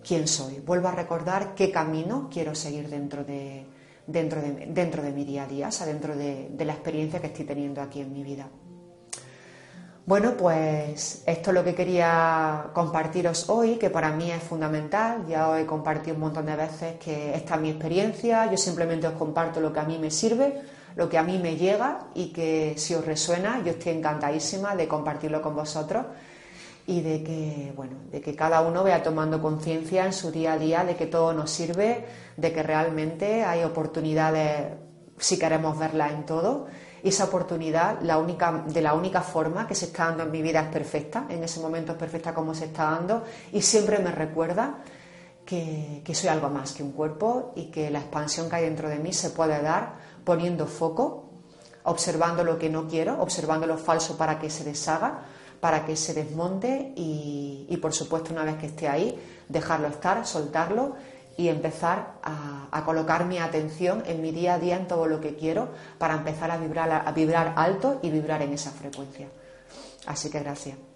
quién 0.07 0.29
soy, 0.29 0.61
vuelvo 0.61 0.87
a 0.87 0.93
recordar 0.93 1.55
qué 1.57 1.73
camino 1.73 2.29
quiero 2.31 2.55
seguir 2.55 2.89
dentro 2.89 3.25
de, 3.25 3.67
dentro 4.07 4.41
de, 4.41 4.67
dentro 4.69 5.03
de 5.03 5.13
mi 5.13 5.25
día 5.25 5.45
a 5.45 5.47
día, 5.47 5.69
o 5.69 5.73
sea, 5.73 5.87
dentro 5.87 6.17
de, 6.17 6.49
de 6.51 6.65
la 6.65 6.73
experiencia 6.73 7.21
que 7.21 7.29
estoy 7.29 7.45
teniendo 7.45 7.81
aquí 7.81 8.01
en 8.01 8.13
mi 8.13 8.23
vida. 8.23 8.49
Bueno, 10.07 10.37
pues 10.37 11.23
esto 11.27 11.51
es 11.51 11.55
lo 11.55 11.65
que 11.65 11.75
quería 11.75 12.67
compartiros 12.75 13.49
hoy, 13.49 13.77
que 13.77 13.89
para 13.89 14.13
mí 14.13 14.31
es 14.31 14.43
fundamental. 14.43 15.25
Ya 15.27 15.49
os 15.49 15.59
he 15.59 15.65
compartido 15.65 16.15
un 16.17 16.21
montón 16.21 16.45
de 16.45 16.57
veces 16.57 16.97
que 17.03 17.35
esta 17.35 17.55
es 17.55 17.61
mi 17.63 17.71
experiencia, 17.71 18.51
yo 18.51 18.59
simplemente 18.59 19.07
os 19.07 19.15
comparto 19.15 19.61
lo 19.61 19.73
que 19.73 19.81
a 19.81 19.85
mí 19.85 19.99
me 19.99 20.11
sirve, 20.11 20.61
lo 20.95 21.09
que 21.09 21.17
a 21.17 21.23
mí 21.23 21.39
me 21.39 21.57
llega 21.57 22.01
y 22.15 22.35
que 22.35 22.75
si 22.77 22.95
os 22.95 23.07
resuena, 23.07 23.63
yo 23.65 23.71
estoy 23.71 23.93
encantadísima 23.93 24.77
de 24.77 24.87
compartirlo 24.87 25.41
con 25.41 25.57
vosotros 25.57 26.05
y 26.87 27.01
de 27.01 27.22
que, 27.22 27.72
bueno, 27.76 27.97
de 28.11 28.20
que 28.20 28.37
cada 28.37 28.61
uno 28.61 28.82
vaya 28.82 29.03
tomando 29.03 29.41
conciencia 29.41 30.05
en 30.05 30.12
su 30.12 30.30
día 30.30 30.55
a 30.55 30.59
día 30.59 30.85
de 30.85 30.97
que 30.97 31.07
todo 31.07 31.32
nos 31.32 31.51
sirve, 31.51 32.05
de 32.37 32.53
que 32.53 32.62
realmente 32.62 33.45
hay 33.45 33.64
oportunidades 33.64 34.72
si 35.18 35.39
queremos 35.39 35.78
verlas 35.78 36.12
en 36.12 36.26
todo. 36.26 36.66
Y 37.03 37.09
esa 37.09 37.24
oportunidad, 37.24 38.01
la 38.01 38.18
única, 38.18 38.64
de 38.66 38.80
la 38.80 38.95
única 38.95 39.22
forma 39.22 39.66
que 39.66 39.74
se 39.74 39.87
está 39.87 40.07
dando 40.07 40.24
en 40.24 40.30
mi 40.30 40.43
vida 40.43 40.61
es 40.61 40.68
perfecta, 40.68 41.26
en 41.28 41.43
ese 41.43 41.61
momento 41.61 41.93
es 41.93 41.99
perfecta 41.99 42.35
como 42.35 42.55
se 42.55 42.66
está 42.66 42.91
dando 42.91 43.24
y 43.53 43.61
siempre 43.61 43.99
me 43.99 44.11
recuerda 44.11 44.78
que, 45.45 46.01
que 46.03 46.14
soy 46.14 46.30
algo 46.30 46.49
más 46.49 46.72
que 46.72 46.82
un 46.82 46.93
cuerpo 46.93 47.53
y 47.57 47.66
que 47.66 47.91
la 47.91 48.01
expansión 48.01 48.49
que 48.49 48.57
hay 48.57 48.64
dentro 48.64 48.89
de 48.89 48.99
mí 48.99 49.12
se 49.12 49.30
puede 49.30 49.61
dar 49.61 49.97
poniendo 50.24 50.66
foco, 50.66 51.30
observando 51.82 52.43
lo 52.43 52.59
que 52.59 52.70
no 52.70 52.89
quiero, 52.89 53.20
observando 53.20 53.66
lo 53.66 53.76
falso 53.76 54.16
para 54.16 54.39
que 54.39 54.49
se 54.49 54.64
deshaga, 54.64 55.24
para 55.61 55.85
que 55.85 55.97
se 55.97 56.15
desmonte 56.15 56.93
y, 56.97 57.77
por 57.81 57.93
supuesto 57.93 58.33
una 58.33 58.45
vez 58.45 58.57
que 58.57 58.67
esté 58.67 58.89
ahí, 58.89 59.19
dejarlo 59.49 59.89
estar, 59.89 60.27
soltarlo 60.27 60.95
y 61.37 61.49
empezar 61.49 62.15
a, 62.23 62.83
colocar 62.85 63.25
mi 63.25 63.39
atención 63.39 64.03
en 64.07 64.21
mi 64.21 64.31
día 64.31 64.55
a 64.55 64.59
día 64.59 64.77
en 64.77 64.87
todo 64.87 65.07
lo 65.07 65.21
que 65.21 65.37
quiero 65.37 65.69
para 65.99 66.15
empezar 66.15 66.51
a 66.51 66.59
vibrar, 66.59 66.91
a 67.07 67.13
vibrar 67.13 67.55
alto 67.57 67.99
y 68.03 68.11
vibrar 68.11 68.43
en 68.43 68.53
esa 68.53 68.71
frecuencia. 68.71 69.29
Así 70.07 70.29
que 70.31 70.41
gracias. 70.41 70.93